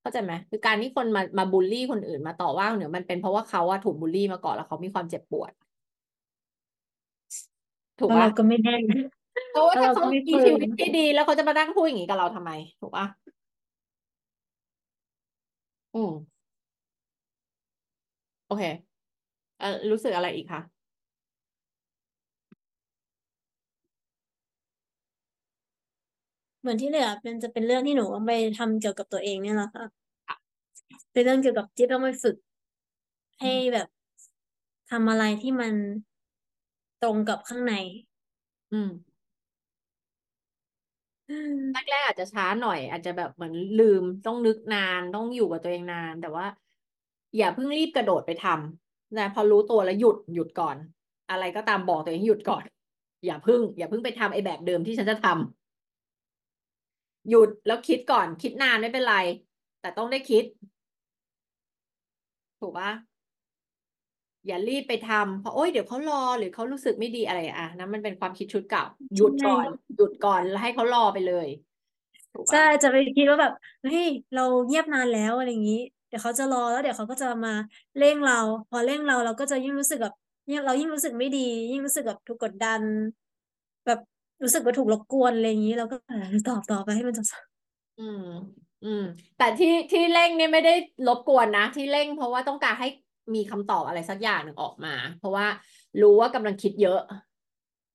[0.00, 5.52] เข้าใจไหมคือการที่คนมามาบูลลี่คนอื่นมาต่อว่าคนอื่นมันเป็นเพราะว่าเขาอะถูกบูลลี่มาก่อนแล้วเขามีความเจ็บปวด
[7.98, 8.74] ถูกปะแล้วเราก็ไม่ได้
[9.50, 12.50] เพราะว่าแล้วถ้าเขาเราก็ไม่เคมีชีวิตที่ยดี แล้วเขาจะมานั่งพูดอย่างนี้กับเราทำไม
[12.80, 13.06] ถูกปะ
[15.94, 16.10] อืม
[18.46, 18.62] โอเค
[19.58, 20.60] เออรู้สึกอะไรอีกคะ
[26.60, 29.84] เหมือนที่เหลือเป็นจะเป็นเรื่องที่หนูเอาไปทำเกี่ยวกับตัวเองเนี่ยแหละค่ะ
[31.12, 32.36] เป็นเรื่องเกี่ยวกับที่ต้องไปฝึก
[33.40, 33.86] ให้แบบ
[34.90, 35.74] ทำอะไรที่มัน
[37.02, 37.72] ตรงกับข้างใน
[38.72, 38.88] อืม
[41.72, 46.46] แรกๆอาจจะช้าหน่อย อาจจะแบบเหมือนลืมต้องนึกนานต้องอยู่กับตัวเองนาน แต่ว่า
[47.36, 50.76] อย่าเพิ่งรีบกระโดดไปทำนะพอรู้ตัวแล้วหยุดหยุดก่อน
[51.30, 52.62] อะไรก็ตามบอกตัวเองหยุดก่อน
[53.26, 55.57] อย่าเพิ่ง อย่าเพิ่งไปทำไอ้แบบเดิมที่ฉันจะทำ
[57.28, 59.16] หยุดแล้วคิดก่อน คิดนานไม่เป็นไร
[59.80, 60.44] แต่ต้องได้คิด
[62.60, 62.90] ถูกปะ
[64.46, 68.84] อย่ารีบไปทำเพราะโอ๊ยเดี๋ยวเขารอหรือเขารู้สึกไม่ดีอะไรอะนั้นมันเป็นความคิดชุดเก่า
[69.16, 71.48] หยุดก่อน หยุดก่อนแล้วให้เขารอไปเลย
[72.52, 73.52] ใช่จะไปคิดว่าแบบ
[73.82, 77.54] เฮ้ยเราเงียบนานแล้วอะไรอย่างนี้ เดี๋ยวเขาจะรอแล้วเดี๋ยวเขาก็จะมา
[77.98, 78.40] เร่งเรา
[78.70, 80.14] พอเร่งเราเราก็จะยิ่งรู้สึกแบบ
[80.66, 82.82] เรายิ่งรู้สึกไม่ดี ยิ่งรู้สึกแบบถูกกดดัน
[83.86, 83.98] แบบ
[84.42, 86.16] รู้สึกว่าถูกรบกวนอะไรอย่างนี้เราก็เออ
[86.46, 87.26] ตอบต่อไปให้มันจบ
[87.98, 88.22] อืม
[88.82, 89.02] อืม
[89.36, 90.72] แต่ที่ที่เร่งเนี่ยไม่ได้
[91.06, 92.86] รบกวนนะ ที่เร่งเพราะว่าต้องการให้
[93.34, 95.46] มีคำตอบอะไรสักอย่างหนึ่งออกมา เพราะว่า
[96.00, 96.98] รู้ว่ากำลังคิดเยอะ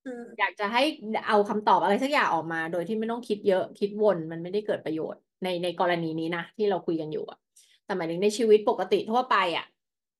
[0.06, 0.82] อืมอยากจะให้
[1.28, 7.38] เอาคำตอบอะไรสักอย่างออกมา โดยที่ไม่ต้องคิดเยอะคิดวนมันไม่ได้เกิดประโยชน์ในในกรณีนี้นะที่เราคุยกันอยู่อะ
[7.86, 9.66] แต่หมายถึงในชีวิตปกติทั่วไปอะ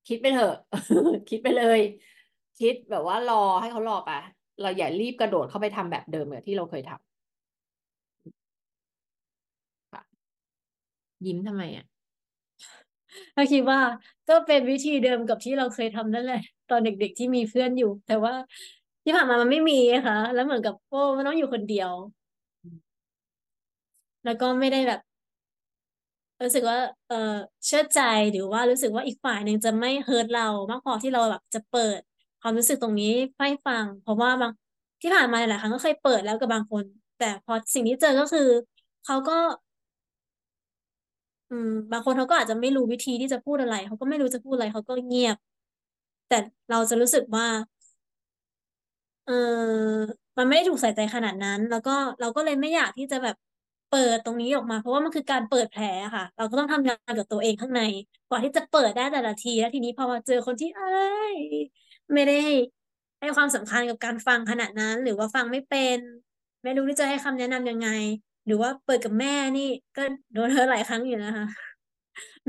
[0.08, 0.54] คิดไปเถอะ
[1.30, 1.80] คิดไปเลย
[2.60, 4.12] คิดแบบว่ารอให้เขารอไป
[4.64, 7.00] เราอย่ารีบกระโดดเข้าไปทำแบบเดิมเหมือนที่เราเคยทำ
[9.92, 10.24] ค่ะ
[11.26, 11.86] ยิ้มทำไมอะ
[13.36, 13.80] เราคิดว่า
[14.28, 16.38] ก็เป็นวิธีเดิมกับที่เราเคยทำนั่นแหละ
[16.68, 18.34] ตอนเด็กๆที่มีเพื่อนอยู่ แต่ว่า
[19.04, 21.92] ที่ผ่านมามันไม่มีอะค่ะ แล้วเหมือนกับโอ้มันต้องอยู่คนเดียว
[24.24, 25.00] แล้วก็ไม่ได้แบบ
[26.44, 26.78] รู้สึกว่า
[27.08, 27.16] เออ
[27.66, 28.00] เชื่อใจ
[28.32, 32.02] หรือว่ารู้สึกว่าอีกฝ่ายหนึ่งจะไม่เฮิร์ตเรามากพอที่เราแบบจะเปิด
[32.44, 33.08] ความรู้สึกตรงนี้
[33.40, 34.52] ให้ฟัง เพราะว่าบาง
[35.02, 36.84] ที่ผ่านมาหลายครั้งก็เคยเปิดแล้วกับบางคน
[37.18, 38.42] แต่พอสิ่งที่เจอก็คือ
[39.04, 39.34] เขาก็
[41.50, 45.38] อืม บางคนเขาก็อาจจะไม่รู้วิธีที่จะพูดอะไรเขาก็ไม่รู้จะพูดอะไรเขาก็เงียบ
[46.28, 46.36] แต่
[46.70, 47.46] เราจะรู้สึกว่า
[49.26, 50.04] เออ
[50.38, 53.36] มันไม่ได้ถูกใส่ใจขนาดนั้น แล้วก็เราก็เลยไม่อยากที่จะแบบ
[53.88, 55.84] เปิดตรงนี้ออกมา เพราะว่ามันคือการเปิดแผล
[56.16, 57.82] ค่ะ เราก็ต้องทำงานกับตัวเองข้างใน
[58.28, 60.84] กว่าที่จะเปิดได้แต่ละที แล้วทีนี้พอมาเจอคนที่เอ้
[61.36, 61.38] ย
[62.16, 62.38] ไม่ได้
[63.20, 65.98] ให้ความสำคัญกับการฟังขนาดนั้น หรือว่าฟังไม่เป็น
[66.64, 67.90] ไม่รู้ที่จะให้คำแนะนำยังไง
[68.46, 70.04] หรือว่าเปิดกับแม่นี่ก็
[70.34, 71.46] โดนเธอหลายครั้งอยู่นะคะ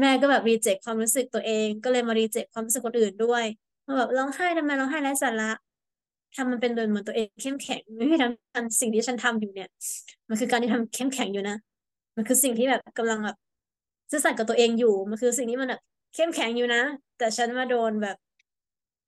[0.01, 3.45] แม่ก็แบบรีเจ็คความรู้สึกตัวเอง ก็เลยมารีเจ็คความรู้สึกคนอื่นด้วย
[3.87, 5.51] มาแบบร้องไห้ทำไมร้องไห้ไร้สาระ
[6.37, 8.17] ทำมันเป็นเดินเหมือนตัวเองเข้มแข็งไม่ได้
[8.55, 9.69] ทำสิ่งที่ฉันทำอยู่เนี่ย
[10.29, 11.57] มันคือการที่ทำเข้มแข็งอยู่นะ
[12.17, 13.37] มันคือสิ่งที่แบบกำลังแบบ
[14.11, 15.81] ซื่อสัตย์กับตัวเองอยู่ มันคือสิ่งที่มันแบบ
[16.15, 16.83] เข้มแข็งอยู่นะ
[17.19, 18.17] แต่ฉันมาโดนแบบ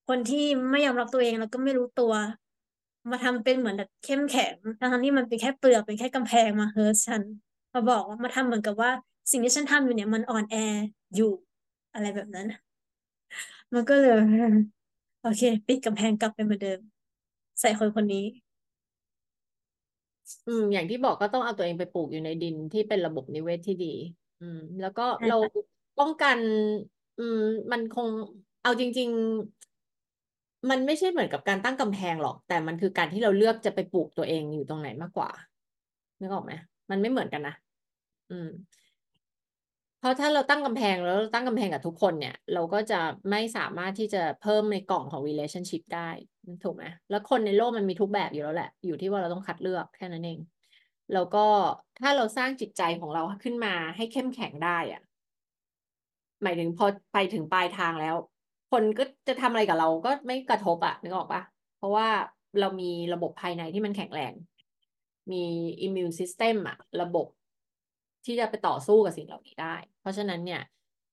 [0.09, 2.13] คนที่ไม่ยอมรับตัวเองแล้วก็ไม่รู้ตัว
[3.11, 7.23] มาทำเป็นเหมือนแบบเข้มแข็งทั้งๆที่มันเป็นแค่เปลือกเป็นแค่กำแพงมาเฮิร์ตฉัน
[7.75, 8.91] มาบอกว่ามาทำเหมือนกับว่า
[9.31, 10.57] สิ่งที่ฉันทำอยู่เนี่ยมันอ่อนแอ
[11.15, 11.33] อยู่
[11.93, 12.47] อะไรแบบนั้น
[13.75, 14.11] มันก็เลย
[15.21, 16.81] โอเค ปิดกำแพงกลับไปเหมือนเดิม
[17.61, 18.25] ใส่คนคนนี้
[20.47, 23.87] อืม อย่างที่บอกก็ต้องเอาตัวเองไปปลูกอยู่ในดินที่เป็นระบบนิเวศที่ดี
[24.41, 25.67] อืม แล้วก็ใช่เราค่ะ
[25.99, 26.39] ป้องกัน
[27.19, 27.39] อืม
[27.73, 28.09] มันคง
[28.63, 29.11] เอาจริง
[29.49, 29.76] ๆ
[30.71, 35.31] มันไม่ใช่เหมือนกับการตั้งกำแพงหรอก แต่มันคือการที่เราเลือกจะไปปลูกตัวเองอยู่ตรงไหนมากกว่า
[36.21, 36.53] นึกออกไหม
[36.91, 37.55] มันไม่เหมือนกันนะ
[38.31, 38.49] อืม
[40.01, 43.01] เพราะถ้าเราตั้งกำแพงแล้วเราตั้งกำแพงกับทุกคนเนี่ย เราก็จะ
[43.31, 46.11] ไม่สามารถที่จะเพิ่มในกล่องของ relationship ได้
[46.65, 50.39] ถูกไหมแล้วคนในโลกมันมีทุกแบบอยู่แล้วแหละ อยู่ที่ว่าเราต้องคัดเลือกแค่นั้นเอง
[51.13, 51.47] แล้วก็
[52.01, 55.03] ถ้าเราสร้างจิตใจของเราขึ้นมาให้เข้มแข็งได้อะ
[56.43, 58.17] หมายถึงพอไปถึงปลายทางแล้ว
[58.71, 61.43] คนก็จะทำอะไรกับเราก็ไม่กระทบอะนึกออกปะ
[61.79, 62.09] เพราะว่า
[62.61, 64.33] เรามีระบบภายในที่มันแข็งแรง
[65.33, 65.45] มี
[65.87, 67.27] immune system อะระบบ
[68.25, 70.63] ที่จะไปต่อสู้กับสิ่งเหล่านี้ได้ เพราะฉะนั้นเนี่ย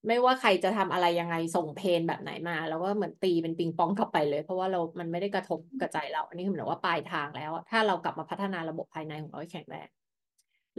[0.07, 9.87] ไม่ว่าใครจะทำอะไรยังไงส่งเพนแบบไหนมาเราก็เหมือนตีเป็นปิงปองกลับไปเลย เพราะว่าเรา มันไม่ได้กระทบกับใจเรา อันนี้คือเหมือนว่าปลายทางแล้ว ถ้าเรากลับมาพัฒนาระบบภายในของเราให้แข็งแรง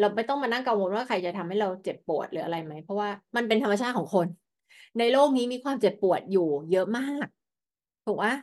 [0.00, 4.26] เราไม่ต้องมานั่งกังวลว่าใครจะทำให้เราเจ็บปวดหรืออะไรไหม เพราะว่ามันเป็นธรรมชาติของคน
[4.98, 7.26] ในโลกนี้มีความเจ็บปวดอยู่เยอะมาก
[8.06, 8.34] ถูกปะ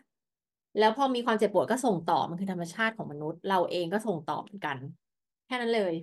[0.79, 4.77] แล้วพอมีความเจ็บปวดก็ส่งต่อมันคือธรรมชาติของมนุษย์ เราเองก็ส่งต่อเหมือนกัน
[5.45, 5.93] แค่นั้นเลย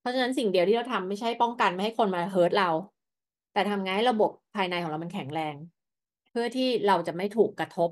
[0.00, 2.70] เพราะฉะนั้นสิ่งเดียวที่เราทำไม่ใช่ป้องกันไม่ให้คนมาเฮิร์ตเรา
[3.52, 5.54] แต่ทำไงให้ระบบภายในของเรามันแข็งแรง
[6.30, 7.90] เพื่อที่เราจะไม่ถูกกระทบ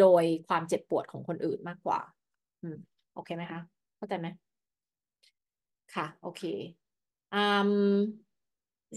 [0.00, 2.00] โดยความเจ็บปวดของคนอื่นมากกว่า
[2.62, 2.76] อืม
[3.14, 3.60] โอเคไหมคะ
[3.96, 4.26] เข้าใจไหม
[5.94, 6.42] ค่ะ โอเค
[7.32, 7.36] อื
[7.68, 7.70] ม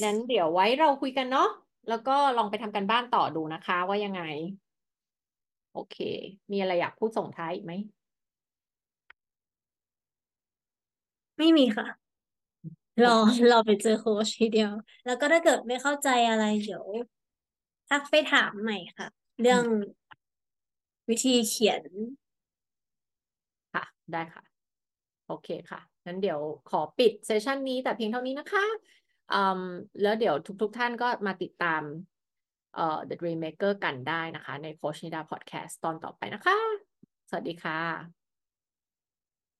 [0.03, 1.49] งั้นเดี๋ยวไว้เราคุยกันเนาะ
[1.87, 4.21] แล้วก็ลองไปทำกันบ้านต่อดูนะคะว่ายังไง
[5.71, 5.95] โอเค
[6.51, 7.73] มีอะไรอยากพูดส่งท้ายอีกไหม
[11.37, 11.85] ไม่มีค่ะ
[13.03, 13.09] รอ
[13.49, 14.71] รอไปเจอโค้ชทีเดียว
[15.05, 16.85] แล้วก็ถ้าเกิดไม่เข้าใจอะไรเดี๋ยว
[17.89, 19.07] ทักไปถามใหม่ค่ะ
[19.41, 19.63] เรื่อง
[21.09, 21.83] วิธีเขียน
[23.73, 24.43] ค่ะ ได้ค่ะ
[25.25, 29.04] โอเคค่ะ งั้นเดี๋ยวขอปิดเซสชันนี้แต่เพียงเท่านี้นะคะอืม
[30.01, 31.81] แล้วเดี๋ยวทุกๆท่านก็มาติดตาม
[32.75, 36.57] เอ่อ The Dream Maker กันได้นะคะ ในโคชนิดาพอดแคสต์ตอนต่อไปนะคะ
[37.29, 38.24] สวัสดีค่ะ